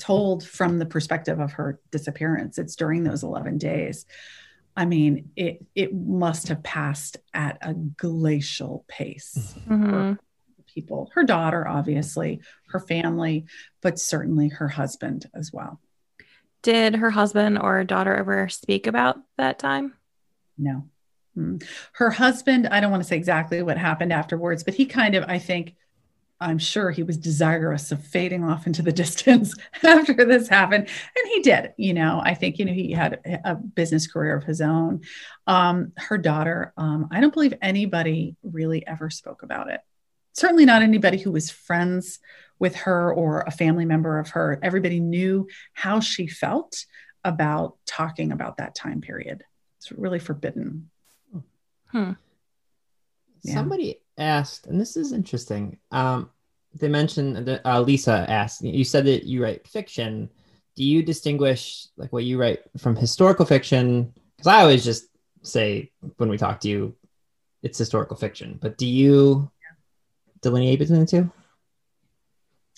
told 0.00 0.46
from 0.46 0.78
the 0.78 0.86
perspective 0.86 1.38
of 1.38 1.52
her 1.52 1.80
disappearance. 1.90 2.58
It's 2.58 2.76
during 2.76 3.04
those 3.04 3.22
11 3.22 3.58
days. 3.58 4.06
I 4.76 4.84
mean, 4.86 5.30
it 5.36 5.64
it 5.74 5.94
must 5.94 6.48
have 6.48 6.62
passed 6.62 7.18
at 7.34 7.58
a 7.60 7.74
glacial 7.74 8.84
pace. 8.88 9.54
Mm-hmm. 9.68 10.14
people, 10.72 11.10
her 11.14 11.24
daughter, 11.24 11.66
obviously, 11.66 12.40
her 12.68 12.78
family, 12.78 13.44
but 13.80 13.98
certainly 13.98 14.48
her 14.48 14.68
husband 14.68 15.28
as 15.34 15.52
well. 15.52 15.80
Did 16.62 16.96
her 16.96 17.10
husband 17.10 17.58
or 17.58 17.82
daughter 17.84 18.14
ever 18.14 18.48
speak 18.48 18.86
about 18.86 19.18
that 19.36 19.58
time? 19.58 19.94
No. 20.56 20.84
Mm. 21.36 21.64
Her 21.92 22.10
husband, 22.10 22.68
I 22.68 22.80
don't 22.80 22.90
want 22.90 23.02
to 23.02 23.08
say 23.08 23.16
exactly 23.16 23.62
what 23.62 23.78
happened 23.78 24.12
afterwards, 24.12 24.62
but 24.62 24.74
he 24.74 24.86
kind 24.86 25.14
of, 25.14 25.24
I 25.26 25.38
think, 25.38 25.74
I'm 26.40 26.58
sure 26.58 26.90
he 26.90 27.02
was 27.02 27.18
desirous 27.18 27.92
of 27.92 28.02
fading 28.04 28.44
off 28.44 28.66
into 28.66 28.82
the 28.82 28.92
distance 29.02 29.54
after 29.84 30.14
this 30.14 30.48
happened. 30.48 30.88
And 30.88 31.32
he 31.32 31.40
did, 31.40 31.74
you 31.76 31.92
know, 31.92 32.20
I 32.24 32.34
think, 32.34 32.58
you 32.58 32.64
know, 32.64 32.72
he 32.72 32.92
had 32.92 33.20
a 33.44 33.54
business 33.54 34.06
career 34.06 34.36
of 34.36 34.44
his 34.44 34.60
own. 34.60 35.02
Um, 35.46 35.92
her 35.96 36.16
daughter, 36.18 36.72
um, 36.76 37.08
I 37.10 37.20
don't 37.20 37.34
believe 37.34 37.54
anybody 37.60 38.36
really 38.42 38.86
ever 38.86 39.10
spoke 39.10 39.42
about 39.42 39.70
it. 39.70 39.80
Certainly 40.32 40.64
not 40.64 40.82
anybody 40.82 41.18
who 41.18 41.32
was 41.32 41.50
friends 41.50 42.20
with 42.58 42.76
her 42.76 43.12
or 43.12 43.40
a 43.40 43.50
family 43.50 43.84
member 43.84 44.18
of 44.18 44.30
her. 44.30 44.58
Everybody 44.62 45.00
knew 45.00 45.48
how 45.72 46.00
she 46.00 46.26
felt 46.26 46.86
about 47.24 47.76
talking 47.86 48.32
about 48.32 48.56
that 48.56 48.74
time 48.74 49.00
period. 49.00 49.44
It's 49.78 49.92
really 49.92 50.18
forbidden. 50.18 50.90
Hmm. 51.86 52.12
Yeah. 53.42 53.54
Somebody 53.54 54.00
asked, 54.20 54.66
and 54.66 54.80
this 54.80 54.96
is 54.96 55.12
interesting. 55.12 55.78
Um, 55.90 56.30
they 56.74 56.88
mentioned 56.88 57.46
that 57.46 57.66
uh, 57.66 57.80
Lisa 57.80 58.24
asked, 58.28 58.62
you 58.62 58.84
said 58.84 59.06
that 59.06 59.24
you 59.24 59.42
write 59.42 59.66
fiction. 59.66 60.30
Do 60.76 60.84
you 60.84 61.02
distinguish 61.02 61.88
like 61.96 62.12
what 62.12 62.24
you 62.24 62.38
write 62.38 62.60
from 62.78 62.94
historical 62.94 63.44
fiction? 63.44 64.12
Because 64.36 64.46
I 64.46 64.60
always 64.60 64.84
just 64.84 65.06
say 65.42 65.90
when 66.16 66.28
we 66.28 66.38
talk 66.38 66.60
to 66.60 66.68
you, 66.68 66.94
it's 67.62 67.78
historical 67.78 68.16
fiction. 68.16 68.58
But 68.60 68.78
do 68.78 68.86
you 68.86 69.50
delineate 70.40 70.78
between 70.78 71.00
the 71.00 71.06
two? 71.06 71.30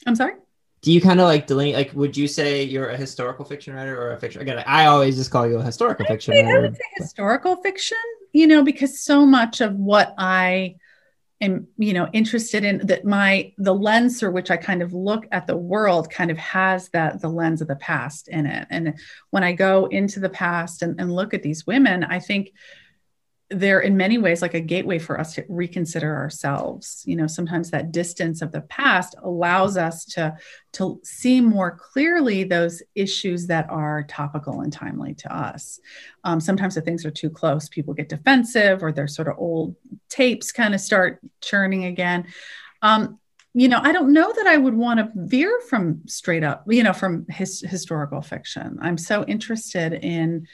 I'm 0.06 0.16
sorry. 0.16 0.34
Do 0.80 0.90
you 0.90 1.00
kind 1.00 1.20
of 1.20 1.26
like 1.26 1.46
delineate? 1.46 1.76
Like, 1.76 1.92
would 1.94 2.16
you 2.16 2.26
say 2.26 2.64
you're 2.64 2.88
a 2.88 2.96
historical 2.96 3.44
fiction 3.44 3.74
writer 3.74 4.00
or 4.00 4.12
a 4.12 4.18
fiction? 4.18 4.42
Again, 4.42 4.64
I 4.66 4.86
always 4.86 5.16
just 5.16 5.30
call 5.30 5.46
you 5.46 5.58
a 5.58 5.62
historical 5.62 6.04
fiction 6.06 6.34
writer. 6.34 6.58
I 6.58 6.60
would 6.62 6.74
say 6.74 6.82
historical 6.96 7.56
fiction. 7.56 7.98
You 8.32 8.46
know, 8.46 8.64
because 8.64 8.98
so 8.98 9.24
much 9.26 9.60
of 9.60 9.74
what 9.76 10.14
I 10.18 10.76
am, 11.42 11.66
you 11.76 11.92
know, 11.92 12.08
interested 12.12 12.64
in 12.64 12.86
that 12.86 13.04
my 13.04 13.52
the 13.58 13.74
lens 13.74 14.18
through 14.18 14.32
which 14.32 14.50
I 14.50 14.56
kind 14.56 14.82
of 14.82 14.92
look 14.94 15.26
at 15.32 15.46
the 15.46 15.56
world 15.56 16.10
kind 16.10 16.30
of 16.30 16.38
has 16.38 16.88
that 16.90 17.20
the 17.20 17.28
lens 17.28 17.60
of 17.60 17.68
the 17.68 17.76
past 17.76 18.28
in 18.28 18.46
it. 18.46 18.66
And 18.70 18.98
when 19.30 19.44
I 19.44 19.52
go 19.52 19.86
into 19.86 20.20
the 20.20 20.30
past 20.30 20.82
and, 20.82 20.98
and 21.00 21.12
look 21.12 21.34
at 21.34 21.42
these 21.42 21.66
women, 21.66 22.04
I 22.04 22.18
think 22.18 22.52
they're 23.52 23.80
in 23.80 23.96
many 23.96 24.18
ways 24.18 24.42
like 24.42 24.54
a 24.54 24.60
gateway 24.60 24.98
for 24.98 25.18
us 25.18 25.34
to 25.34 25.44
reconsider 25.48 26.14
ourselves. 26.14 27.02
You 27.06 27.16
know 27.16 27.26
sometimes 27.26 27.70
that 27.70 27.92
distance 27.92 28.42
of 28.42 28.52
the 28.52 28.62
past 28.62 29.14
allows 29.22 29.76
us 29.76 30.04
to 30.06 30.36
to 30.72 31.00
see 31.04 31.40
more 31.40 31.70
clearly 31.70 32.44
those 32.44 32.82
issues 32.94 33.46
that 33.48 33.68
are 33.70 34.04
topical 34.04 34.60
and 34.60 34.72
timely 34.72 35.14
to 35.14 35.34
us. 35.34 35.80
Um, 36.24 36.40
sometimes 36.40 36.76
if 36.76 36.84
things 36.84 37.04
are 37.04 37.10
too 37.10 37.30
close 37.30 37.68
people 37.68 37.94
get 37.94 38.08
defensive 38.08 38.82
or 38.82 38.92
their 38.92 39.08
sort 39.08 39.28
of 39.28 39.38
old 39.38 39.76
tapes 40.08 40.52
kind 40.52 40.74
of 40.74 40.80
start 40.80 41.20
churning 41.40 41.84
again. 41.84 42.26
Um, 42.80 43.18
you 43.54 43.68
know 43.68 43.80
i 43.82 43.92
don't 43.92 44.12
know 44.14 44.32
that 44.32 44.46
i 44.46 44.56
would 44.56 44.72
want 44.72 44.98
to 44.98 45.10
veer 45.14 45.60
from 45.68 46.00
straight 46.06 46.42
up 46.42 46.64
you 46.66 46.82
know 46.82 46.94
from 46.94 47.26
his, 47.28 47.60
historical 47.60 48.22
fiction. 48.22 48.78
I'm 48.80 48.96
so 48.96 49.24
interested 49.24 49.92
in 49.92 50.46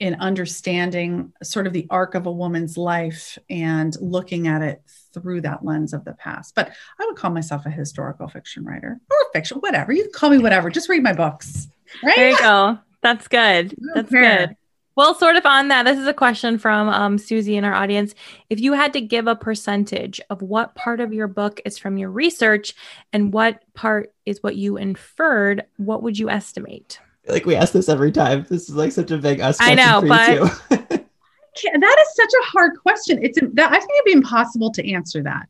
in 0.00 0.14
understanding 0.14 1.32
sort 1.42 1.66
of 1.66 1.74
the 1.74 1.86
arc 1.90 2.14
of 2.14 2.26
a 2.26 2.32
woman's 2.32 2.76
life 2.78 3.38
and 3.50 3.94
looking 4.00 4.48
at 4.48 4.62
it 4.62 4.82
through 5.12 5.42
that 5.42 5.64
lens 5.64 5.92
of 5.92 6.04
the 6.04 6.14
past. 6.14 6.54
But 6.54 6.72
I 6.98 7.06
would 7.06 7.16
call 7.16 7.30
myself 7.30 7.66
a 7.66 7.70
historical 7.70 8.26
fiction 8.26 8.64
writer 8.64 8.98
or 9.10 9.16
fiction, 9.32 9.58
whatever. 9.58 9.92
You 9.92 10.08
call 10.12 10.30
me 10.30 10.38
whatever. 10.38 10.70
Just 10.70 10.88
read 10.88 11.02
my 11.02 11.12
books. 11.12 11.68
Right? 12.02 12.16
There 12.16 12.30
you 12.30 12.38
go. 12.38 12.78
That's 13.02 13.28
good. 13.28 13.76
That's 13.94 14.10
good. 14.10 14.56
Well, 14.96 15.14
sort 15.14 15.36
of 15.36 15.46
on 15.46 15.68
that, 15.68 15.84
this 15.84 15.98
is 15.98 16.06
a 16.06 16.14
question 16.14 16.58
from 16.58 16.88
um, 16.88 17.16
Susie 17.16 17.56
in 17.56 17.64
our 17.64 17.72
audience. 17.72 18.14
If 18.50 18.60
you 18.60 18.72
had 18.72 18.92
to 18.94 19.00
give 19.00 19.26
a 19.26 19.36
percentage 19.36 20.20
of 20.30 20.42
what 20.42 20.74
part 20.74 21.00
of 21.00 21.12
your 21.12 21.28
book 21.28 21.60
is 21.64 21.78
from 21.78 21.96
your 21.96 22.10
research 22.10 22.74
and 23.12 23.32
what 23.32 23.62
part 23.74 24.12
is 24.26 24.42
what 24.42 24.56
you 24.56 24.76
inferred, 24.76 25.64
what 25.76 26.02
would 26.02 26.18
you 26.18 26.28
estimate? 26.28 27.00
Like 27.30 27.46
we 27.46 27.56
ask 27.56 27.72
this 27.72 27.88
every 27.88 28.12
time. 28.12 28.46
This 28.48 28.68
is 28.68 28.74
like 28.74 28.92
such 28.92 29.10
a 29.10 29.18
big 29.18 29.40
us. 29.40 29.58
I 29.60 29.74
know, 29.74 30.02
but 30.06 30.38
that 30.68 31.96
is 32.00 32.14
such 32.14 32.32
a 32.32 32.44
hard 32.46 32.78
question. 32.80 33.22
It's 33.22 33.38
that 33.40 33.72
I 33.72 33.78
think 33.78 33.90
it'd 33.90 34.04
be 34.04 34.12
impossible 34.12 34.70
to 34.72 34.92
answer 34.92 35.22
that, 35.22 35.48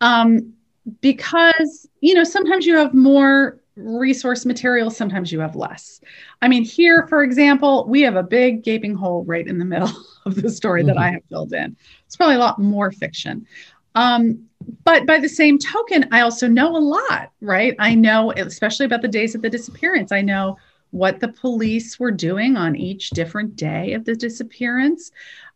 um, 0.00 0.52
because 1.00 1.88
you 2.00 2.14
know 2.14 2.24
sometimes 2.24 2.66
you 2.66 2.76
have 2.76 2.94
more 2.94 3.60
resource 3.76 4.46
material, 4.46 4.90
sometimes 4.90 5.30
you 5.30 5.40
have 5.40 5.54
less. 5.54 6.00
I 6.42 6.48
mean, 6.48 6.64
here, 6.64 7.06
for 7.08 7.22
example, 7.22 7.86
we 7.88 8.00
have 8.02 8.16
a 8.16 8.22
big 8.22 8.64
gaping 8.64 8.94
hole 8.94 9.24
right 9.24 9.46
in 9.46 9.58
the 9.58 9.64
middle 9.64 9.92
of 10.24 10.34
the 10.34 10.50
story 10.50 10.80
mm-hmm. 10.80 10.88
that 10.88 10.98
I 10.98 11.06
mm-hmm. 11.06 11.14
have 11.14 11.24
filled 11.28 11.52
in. 11.52 11.76
It's 12.06 12.16
probably 12.16 12.36
a 12.36 12.40
lot 12.40 12.58
more 12.58 12.90
fiction. 12.90 13.46
Um, 13.94 14.46
but 14.84 15.06
by 15.06 15.18
the 15.18 15.28
same 15.28 15.58
token, 15.58 16.08
I 16.10 16.20
also 16.20 16.48
know 16.48 16.76
a 16.76 16.78
lot, 16.78 17.30
right? 17.40 17.74
I 17.78 17.94
know, 17.94 18.32
especially 18.32 18.86
about 18.86 19.02
the 19.02 19.08
days 19.08 19.34
of 19.34 19.42
the 19.42 19.50
disappearance. 19.50 20.12
I 20.12 20.22
know 20.22 20.56
what 20.90 21.20
the 21.20 21.28
police 21.28 21.98
were 21.98 22.10
doing 22.10 22.56
on 22.56 22.76
each 22.76 23.10
different 23.10 23.56
day 23.56 23.92
of 23.92 24.04
the 24.04 24.14
disappearance. 24.14 25.10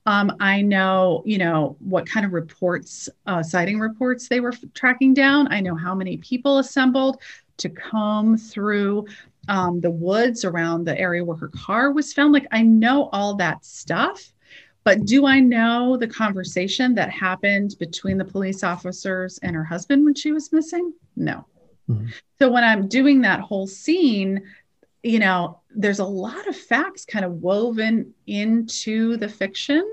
Um, 0.07 0.35
I 0.41 0.62
know, 0.62 1.22
you 1.26 1.39
know, 1.39 1.76
what 1.78 2.09
kind 2.09 2.24
of 2.24 2.33
reports, 2.33 3.09
uh, 3.26 3.43
sighting 3.43 3.78
reports 3.78 4.28
they 4.28 4.41
were 4.41 4.53
f- 4.53 4.64
tracking 4.74 5.14
down. 5.14 5.53
I 5.53 5.61
know 5.61 5.74
how 5.74 5.95
many 5.95 6.16
people 6.16 6.59
assembled 6.59 7.20
to 7.59 7.68
comb 7.68 8.37
through 8.37 9.07
um, 9.49 9.81
the 9.81 9.91
woods 9.91 10.45
around 10.45 10.85
the 10.85 10.99
area 10.99 11.24
where 11.24 11.37
her 11.37 11.49
car 11.49 11.93
was 11.93 12.12
found. 12.12 12.33
Like, 12.33 12.47
I 12.51 12.62
know 12.62 13.09
all 13.12 13.35
that 13.37 13.64
stuff. 13.64 14.33
But 14.83 15.05
do 15.05 15.26
I 15.26 15.41
know 15.41 15.99
the 15.99 16.09
conversation 16.09 16.95
that 16.95 17.11
happened 17.11 17.76
between 17.78 18.16
the 18.16 18.24
police 18.24 18.64
officers 18.64 19.39
and 19.43 19.55
her 19.55 19.64
husband 19.64 20.05
when 20.05 20.14
she 20.14 20.33
was 20.33 20.53
missing? 20.53 20.95
No. 21.16 21.45
Mm-hmm. 21.89 22.07
So 22.39 22.51
when 22.51 22.64
I'm 22.64 22.89
doing 22.89 23.20
that 23.20 23.41
whole 23.41 23.66
scene, 23.66 24.43
you 25.03 25.19
know, 25.19 25.61
there's 25.75 25.99
a 25.99 26.05
lot 26.05 26.47
of 26.47 26.57
facts 26.57 27.05
kind 27.05 27.25
of 27.25 27.33
woven 27.43 28.13
into 28.27 29.17
the 29.17 29.29
fiction. 29.29 29.89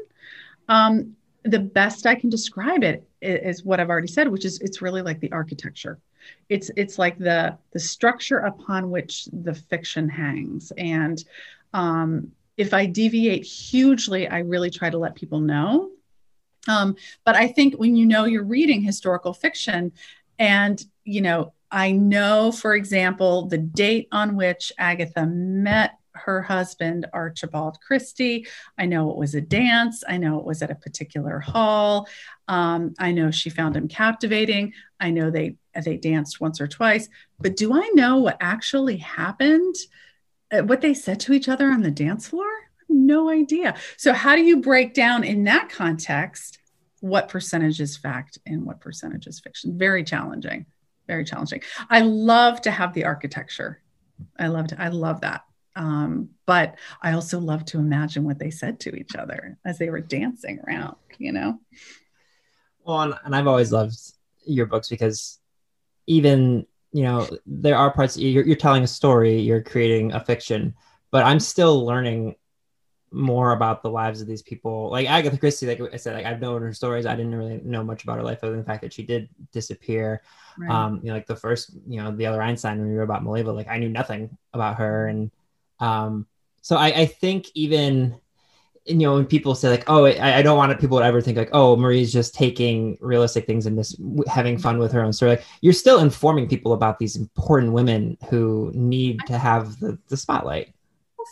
Um, 0.68 1.16
the 1.43 1.60
best 1.60 2.05
I 2.05 2.16
can 2.16 2.30
describe 2.30 2.84
it 2.84 3.08
is 3.22 3.64
what 3.64 3.80
I've 3.80 3.89
already 3.89 4.08
said, 4.08 4.28
which 4.28 4.45
is 4.45 4.60
it's 4.60 4.82
really 4.82 5.01
like 5.01 5.20
the 5.20 5.32
architecture. 5.32 5.99
It's 6.49 6.70
it's 6.76 6.99
like 6.99 7.18
the 7.18 7.58
the 7.72 7.80
structure 7.80 8.39
upon 8.39 8.89
which 8.89 9.30
the 9.32 9.53
fiction 9.53 10.10
hangs. 10.10 10.72
And 10.78 11.24
um, 11.74 12.32
if 12.58 12.74
I 12.74 12.86
deviate 12.86 13.45
hugely, 13.45 14.28
I 14.28 14.39
really 14.39 14.70
try 14.70 14.89
to 14.89 14.97
let 14.97 15.16
people 15.16 15.39
know. 15.39 15.91
Um, 16.68 16.97
but 17.24 17.36
I 17.36 17.47
think 17.47 17.76
when 17.76 17.95
you 17.95 18.05
know 18.05 18.26
you're 18.26 18.43
reading 18.43 18.82
historical 18.82 19.34
fiction, 19.34 19.93
and 20.38 20.84
you 21.05 21.22
know 21.22 21.53
I 21.72 21.91
know, 21.91 22.51
for 22.51 22.76
example, 22.76 23.47
the 23.47 23.57
date 23.57 24.07
on 24.11 24.36
which 24.36 24.72
Agatha 24.78 25.26
met 25.26 25.97
her 26.18 26.41
husband, 26.41 27.05
Archibald 27.13 27.80
Christie. 27.82 28.47
I 28.78 28.86
know 28.86 29.11
it 29.11 29.18
was 29.18 29.36
a 29.36 29.41
dance. 29.41 30.03
I 30.07 30.18
know 30.18 30.39
it 30.39 30.45
was 30.45 30.61
at 30.61 30.72
a 30.72 30.76
particular 30.76 31.39
hall. 31.39 32.07
Um, 32.47 32.93
I 32.99 33.11
know 33.11 33.32
she 33.32 33.49
found 33.49 33.76
him 33.76 33.88
captivating. 33.88 34.74
I 34.99 35.11
know 35.11 35.30
they 35.30 35.55
they 35.84 35.97
danced 35.97 36.41
once 36.41 36.59
or 36.59 36.68
twice. 36.68 37.07
But 37.39 37.55
do 37.55 37.74
I 37.74 37.91
know 37.93 38.18
what 38.18 38.38
actually 38.39 38.97
happened? 38.97 39.76
Uh, 40.51 40.61
what 40.61 40.82
they 40.82 40.95
said 40.95 41.20
to 41.20 41.34
each 41.34 41.47
other 41.47 41.68
on 41.68 41.82
the 41.82 41.91
dance 41.91 42.28
floor? 42.28 42.49
No 42.89 43.30
idea. 43.30 43.76
So 43.97 44.11
how 44.13 44.36
do 44.36 44.41
you 44.41 44.61
break 44.61 44.93
down 44.95 45.24
in 45.24 45.43
that 45.43 45.70
context 45.70 46.57
what 46.99 47.30
percentage 47.30 47.80
is 47.80 47.95
fact 47.95 48.39
and 48.47 48.65
what 48.65 48.80
percentage 48.82 49.28
is 49.28 49.39
fiction? 49.39 49.78
Very 49.78 50.03
challenging 50.03 50.65
very 51.08 51.24
challenging. 51.24 51.62
I 51.89 52.01
love 52.01 52.62
to 52.62 52.72
have 52.72 52.93
the 52.93 53.05
architecture. 53.05 53.82
I 54.38 54.47
love 54.47 54.68
to, 54.68 54.82
I 54.82 54.89
love 54.89 55.22
that. 55.22 55.43
Um, 55.76 56.30
but 56.45 56.76
I 57.01 57.14
also 57.14 57.39
love 57.39 57.64
to 57.66 57.78
imagine 57.78 58.24
what 58.24 58.39
they 58.39 58.49
said 58.49 58.80
to 58.82 58.95
each 58.95 59.16
other 59.16 59.58
as 59.64 59.78
they 59.78 59.89
were 59.89 59.99
dancing 59.99 60.60
around, 60.68 60.95
you 61.20 61.32
know? 61.32 61.60
Well, 62.84 63.01
and, 63.01 63.14
and 63.24 63.36
I've 63.36 63.47
always 63.47 63.72
loved 63.72 63.95
your 64.45 64.66
books 64.66 64.89
because 64.89 65.39
even, 66.08 66.66
you 66.93 67.03
know, 67.03 67.28
there 67.45 67.78
are 67.78 67.91
parts 67.91 68.18
you're, 68.18 68.45
you're 68.45 68.55
telling 68.55 68.84
a 68.84 68.88
story, 68.88 69.39
you're 69.39 69.62
creating 69.62 70.14
a 70.14 70.24
fiction, 70.24 70.74
but 71.12 71.24
I'm 71.26 71.39
still 71.39 71.86
learning 71.86 72.36
more 73.18 73.51
about 73.51 73.82
the 73.82 73.89
lives 73.89 74.22
of 74.22 74.28
these 74.28 74.41
people. 74.41 74.89
Like 74.89 75.09
Agatha 75.09 75.38
Christie, 75.38 75.68
like 75.68 75.82
I 75.93 75.97
said, 75.97 76.15
like 76.15 76.26
I've 76.26 76.39
known 76.39 76.61
her 76.61 76.74
stories. 76.74 77.05
I 77.05 77.15
didn't 77.15 77.36
really 77.36 77.59
know 77.63 77.84
much 77.84 78.03
about 78.03 78.18
her 78.18 78.24
life 78.24 78.39
other 78.43 78.51
than 78.51 78.61
the 78.61 78.65
fact 78.65 78.82
that 78.82 78.93
she 78.93 79.03
did 79.03 79.30
disappear. 79.51 80.22
Right. 80.57 80.70
Um, 80.70 80.99
you 81.03 81.09
know, 81.09 81.15
like 81.15 81.26
the 81.26 81.36
first, 81.36 81.72
you 81.88 82.01
know, 82.01 82.11
the 82.11 82.26
other 82.26 82.41
Einstein 82.41 82.80
when 82.80 82.89
we 82.89 82.95
wrote 82.95 83.03
about 83.03 83.24
Mileva, 83.24 83.53
like 83.53 83.68
I 83.68 83.78
knew 83.78 83.89
nothing 83.89 84.38
about 84.53 84.78
her. 84.78 85.07
And 85.07 85.32
um, 85.80 86.28
so 86.61 86.78
I, 86.78 86.88
I 86.88 87.05
think 87.05 87.47
even 87.55 88.20
you 88.86 88.95
know 88.95 89.15
when 89.15 89.26
people 89.26 89.53
say 89.53 89.70
like 89.70 89.84
oh 89.88 90.05
I, 90.05 90.38
I, 90.38 90.41
don't 90.41 90.57
want 90.57 90.80
people 90.80 90.97
to 90.99 91.03
ever 91.03 91.20
think 91.20 91.38
like 91.38 91.49
oh 91.51 91.76
marie's 91.76 92.11
just 92.11 92.34
taking 92.34 92.97
realistic 93.01 93.45
things 93.45 93.65
and 93.65 93.78
just 93.78 93.99
having 94.28 94.57
fun 94.57 94.78
with 94.78 94.93
her 94.93 95.03
own 95.03 95.11
story 95.11 95.32
like 95.32 95.43
you're 95.59 95.74
still 95.74 95.99
informing 95.99 96.47
people 96.47 96.72
about 96.72 96.97
these 96.97 97.18
important 97.18 97.74
women 97.74 98.18
who 98.30 98.72
need 98.74 99.20
to 99.28 99.38
have 99.38 99.78
the, 99.82 99.99
the 100.07 100.15
spotlight 100.15 100.74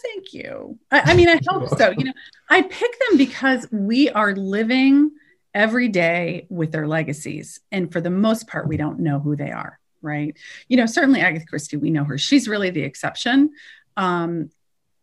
thank 0.04 0.34
you. 0.34 0.78
I, 0.92 1.12
I 1.12 1.14
mean, 1.16 1.30
I 1.30 1.40
hope 1.48 1.70
so. 1.78 1.92
You 1.92 2.06
know, 2.06 2.14
I 2.50 2.62
pick 2.62 2.92
them 3.10 3.18
because 3.18 3.68
we 3.72 4.10
are 4.10 4.36
living 4.36 5.12
every 5.54 5.88
day 5.88 6.48
with 6.50 6.72
their 6.72 6.88
legacies. 6.88 7.62
And 7.72 7.92
for 7.92 8.02
the 8.02 8.10
most 8.10 8.48
part, 8.48 8.68
we 8.68 8.78
don't 8.78 9.00
know 9.00 9.20
who 9.20 9.36
they 9.36 9.52
are, 9.52 9.80
right? 10.02 10.38
You 10.68 10.78
know, 10.78 10.86
certainly 10.86 11.22
Agatha 11.22 11.46
Christie, 11.46 11.78
we 11.78 11.90
know 11.90 12.04
her. 12.04 12.18
She's 12.18 12.48
really 12.48 12.70
the 12.70 12.84
exception. 12.84 13.52
Um, 13.96 14.52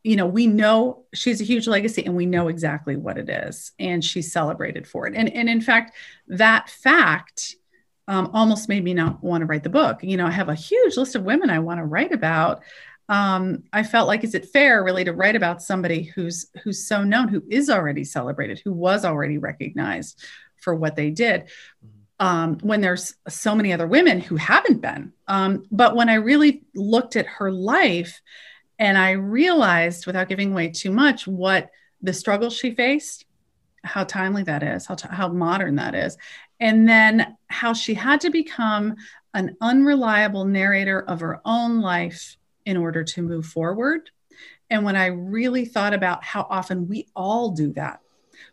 you 0.05 0.17
know, 0.17 0.27
we 0.27 0.47
know 0.47 1.05
she's 1.15 1.41
a 1.41 1.45
huge 1.45 1.67
legacy 1.67 2.05
and 2.05 2.17
we 2.17 2.27
know 2.27 2.49
exactly 2.49 2.97
what 2.97 3.19
it 3.19 3.31
is. 3.31 3.73
And 3.79 4.05
she's 4.05 4.33
celebrated 4.33 4.87
for 4.87 5.07
it. 5.07 5.15
And, 5.17 5.33
and 5.33 5.49
in 5.49 5.61
fact, 5.61 5.95
that 6.29 6.69
fact 6.69 7.57
um, 8.09 8.31
almost 8.35 8.69
made 8.69 8.83
me 8.83 8.95
not 8.95 9.23
want 9.23 9.43
to 9.43 9.47
write 9.47 9.63
the 9.63 9.71
book. 9.71 10.03
You 10.03 10.17
know, 10.17 10.27
I 10.27 10.33
have 10.33 10.49
a 10.49 10.55
huge 10.55 10.97
list 10.97 11.15
of 11.15 11.23
women 11.23 11.51
I 11.51 11.61
want 11.61 11.79
to 11.79 11.85
write 11.85 12.13
about 12.13 12.63
um, 13.09 13.65
I 13.73 13.83
felt 13.83 14.09
like, 14.09 14.25
is 14.25 14.35
it 14.35 14.47
fair 14.47 14.83
really 14.83 15.05
to 15.05 15.13
write 15.13 15.37
about 15.37 15.63
somebody 15.63 16.03
who's 16.03 16.47
who's 16.63 16.87
so 16.87 17.03
known, 17.05 17.29
who 17.29 17.43
is 17.51 17.69
already 17.69 18.05
celebrated, 18.05 18.61
who 18.65 18.73
was 18.73 19.05
already 19.05 19.39
recognized 19.39 20.23
for 20.57 20.75
what 20.75 20.97
they 20.97 21.11
did? 21.11 21.51
Um, 22.21 22.59
when 22.59 22.81
there's 22.81 23.15
so 23.29 23.55
many 23.55 23.73
other 23.73 23.87
women 23.87 24.21
who 24.21 24.37
haven't 24.37 24.81
been. 24.81 25.13
Um, 25.27 25.65
but 25.73 25.97
when 25.97 26.09
I 26.09 26.15
really 26.15 26.63
looked 26.75 27.17
at 27.17 27.27
her 27.27 27.51
life 27.51 28.23
and 28.79 28.97
I 28.97 29.13
realized, 29.13 30.07
without 30.07 30.29
giving 30.29 30.53
away 30.53 30.69
too 30.69 30.93
much, 30.93 31.27
what 31.27 31.71
the 32.01 32.13
struggle 32.13 32.51
she 32.51 32.75
faced, 32.75 33.25
how 33.83 34.05
timely 34.05 34.45
that 34.45 34.63
is, 34.63 34.87
how, 34.87 34.95
t- 34.95 35.09
how 35.11 35.29
modern 35.29 35.77
that 35.77 35.97
is, 35.97 36.17
and 36.61 36.89
then 36.89 37.37
how 37.49 37.73
she 37.73 37.95
had 37.95 38.21
to 38.21 38.31
become 38.31 38.95
an 39.35 39.57
unreliable 39.61 40.45
narrator 40.45 41.01
of 41.01 41.21
her 41.21 41.41
own 41.45 41.81
life 41.81 42.37
in 42.67 42.77
order 42.77 43.05
to 43.05 43.23
move 43.23 43.47
forward. 43.47 44.11
And 44.71 44.85
when 44.85 44.97
I 44.97 45.07
really 45.07 45.65
thought 45.65 45.95
about 45.95 46.25
how 46.25 46.47
often 46.49 46.89
we 46.89 47.09
all 47.15 47.51
do 47.51 47.73
that, 47.75 48.01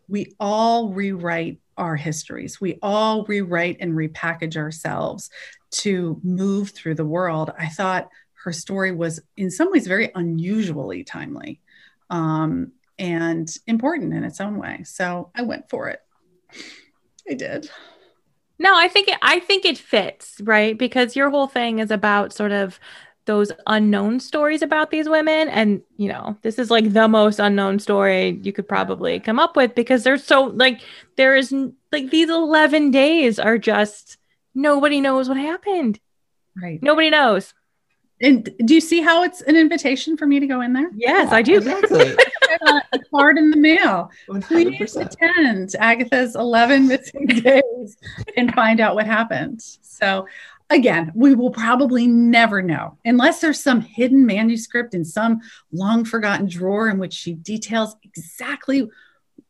we 0.07 0.36
all 0.39 0.89
rewrite 0.89 1.60
our 1.78 1.95
histories, 1.95 2.60
we 2.60 2.78
all 2.82 3.24
rewrite 3.26 3.78
and 3.80 3.93
repackage 3.93 4.57
ourselves 4.57 5.30
to 5.72 6.20
move 6.24 6.72
through 6.72 6.95
the 6.95 7.05
world. 7.05 7.51
I 7.57 7.68
thought 7.68 8.10
her 8.43 8.51
story 8.51 8.91
was, 8.91 9.22
in 9.38 9.49
some 9.49 9.72
ways, 9.72 9.88
very 9.88 10.12
unusually 10.16 11.03
timely. 11.03 11.62
Um, 12.10 12.74
and 12.99 13.49
important 13.66 14.14
in 14.14 14.24
its 14.24 14.41
own 14.41 14.57
way. 14.57 14.84
So 14.84 15.32
I 15.34 15.41
went 15.43 15.70
for 15.70 15.88
it. 15.88 16.01
I 17.30 17.34
did. 17.34 17.70
No, 18.60 18.78
I 18.78 18.89
think 18.89 19.07
it, 19.07 19.18
I 19.22 19.39
think 19.39 19.64
it 19.64 19.78
fits, 19.78 20.41
right? 20.43 20.78
Because 20.78 21.16
your 21.16 21.30
whole 21.30 21.47
thing 21.47 21.80
is 21.80 21.91
about 21.91 22.34
sort 22.34 22.51
of 22.51 22.78
those 23.30 23.52
unknown 23.68 24.20
stories 24.20 24.64
about 24.64 24.90
these 24.90 25.08
women. 25.08 25.50
And 25.50 25.84
you 25.98 26.10
know 26.10 26.36
this 26.42 26.58
is 26.58 26.72
like 26.72 26.92
the 26.94 27.08
most 27.08 27.38
unknown 27.38 27.78
story 27.78 28.40
you 28.42 28.52
could 28.52 28.68
probably 28.68 29.20
come 29.20 29.40
up 29.40 29.56
with 29.56 29.76
because 29.76 30.04
there's 30.04 30.24
so 30.24 30.46
like 30.46 30.82
there 31.16 31.36
is 31.36 31.54
like 31.92 32.10
these 32.10 32.30
11 32.30 32.90
days 32.90 33.38
are 33.38 33.60
just 33.60 34.18
nobody 34.56 35.00
knows 35.00 35.30
what 35.30 35.38
happened. 35.38 36.00
Right. 36.60 36.82
Nobody 36.82 37.12
knows. 37.12 37.54
And 38.20 38.50
do 38.66 38.74
you 38.74 38.82
see 38.82 39.00
how 39.00 39.24
it's 39.24 39.42
an 39.42 39.56
invitation 39.56 40.18
for 40.18 40.26
me 40.26 40.40
to 40.40 40.48
go 40.48 40.62
in 40.62 40.74
there? 40.74 40.90
Yes 40.96 41.30
yeah, 41.30 41.36
i 41.36 41.42
do. 41.42 41.58
Exactly. 41.58 42.16
Uh, 42.66 42.80
a 42.92 43.00
card 43.12 43.38
in 43.38 43.52
the 43.52 43.58
mail. 43.58 44.10
100%. 44.28 44.44
please 44.44 44.96
attend 44.96 45.76
agatha's 45.80 46.36
11 46.36 46.88
missing 46.88 47.26
days 47.28 47.96
and 48.36 48.54
find 48.56 48.82
out 48.82 48.96
what 48.96 49.06
happened. 49.06 49.62
So 49.82 50.26
again, 50.70 51.12
we 51.16 51.36
will 51.36 51.52
probably 51.52 52.08
never 52.08 52.62
know 52.62 52.98
unless 53.04 53.42
there's 53.42 53.62
some 53.62 53.82
hidden 53.82 54.26
manuscript 54.26 54.94
in 54.94 55.04
some 55.04 55.42
long 55.72 56.06
forgotten 56.06 56.48
drawer 56.48 56.90
in 56.90 57.00
which 57.00 57.14
she 57.14 57.34
details 57.34 57.96
exactly 58.04 58.90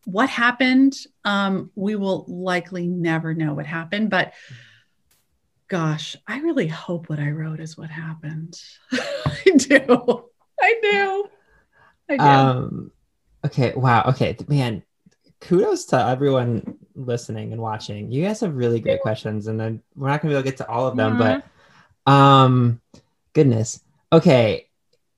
what 0.06 0.30
happened. 0.30 0.96
Um, 1.26 1.72
we 1.76 1.96
will 1.96 2.26
likely 2.28 2.88
never 2.88 3.34
know 3.34 3.54
what 3.54 3.66
happened, 3.66 4.10
but 4.10 4.34
gosh, 5.68 6.16
I 6.28 6.40
really 6.40 6.68
hope 6.68 7.10
what 7.10 7.20
I 7.20 7.30
wrote 7.30 7.60
is 7.60 7.78
what 7.78 7.90
happened. 7.90 8.60
I 8.92 9.52
do. 9.56 10.26
I 10.60 10.76
do. 10.82 11.26
I 12.10 12.18
do. 12.18 12.24
Um, 12.24 12.92
okay. 13.46 13.74
Wow. 13.76 14.06
Okay. 14.08 14.36
Man, 14.48 14.84
kudos 15.42 15.86
to 15.86 16.04
everyone 16.04 16.79
listening 17.00 17.54
and 17.54 17.62
watching. 17.62 18.12
You 18.12 18.26
guys 18.26 18.42
have 18.42 18.56
really 18.56 18.80
great 18.80 19.02
questions, 19.02 19.48
and 19.48 19.60
then 19.60 19.82
we're 19.96 20.10
not 20.10 20.22
gonna 20.22 20.34
be 20.34 20.36
able 20.36 20.44
to 20.44 20.50
get 20.50 20.58
to 20.58 20.70
all 20.70 20.88
of 20.88 20.96
them, 20.96 21.18
mm-hmm. 21.18 21.40
but 22.06 22.12
um, 22.12 22.82
goodness. 23.34 23.82
Okay, 24.12 24.68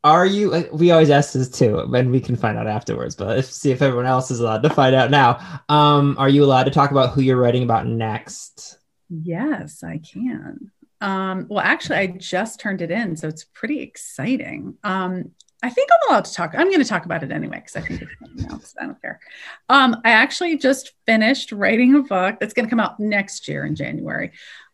are 0.04 0.26
you? 0.26 0.68
We 0.72 0.92
always 0.92 1.10
ask 1.10 1.34
this 1.34 1.50
too, 1.50 1.80
and 1.80 2.12
we 2.12 2.20
can 2.20 2.36
find 2.36 2.58
out 2.58 2.68
afterwards. 2.68 3.16
But 3.16 3.40
if, 3.40 3.46
see 3.46 3.72
if 3.72 3.82
everyone 3.82 4.08
else 4.08 4.32
is 4.32 4.40
allowed 4.40 4.64
to 4.64 4.70
find 4.70 4.96
out 4.96 5.12
now. 5.12 5.62
Um, 5.70 6.16
are 6.18 6.30
you 6.30 6.44
allowed 6.44 6.64
to 6.64 6.72
talk 6.72 6.92
about 6.92 7.12
who 7.12 7.22
you're 7.22 7.38
writing 7.38 7.64
about 7.64 7.86
next? 7.86 8.78
Yes, 9.10 9.84
I 9.84 10.00
can. 10.00 10.72
Um, 11.02 11.48
well, 11.50 11.64
actually, 11.64 11.98
I 11.98 12.08
just 12.08 12.60
turned 12.60 12.82
it 12.82 12.92
in, 12.92 13.16
so 13.16 13.28
it's 13.28 13.44
pretty 13.44 13.82
exciting. 13.82 14.78
Um, 14.84 15.32
I 15.64 15.70
think 15.70 15.90
I'm 15.92 16.12
allowed 16.12 16.26
to 16.26 16.34
talk. 16.34 16.54
I'm 16.56 16.70
going 16.70 16.82
to 16.82 16.90
talk 16.90 17.06
about 17.06 17.24
it 17.24 17.32
anyway 17.32 17.58
because 17.58 17.76
I 17.76 17.82
think 17.82 18.02
it's 18.02 18.12
something 18.20 18.52
else. 18.52 18.76
I 18.80 18.86
don't 18.86 19.02
care. 19.02 19.20
Um, 19.70 19.98
I 20.04 20.12
actually 20.12 20.58
just 20.58 20.94
finished 21.06 21.52
writing 21.52 21.96
a 21.96 22.02
book 22.02 22.40
that's 22.40 22.54
going 22.54 22.66
to 22.66 22.70
come 22.70 22.80
out 22.80 23.00
next 23.00 23.48
year 23.48 23.66
in 23.66 23.76
January 23.76 24.32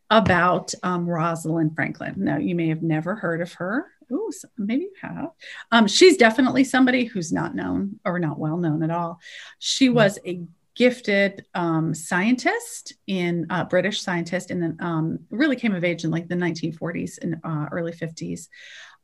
about 0.10 0.74
um, 0.84 1.06
Rosalind 1.06 1.76
Franklin. 1.76 2.16
Now, 2.18 2.38
you 2.38 2.56
may 2.56 2.70
have 2.70 2.82
never 2.82 3.16
heard 3.16 3.42
of 3.42 3.52
her. 3.54 3.88
Oh, 4.10 4.32
maybe 4.58 4.84
you 4.84 4.94
have. 5.02 5.32
Um, 5.72 5.88
she's 5.88 6.16
definitely 6.16 6.64
somebody 6.64 7.04
who's 7.04 7.34
not 7.34 7.56
known 7.56 8.00
or 8.06 8.20
not 8.20 8.40
well 8.40 8.56
known 8.56 8.84
at 8.84 8.92
all. 8.92 9.20
She 9.60 9.88
mm-hmm. 9.88 9.96
was 9.96 10.20
a 10.26 10.42
gifted 10.76 11.44
um, 11.56 11.94
scientist 11.94 12.94
in 13.08 13.48
uh, 13.50 13.66
British 13.66 14.00
scientist, 14.02 14.52
and 14.52 14.62
then 14.62 14.78
um, 14.80 15.20
really 15.30 15.56
came 15.56 15.74
of 15.76 15.84
age 15.84 16.06
in 16.06 16.12
like 16.12 16.30
the 16.30 16.36
1940s 16.36 17.18
and 17.22 17.36
uh, 17.44 17.66
early 17.72 17.92
50s. 17.92 18.48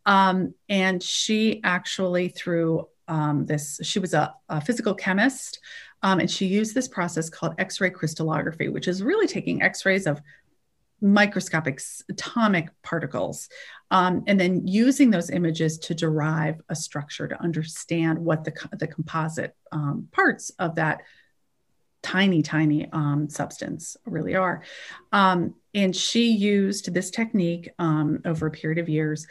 Um, 0.05 0.53
and 0.69 1.01
she 1.01 1.61
actually, 1.63 2.29
through 2.29 2.87
um, 3.07 3.45
this, 3.45 3.79
she 3.83 3.99
was 3.99 4.13
a, 4.13 4.33
a 4.49 4.61
physical 4.61 4.93
chemist, 4.93 5.59
um, 6.01 6.19
and 6.19 6.29
she 6.29 6.45
used 6.45 6.75
this 6.75 6.87
process 6.87 7.29
called 7.29 7.55
X 7.57 7.79
ray 7.79 7.89
crystallography, 7.89 8.69
which 8.69 8.87
is 8.87 9.03
really 9.03 9.27
taking 9.27 9.61
X 9.61 9.85
rays 9.85 10.07
of 10.07 10.21
microscopic 11.03 11.81
atomic 12.09 12.69
particles 12.81 13.49
um, 13.91 14.23
and 14.25 14.39
then 14.39 14.65
using 14.65 15.11
those 15.11 15.29
images 15.29 15.77
to 15.77 15.93
derive 15.93 16.61
a 16.69 16.75
structure 16.75 17.27
to 17.27 17.41
understand 17.41 18.17
what 18.17 18.45
the, 18.45 18.53
the 18.79 18.87
composite 18.87 19.53
um, 19.73 20.07
parts 20.11 20.49
of 20.59 20.75
that 20.75 21.01
tiny 22.01 22.41
tiny 22.41 22.89
um, 22.91 23.29
substance 23.29 23.97
really 24.05 24.35
are. 24.35 24.63
Um, 25.11 25.55
and 25.73 25.95
she 25.95 26.31
used 26.31 26.93
this 26.93 27.09
technique 27.09 27.69
um, 27.79 28.19
over 28.25 28.47
a 28.47 28.51
period 28.51 28.79
of 28.79 28.89
years 28.89 29.25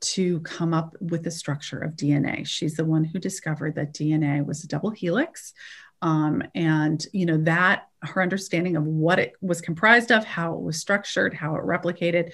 to 0.00 0.40
come 0.40 0.72
up 0.72 0.96
with 1.00 1.22
the 1.22 1.30
structure 1.30 1.78
of 1.78 1.96
DNA. 1.96 2.46
She's 2.46 2.76
the 2.76 2.84
one 2.84 3.04
who 3.04 3.18
discovered 3.18 3.74
that 3.74 3.92
DNA 3.92 4.44
was 4.44 4.64
a 4.64 4.68
double 4.68 4.90
helix. 4.90 5.52
Um, 6.00 6.42
and 6.54 7.04
you 7.12 7.26
know 7.26 7.38
that 7.44 7.88
her 8.02 8.20
understanding 8.20 8.76
of 8.76 8.84
what 8.84 9.20
it 9.20 9.34
was 9.40 9.60
comprised 9.60 10.10
of, 10.10 10.24
how 10.24 10.54
it 10.54 10.60
was 10.60 10.80
structured, 10.80 11.32
how 11.32 11.54
it 11.54 11.62
replicated, 11.62 12.32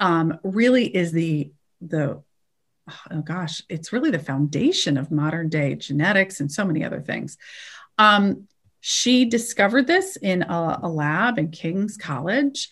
um, 0.00 0.38
really 0.42 0.84
is 0.84 1.12
the 1.12 1.52
the 1.80 2.22
oh 3.12 3.22
gosh, 3.22 3.62
it's 3.68 3.92
really 3.92 4.10
the 4.10 4.18
foundation 4.18 4.96
of 4.96 5.12
modern 5.12 5.48
day 5.48 5.76
genetics 5.76 6.40
and 6.40 6.50
so 6.50 6.64
many 6.64 6.84
other 6.84 7.00
things. 7.00 7.38
Um, 7.98 8.48
she 8.86 9.24
discovered 9.24 9.86
this 9.86 10.16
in 10.16 10.42
a, 10.42 10.80
a 10.82 10.88
lab 10.90 11.38
in 11.38 11.50
King's 11.50 11.96
College, 11.96 12.68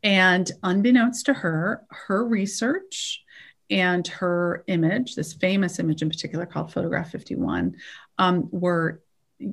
and 0.00 0.48
unbeknownst 0.62 1.26
to 1.26 1.34
her, 1.34 1.84
her 1.90 2.24
research 2.24 3.24
and 3.68 4.06
her 4.06 4.62
image, 4.68 5.16
this 5.16 5.32
famous 5.32 5.80
image 5.80 6.02
in 6.02 6.08
particular 6.08 6.46
called 6.46 6.72
Photograph 6.72 7.10
51, 7.10 7.74
um, 8.16 8.48
were 8.52 9.02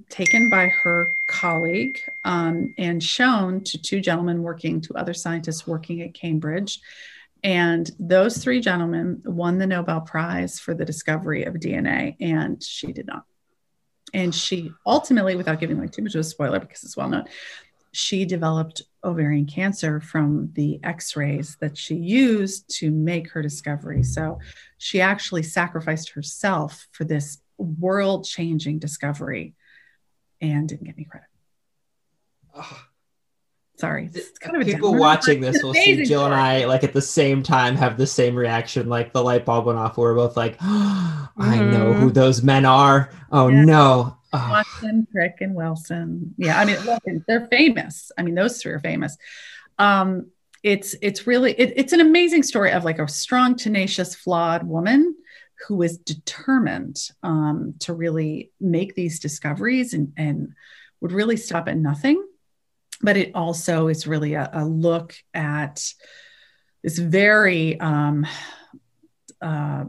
taken 0.10 0.52
by 0.52 0.68
her 0.68 1.12
colleague 1.26 2.00
um, 2.24 2.76
and 2.78 3.02
shown 3.02 3.64
to 3.64 3.82
two 3.82 4.00
gentlemen 4.00 4.44
working, 4.44 4.82
to 4.82 4.94
other 4.94 5.16
scientists 5.16 5.66
working 5.66 6.04
at 6.04 6.14
Cambridge. 6.14 6.80
And 7.44 7.90
those 7.98 8.38
three 8.38 8.62
gentlemen 8.62 9.24
won 9.26 9.58
the 9.58 9.66
Nobel 9.66 10.02
Prize 10.02 10.60
for 10.60 10.76
the 10.76 10.86
discovery 10.86 11.46
of 11.46 11.56
DNA, 11.56 12.18
and 12.20 12.62
she 12.62 12.92
did 12.92 13.08
not. 13.08 13.26
And 14.14 14.34
she 14.34 14.72
ultimately, 14.86 15.36
without 15.36 15.60
giving 15.60 15.80
like 15.80 15.92
too 15.92 16.04
much 16.04 16.16
of 16.16 16.22
a 16.22 16.24
spoiler 16.24 16.60
because 16.60 16.84
it's 16.84 16.98
well 16.98 17.10
known, 17.10 17.26
she 17.92 18.26
developed 18.26 18.82
ovarian 19.04 19.46
cancer 19.46 20.00
from 20.00 20.50
the 20.54 20.80
x 20.84 21.16
rays 21.16 21.58
that 21.62 21.78
she 21.78 21.96
used 21.96 22.68
to 22.78 22.90
make 22.92 23.30
her 23.32 23.42
discovery. 23.42 24.04
So 24.04 24.40
she 24.78 25.02
actually 25.02 25.44
sacrificed 25.44 26.10
herself 26.12 26.88
for 26.92 27.04
this 27.04 27.40
world 27.58 28.26
changing 28.26 28.80
discovery 28.80 29.56
and 30.42 30.68
didn't 30.68 30.86
get 30.86 30.96
any 30.96 31.06
credit. 31.06 31.30
Oh. 32.56 32.84
Sorry. 33.76 34.10
Kind 34.40 34.62
of 34.62 34.68
People 34.68 34.96
watching 34.96 35.42
this 35.42 35.64
will 35.64 35.74
see 35.74 36.06
Jill 36.06 36.26
and 36.26 36.34
I 36.34 36.66
like 36.66 36.84
at 36.84 36.94
the 36.94 37.02
same 37.02 37.42
time 37.42 37.76
have 37.76 37.98
the 37.98 38.06
same 38.06 38.36
reaction. 38.36 38.88
Like 38.88 39.14
the 39.14 39.24
light 39.24 39.46
bulb 39.46 39.66
went 39.66 39.80
off. 39.80 39.98
We're 39.98 40.14
both 40.14 40.38
like, 40.38 40.58
oh, 40.62 41.30
I 41.38 41.58
know 41.58 41.94
who 41.94 42.06
mm-hmm. 42.06 42.14
those 42.14 42.44
men 42.44 42.66
are. 42.66 43.10
Oh 43.32 43.48
yeah. 43.48 43.66
no. 43.66 44.18
Oh. 44.32 44.48
Watson, 44.50 45.08
Crick, 45.12 45.38
and 45.42 45.54
Wilson. 45.54 46.34
Yeah, 46.38 46.60
I 46.60 46.66
mean, 46.66 47.24
they're 47.28 47.48
famous. 47.48 48.12
I 48.18 48.24
mean, 48.24 48.34
those 48.34 48.60
three 48.60 48.72
are 48.72 48.80
famous. 48.80 49.16
Um, 49.78 50.32
it's 50.64 50.96
it's 51.02 51.28
really 51.28 51.52
it, 51.54 51.74
it's 51.76 51.94
an 51.94 52.00
amazing 52.00 52.44
story 52.44 52.72
of 52.72 52.84
like 52.84 53.00
a 53.00 53.08
strong, 53.08 53.56
tenacious, 53.56 54.16
flawed 54.16 54.64
woman 54.64 55.16
who 55.68 55.82
is 55.82 55.98
determined 55.98 57.10
um, 57.22 57.76
to 57.80 57.94
really 57.94 58.52
make 58.60 58.96
these 58.96 59.20
discoveries 59.20 59.94
and 59.94 60.14
and 60.18 60.54
would 61.02 61.12
really 61.12 61.38
stop 61.38 61.68
at 61.68 61.78
nothing. 61.78 62.26
But 63.04 63.18
it 63.18 63.36
also 63.36 63.90
is 63.90 64.08
really 64.08 64.34
a, 64.34 64.50
a 64.54 64.66
look 64.66 65.14
at 65.34 65.86
this 66.82 66.98
very 66.98 67.80
um, 67.80 68.26
uh, 69.42 69.86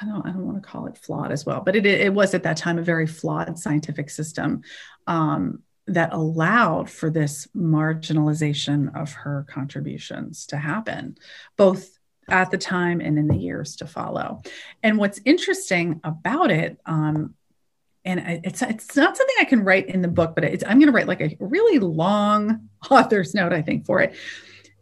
I 0.00 0.06
don't, 0.06 0.26
I 0.26 0.30
don't 0.30 0.46
want 0.46 0.62
to 0.62 0.68
call 0.68 0.86
it 0.86 0.96
flawed 0.96 1.32
as 1.32 1.44
well, 1.44 1.60
but 1.60 1.74
it, 1.74 1.84
it 1.84 2.14
was 2.14 2.34
at 2.34 2.44
that 2.44 2.56
time 2.56 2.78
a 2.78 2.82
very 2.82 3.06
flawed 3.06 3.58
scientific 3.58 4.10
system 4.10 4.62
um, 5.06 5.62
that 5.86 6.12
allowed 6.12 6.88
for 6.88 7.10
this 7.10 7.48
marginalization 7.56 8.94
of 9.00 9.12
her 9.12 9.44
contributions 9.48 10.46
to 10.46 10.56
happen, 10.56 11.16
both 11.56 11.98
at 12.28 12.50
the 12.50 12.58
time 12.58 13.00
and 13.00 13.18
in 13.18 13.26
the 13.26 13.36
years 13.36 13.76
to 13.76 13.86
follow. 13.86 14.42
And 14.82 14.98
what's 14.98 15.20
interesting 15.24 16.00
about 16.04 16.50
it, 16.50 16.78
um, 16.86 17.34
and 18.04 18.20
it's 18.44 18.62
it's 18.62 18.96
not 18.96 19.16
something 19.16 19.36
I 19.40 19.44
can 19.44 19.64
write 19.64 19.88
in 19.88 20.02
the 20.02 20.08
book, 20.08 20.34
but 20.34 20.44
I'm 20.44 20.78
going 20.78 20.86
to 20.86 20.92
write 20.92 21.08
like 21.08 21.20
a 21.20 21.36
really 21.40 21.78
long 21.78 22.68
author's 22.90 23.34
note, 23.34 23.52
I 23.52 23.62
think, 23.62 23.86
for 23.86 24.00
it. 24.00 24.14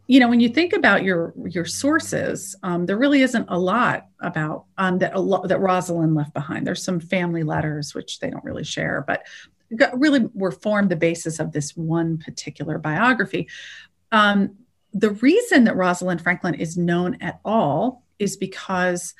You 0.07 0.21
know 0.21 0.29
when 0.29 0.39
you 0.39 0.47
think 0.47 0.71
about 0.71 1.03
your 1.03 1.33
your 1.45 1.65
sources 1.65 2.55
um, 2.63 2.85
there 2.85 2.97
really 2.97 3.23
isn't 3.23 3.45
a 3.49 3.59
lot 3.59 4.07
about 4.21 4.63
um, 4.77 4.99
that 4.99 5.13
a 5.13 5.19
lot 5.19 5.49
that 5.49 5.59
rosalind 5.59 6.15
left 6.15 6.33
behind. 6.33 6.65
There's 6.65 6.83
some 6.83 7.01
family 7.01 7.43
letters 7.43 7.93
which 7.93 8.19
they 8.19 8.29
don't 8.29 8.43
really 8.45 8.63
share 8.63 9.03
but 9.05 9.23
really 9.93 10.29
were 10.33 10.51
formed 10.51 10.89
the 10.89 10.95
basis 10.95 11.39
of 11.39 11.51
this 11.51 11.75
one 11.75 12.19
particular 12.19 12.77
biography. 12.77 13.49
Um, 14.13 14.55
the 14.93 15.11
reason 15.11 15.65
that 15.65 15.75
rosalind 15.75 16.21
franklin 16.21 16.53
is 16.53 16.77
known 16.77 17.17
at 17.19 17.41
all 17.43 18.03
is 18.17 18.37
because 18.37 19.13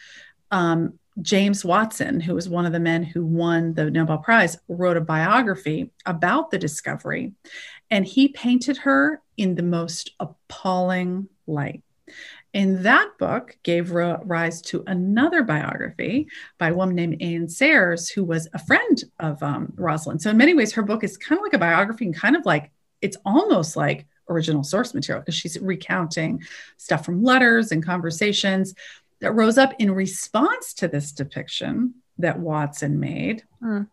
um, 0.52 0.98
James 1.22 1.66
Watson, 1.66 2.20
who 2.20 2.36
was 2.36 2.48
one 2.48 2.66
of 2.66 2.74
the 2.74 2.80
men 2.80 3.04
who 3.04 3.26
won 3.26 3.74
the 3.74 3.90
Nobel 3.90 4.20
Prize, 4.20 4.58
wrote 4.68 4.98
a 4.98 5.02
biography 5.02 5.92
about 6.06 6.52
the 6.52 6.60
discovery. 6.60 7.34
And 7.90 8.06
he 8.06 8.28
painted 8.28 8.78
her 8.78 9.22
in 9.38 9.56
the 9.56 9.64
most 9.64 10.12
appalling 10.20 11.28
light. 11.48 11.84
And 12.54 12.80
that 12.86 13.12
book 13.20 13.58
gave 13.64 13.92
rise 13.92 14.62
to 14.64 14.84
another 14.88 15.44
biography 15.44 16.28
by 16.58 16.70
a 16.70 16.74
woman 16.74 16.96
named 16.96 17.22
Anne 17.22 17.50
Sayers, 17.50 18.10
who 18.10 18.24
was 18.24 18.48
a 18.54 18.60
friend 18.60 19.04
of 19.20 19.42
um, 19.44 19.74
Rosalind. 19.76 20.22
So, 20.22 20.30
in 20.30 20.38
many 20.38 20.54
ways, 20.54 20.74
her 20.74 20.82
book 20.82 21.04
is 21.04 21.18
kind 21.18 21.38
of 21.38 21.44
like 21.44 21.54
a 21.54 21.60
biography 21.60 22.06
and 22.06 22.16
kind 22.16 22.36
of 22.36 22.46
like 22.46 22.72
it's 23.02 23.18
almost 23.26 23.76
like 23.76 24.08
original 24.30 24.64
source 24.64 24.94
material 24.94 25.22
because 25.22 25.36
she's 25.36 25.60
recounting 25.60 26.42
stuff 26.78 27.06
from 27.06 27.24
letters 27.24 27.72
and 27.72 27.86
conversations 27.86 28.74
that 29.22 29.34
rose 29.34 29.58
up 29.58 29.74
in 29.80 29.92
response 29.92 30.74
to 30.76 30.88
this 30.88 31.12
depiction 31.12 31.96
that 32.18 32.40
Watson 32.40 33.00
made. 33.00 33.44
Mm. 33.62 33.88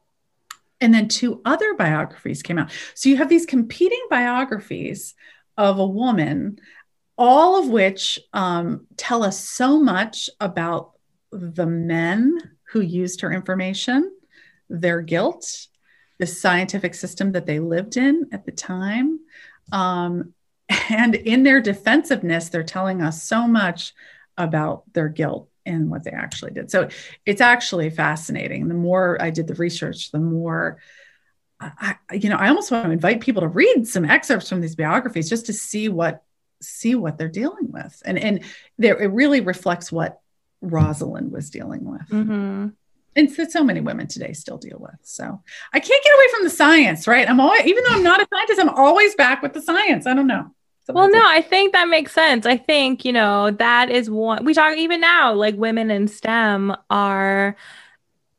And 0.81 0.95
then 0.95 1.09
two 1.09 1.41
other 1.45 1.75
biographies 1.75 2.43
came 2.43 2.59
out. 2.59 2.71
So 2.95 3.09
you 3.09 3.17
have 3.17 3.29
these 3.29 3.47
competing 3.47 4.07
biographies 4.11 5.15
of 5.57 5.79
a 5.79 5.87
woman, 5.87 6.59
all 7.17 7.59
of 7.59 7.69
which 7.69 8.19
um, 8.33 8.87
tell 8.97 9.23
us 9.23 9.39
so 9.41 9.79
much 9.79 10.29
about 10.41 10.93
the 11.31 11.67
men 11.67 12.39
who 12.65 12.81
used 12.81 13.21
her 13.21 13.33
information, 13.33 14.13
their 14.69 15.01
guilt, 15.01 15.69
the 16.19 16.27
scientific 16.27 16.95
system 16.95 17.33
that 17.33 17.47
they 17.47 17.59
lived 17.59 17.97
in 17.97 18.29
at 18.33 18.45
the 18.45 18.53
time. 18.53 19.21
Um, 19.73 20.35
and 20.91 21.15
in 21.15 21.43
their 21.43 21.61
defensiveness, 21.61 22.49
they're 22.49 22.63
telling 22.63 23.03
us 23.03 23.23
so 23.23 23.47
much 23.47 23.95
about 24.37 24.85
their 24.93 25.09
guilt 25.09 25.49
and 25.67 25.91
what 25.91 26.05
they 26.05 26.11
actually 26.11 26.53
did. 26.53 26.71
So 26.71 26.89
it's 27.25 27.41
actually 27.41 27.91
fascinating. 27.91 28.69
The 28.69 28.75
more 28.75 29.21
I 29.21 29.31
did 29.31 29.47
the 29.47 29.55
research, 29.55 30.11
the 30.11 30.19
more 30.19 30.79
I, 31.61 31.97
you 32.13 32.29
know, 32.29 32.37
I 32.37 32.49
almost 32.49 32.71
want 32.71 32.85
to 32.87 32.91
invite 32.91 33.21
people 33.21 33.43
to 33.43 33.49
read 33.49 33.87
some 33.87 34.05
excerpts 34.05 34.49
from 34.49 34.61
these 34.61 34.77
biographies 34.77 35.31
just 35.31 35.47
to 35.47 35.53
see 35.53 35.89
what 35.89 36.23
see 36.61 36.95
what 36.95 37.19
they're 37.19 37.29
dealing 37.29 37.71
with, 37.71 38.03
and 38.05 38.19
and 38.19 38.41
there 38.79 39.01
it 39.01 39.09
really 39.09 39.41
reflects 39.41 39.93
what 39.93 40.21
Rosalind 40.61 41.33
was 41.33 41.51
dealing 41.51 41.85
with. 41.85 42.09
Mm-hmm. 42.09 42.69
And 43.17 43.31
so, 43.31 43.47
so 43.49 43.63
many 43.63 43.81
women 43.81 44.09
today 44.09 44.33
still 44.33 44.59
deal 44.59 44.79
with. 44.81 44.99
So 45.03 45.41
I 45.73 45.79
can't 45.79 46.05
get 46.05 46.15
away 46.15 46.27
from 46.35 46.45
the 46.45 46.51
science, 46.51 47.07
right? 47.07 47.31
I'm 47.31 47.39
always, 47.39 47.65
even 47.65 47.85
though 47.85 47.95
I'm 47.95 48.03
not 48.03 48.21
a 48.21 48.27
scientist, 48.29 48.61
I'm 48.61 48.71
always 48.71 49.15
back 49.15 49.41
with 49.41 49.53
the 49.53 49.63
science. 49.63 50.09
I 50.09 50.15
don't 50.15 50.27
know 50.27 50.51
well, 50.89 51.11
no, 51.11 51.23
I 51.23 51.41
think 51.41 51.73
that 51.73 51.89
makes 51.89 52.13
sense. 52.13 52.45
I 52.45 52.57
think, 52.57 53.05
you 53.05 53.13
know, 53.13 53.51
that 53.53 53.91
is 53.91 54.11
one 54.11 54.45
we 54.45 54.53
talk 54.53 54.77
even 54.77 55.01
now, 55.01 55.33
like 55.33 55.57
women 55.57 55.91
in 55.91 56.09
STEM 56.09 56.77
are 56.91 57.57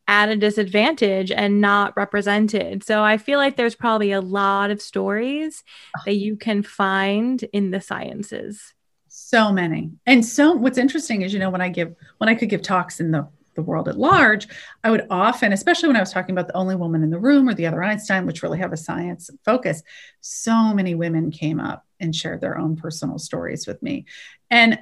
at 0.07 0.29
a 0.29 0.35
disadvantage 0.35 1.31
and 1.31 1.59
not 1.59 1.95
represented. 1.97 2.83
So 2.83 3.03
I 3.03 3.17
feel 3.17 3.39
like 3.39 3.55
there's 3.55 3.75
probably 3.75 4.11
a 4.11 4.21
lot 4.21 4.69
of 4.69 4.81
stories 4.81 5.63
that 6.05 6.15
you 6.15 6.35
can 6.35 6.61
find 6.61 7.41
in 7.53 7.71
the 7.71 7.81
sciences. 7.81 8.73
So 9.07 9.51
many. 9.51 9.91
And 10.05 10.23
so 10.23 10.51
what's 10.51 10.77
interesting 10.77 11.23
is, 11.23 11.33
you 11.33 11.39
know, 11.39 11.49
when 11.49 11.61
I 11.61 11.69
give, 11.69 11.95
when 12.19 12.29
I 12.29 12.35
could 12.35 12.49
give 12.49 12.61
talks 12.61 12.99
in 12.99 13.11
the 13.11 13.27
the 13.55 13.61
world 13.61 13.87
at 13.87 13.97
large, 13.97 14.47
I 14.83 14.91
would 14.91 15.07
often, 15.09 15.53
especially 15.53 15.87
when 15.87 15.95
I 15.95 16.01
was 16.01 16.11
talking 16.11 16.33
about 16.33 16.47
the 16.47 16.57
only 16.57 16.75
woman 16.75 17.03
in 17.03 17.09
the 17.09 17.19
room 17.19 17.49
or 17.49 17.53
the 17.53 17.65
other 17.65 17.83
Einstein, 17.83 18.25
which 18.25 18.43
really 18.43 18.59
have 18.59 18.73
a 18.73 18.77
science 18.77 19.29
focus, 19.43 19.81
so 20.21 20.73
many 20.73 20.95
women 20.95 21.31
came 21.31 21.59
up 21.59 21.85
and 21.99 22.15
shared 22.15 22.41
their 22.41 22.57
own 22.57 22.75
personal 22.75 23.17
stories 23.17 23.65
with 23.65 23.81
me. 23.81 24.05
And 24.49 24.79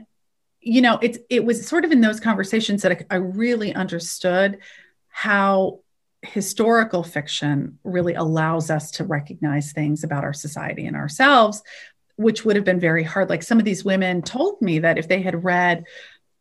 you 0.66 0.82
know, 0.82 0.98
it's 1.02 1.18
it 1.30 1.44
was 1.44 1.68
sort 1.68 1.84
of 1.84 1.92
in 1.92 2.00
those 2.00 2.22
conversations 2.22 2.84
that 2.84 2.92
I, 2.92 3.16
I 3.16 3.16
really 3.18 3.76
understood 3.76 4.60
how 5.10 5.82
historical 6.22 7.04
fiction 7.04 7.80
really 7.84 8.14
allows 8.14 8.70
us 8.70 8.92
to 8.92 9.04
recognize 9.04 9.74
things 9.74 10.04
about 10.04 10.24
our 10.24 10.34
society 10.34 10.86
and 10.86 10.96
ourselves 10.96 11.62
which 12.16 12.46
would 12.46 12.56
have 12.56 12.66
been 12.66 12.80
very 12.80 13.04
hard 13.04 13.30
like 13.30 13.44
some 13.44 13.60
of 13.60 13.66
these 13.66 13.84
women 13.84 14.22
told 14.22 14.62
me 14.62 14.80
that 14.80 14.98
if 14.98 15.08
they 15.08 15.22
had 15.22 15.44
read 15.44 15.84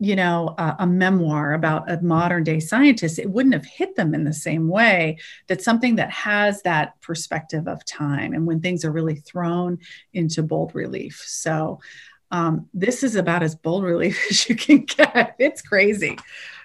you 0.03 0.17
know 0.17 0.53
a, 0.59 0.77
a, 0.81 0.87
memoir 0.87 1.53
about 1.53 1.89
a 1.89 2.03
modern 2.03 2.43
day 2.43 2.59
scientist 2.59 3.21
it 3.21 3.31
wouldn't 3.31 3.55
have 3.55 3.65
hit 3.65 3.95
them 3.95 4.15
in 4.15 4.25
the 4.25 4.33
same 4.33 4.67
way 4.67 5.17
that 5.47 5.63
something 5.63 5.95
that 5.95 6.11
has 6.11 6.61
that 6.63 7.01
perspective 7.01 7.69
of 7.69 7.85
time 7.85 8.33
and 8.33 8.45
when 8.45 8.61
things 8.61 8.85
are 8.85 8.91
really 8.91 9.15
thrown 9.15 9.79
into 10.13 10.43
bold 10.43 10.75
relief. 10.75 11.23
So 11.25 11.79
um, 12.33 12.69
this 12.75 13.05
is 13.05 13.15
about 13.15 13.45
as 13.45 13.55
bold 13.55 13.85
relief 13.85 14.21
as 14.31 14.49
you 14.49 14.57
can 14.57 14.85
get. 14.87 15.37
It's 15.39 15.63
crazy. 15.63 16.19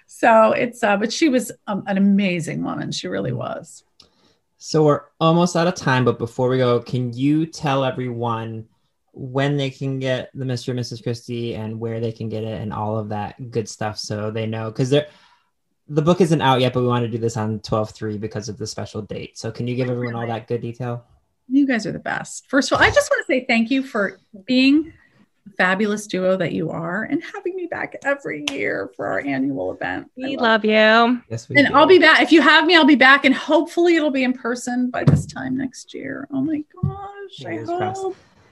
So 0.06 0.50
it's 0.50 0.82
uh, 0.82 0.96
but 0.96 1.12
she 1.12 1.28
was 1.28 1.52
um, 1.68 1.84
an 1.86 1.96
amazing 1.96 2.64
woman. 2.64 2.90
She 2.90 3.06
really 3.06 3.32
was. 3.32 3.84
So 4.56 4.82
we're 4.82 5.02
almost 5.20 5.54
out 5.54 5.68
of 5.68 5.76
time 5.76 6.04
but 6.04 6.18
before 6.18 6.48
we 6.48 6.58
go 6.58 6.80
can 6.80 7.12
you 7.12 7.46
tell 7.46 7.84
everyone 7.84 8.66
when 9.18 9.56
they 9.56 9.68
can 9.68 9.98
get 9.98 10.30
the 10.32 10.44
Mystery 10.44 10.78
of 10.78 10.84
Mrs. 10.84 11.02
Christie 11.02 11.54
and 11.54 11.80
where 11.80 11.98
they 11.98 12.12
can 12.12 12.28
get 12.28 12.44
it 12.44 12.60
and 12.60 12.72
all 12.72 12.96
of 12.96 13.08
that 13.08 13.50
good 13.50 13.68
stuff 13.68 13.98
so 13.98 14.30
they 14.30 14.46
know 14.46 14.70
because 14.70 14.90
they're 14.90 15.08
the 15.88 16.02
book 16.02 16.20
isn't 16.20 16.42
out 16.42 16.60
yet, 16.60 16.74
but 16.74 16.82
we 16.82 16.86
want 16.86 17.04
to 17.04 17.08
do 17.08 17.18
this 17.18 17.36
on 17.36 17.60
12 17.60 17.90
3 17.90 18.18
because 18.18 18.48
of 18.48 18.58
the 18.58 18.66
special 18.66 19.02
date. 19.02 19.38
So, 19.38 19.50
can 19.50 19.66
you 19.66 19.74
give 19.74 19.88
everyone 19.88 20.14
all 20.14 20.26
that 20.26 20.46
good 20.46 20.60
detail? 20.60 21.04
You 21.48 21.66
guys 21.66 21.86
are 21.86 21.92
the 21.92 21.98
best. 21.98 22.46
First 22.48 22.70
of 22.70 22.78
all, 22.78 22.84
I 22.84 22.90
just 22.90 23.10
want 23.10 23.26
to 23.26 23.32
say 23.32 23.44
thank 23.46 23.70
you 23.70 23.82
for 23.82 24.20
being 24.44 24.92
the 25.46 25.52
fabulous 25.56 26.06
duo 26.06 26.36
that 26.36 26.52
you 26.52 26.70
are 26.70 27.04
and 27.04 27.22
having 27.34 27.56
me 27.56 27.66
back 27.66 27.96
every 28.04 28.44
year 28.50 28.90
for 28.96 29.06
our 29.06 29.20
annual 29.20 29.72
event. 29.72 30.10
We 30.14 30.36
love, 30.36 30.62
love 30.62 30.64
you. 30.66 31.22
Yes, 31.30 31.48
we 31.48 31.56
And 31.56 31.68
do. 31.68 31.74
I'll 31.74 31.86
be 31.86 31.98
back. 31.98 32.20
If 32.20 32.32
you 32.32 32.42
have 32.42 32.66
me, 32.66 32.76
I'll 32.76 32.84
be 32.84 32.94
back, 32.94 33.24
and 33.24 33.34
hopefully, 33.34 33.96
it'll 33.96 34.10
be 34.10 34.24
in 34.24 34.34
person 34.34 34.90
by 34.90 35.04
this 35.04 35.24
time 35.24 35.56
next 35.56 35.94
year. 35.94 36.28
Oh 36.30 36.42
my 36.42 36.62
gosh. 36.82 37.46
I 37.46 37.56
hope. 37.64 37.78
Crossed 37.78 38.06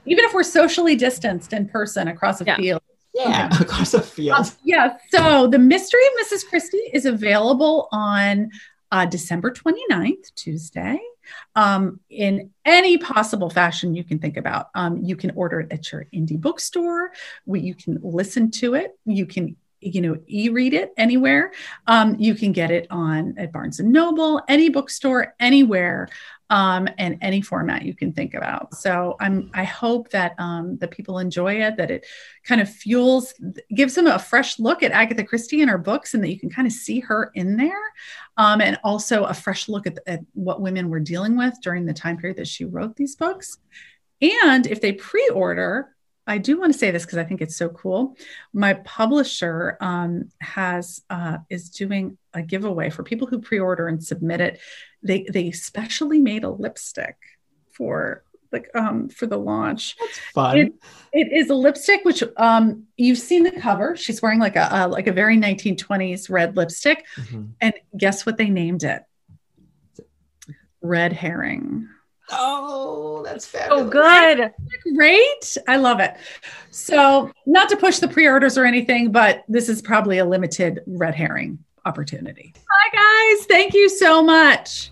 even 0.07 0.25
if 0.25 0.33
we're 0.33 0.43
socially 0.43 0.95
distanced 0.95 1.53
in 1.53 1.67
person 1.67 2.07
across 2.07 2.41
a 2.41 2.45
yeah. 2.45 2.55
field. 2.55 2.81
Yeah, 3.13 3.49
okay. 3.51 3.61
across 3.63 3.93
a 3.93 4.01
field. 4.01 4.39
Uh, 4.39 4.49
yeah. 4.63 4.97
So 5.09 5.47
the 5.47 5.59
mystery 5.59 6.01
of 6.05 6.27
Mrs. 6.27 6.47
Christie 6.47 6.89
is 6.93 7.05
available 7.05 7.87
on 7.91 8.51
uh, 8.91 9.05
December 9.05 9.51
29th, 9.51 10.33
Tuesday, 10.35 10.99
um, 11.55 11.99
in 12.09 12.51
any 12.63 12.97
possible 12.97 13.49
fashion 13.49 13.95
you 13.95 14.03
can 14.03 14.19
think 14.19 14.37
about. 14.37 14.69
Um, 14.75 14.97
you 14.97 15.15
can 15.15 15.31
order 15.31 15.59
it 15.61 15.71
at 15.71 15.91
your 15.91 16.05
indie 16.13 16.39
bookstore. 16.39 17.11
We, 17.45 17.61
you 17.61 17.75
can 17.75 17.99
listen 18.01 18.51
to 18.51 18.75
it. 18.75 18.97
You 19.05 19.25
can 19.25 19.55
you 19.79 20.01
know 20.01 20.17
e-read 20.25 20.73
it 20.73 20.91
anywhere 20.97 21.51
um, 21.85 22.15
you 22.17 22.33
can 22.33 22.51
get 22.51 22.71
it 22.71 22.87
on 22.89 23.35
at 23.37 23.51
barnes 23.51 23.79
and 23.79 23.91
noble 23.91 24.41
any 24.47 24.69
bookstore 24.69 25.35
anywhere 25.39 26.09
um, 26.49 26.87
and 26.97 27.17
any 27.21 27.41
format 27.41 27.83
you 27.83 27.93
can 27.93 28.13
think 28.13 28.33
about. 28.33 28.73
So 28.73 29.15
I'm 29.19 29.51
I 29.53 29.63
hope 29.63 30.09
that 30.11 30.33
um, 30.37 30.77
that 30.77 30.91
people 30.91 31.19
enjoy 31.19 31.61
it, 31.61 31.77
that 31.77 31.91
it 31.91 32.05
kind 32.43 32.61
of 32.61 32.69
fuels, 32.69 33.33
gives 33.73 33.95
them 33.95 34.07
a 34.07 34.19
fresh 34.19 34.59
look 34.59 34.83
at 34.83 34.91
Agatha 34.91 35.23
Christie 35.23 35.61
and 35.61 35.69
her 35.69 35.77
books, 35.77 36.13
and 36.13 36.23
that 36.23 36.29
you 36.29 36.39
can 36.39 36.49
kind 36.49 36.67
of 36.67 36.71
see 36.71 36.99
her 37.01 37.31
in 37.33 37.57
there, 37.57 37.83
um, 38.37 38.61
and 38.61 38.79
also 38.83 39.25
a 39.25 39.33
fresh 39.33 39.67
look 39.67 39.87
at, 39.87 39.99
at 40.07 40.21
what 40.33 40.61
women 40.61 40.89
were 40.89 40.99
dealing 40.99 41.37
with 41.37 41.53
during 41.61 41.85
the 41.85 41.93
time 41.93 42.17
period 42.17 42.37
that 42.37 42.47
she 42.47 42.65
wrote 42.65 42.95
these 42.95 43.15
books. 43.15 43.57
And 44.21 44.65
if 44.65 44.81
they 44.81 44.93
pre-order, 44.93 45.95
I 46.27 46.37
do 46.37 46.59
want 46.59 46.73
to 46.73 46.77
say 46.77 46.91
this 46.91 47.05
because 47.05 47.17
I 47.17 47.23
think 47.23 47.41
it's 47.41 47.55
so 47.55 47.69
cool. 47.69 48.17
My 48.53 48.73
publisher 48.73 49.77
um, 49.79 50.29
has 50.41 51.01
uh, 51.09 51.37
is 51.49 51.69
doing 51.69 52.17
a 52.33 52.41
giveaway 52.41 52.89
for 52.89 53.03
people 53.03 53.27
who 53.27 53.39
pre-order 53.39 53.87
and 53.87 54.03
submit 54.03 54.41
it. 54.41 54.59
They 55.01 55.25
they 55.31 55.51
specially 55.51 56.19
made 56.19 56.43
a 56.43 56.49
lipstick 56.49 57.15
for 57.71 58.23
like 58.51 58.69
um 58.75 59.09
for 59.09 59.25
the 59.25 59.37
launch. 59.37 59.95
That's 59.99 60.19
fun. 60.33 60.57
It, 60.57 60.73
it 61.13 61.31
is 61.31 61.49
a 61.49 61.55
lipstick 61.55 62.03
which 62.03 62.23
um 62.35 62.83
you've 62.97 63.17
seen 63.17 63.43
the 63.43 63.51
cover. 63.51 63.95
She's 63.95 64.21
wearing 64.21 64.39
like 64.39 64.55
a, 64.55 64.67
a 64.71 64.87
like 64.87 65.07
a 65.07 65.13
very 65.13 65.37
1920s 65.37 66.29
red 66.29 66.57
lipstick, 66.57 67.05
mm-hmm. 67.15 67.45
and 67.61 67.73
guess 67.95 68.25
what 68.25 68.37
they 68.37 68.49
named 68.49 68.83
it? 68.83 69.03
Red 70.81 71.13
herring. 71.13 71.87
Oh, 72.29 73.23
that's 73.23 73.45
oh, 73.53 73.59
fabulous. 73.59 73.83
Oh, 73.83 73.89
good. 73.89 74.53
Great. 74.95 75.57
I 75.67 75.77
love 75.77 75.99
it. 75.99 76.15
So, 76.71 77.31
not 77.45 77.69
to 77.69 77.77
push 77.77 77.99
the 77.99 78.07
pre 78.07 78.27
orders 78.27 78.57
or 78.57 78.65
anything, 78.65 79.11
but 79.11 79.43
this 79.47 79.69
is 79.69 79.81
probably 79.81 80.17
a 80.17 80.25
limited 80.25 80.81
red 80.85 81.15
herring 81.15 81.59
opportunity. 81.85 82.53
Hi, 82.69 83.35
guys. 83.35 83.45
Thank 83.45 83.73
you 83.73 83.89
so 83.89 84.21
much. 84.21 84.91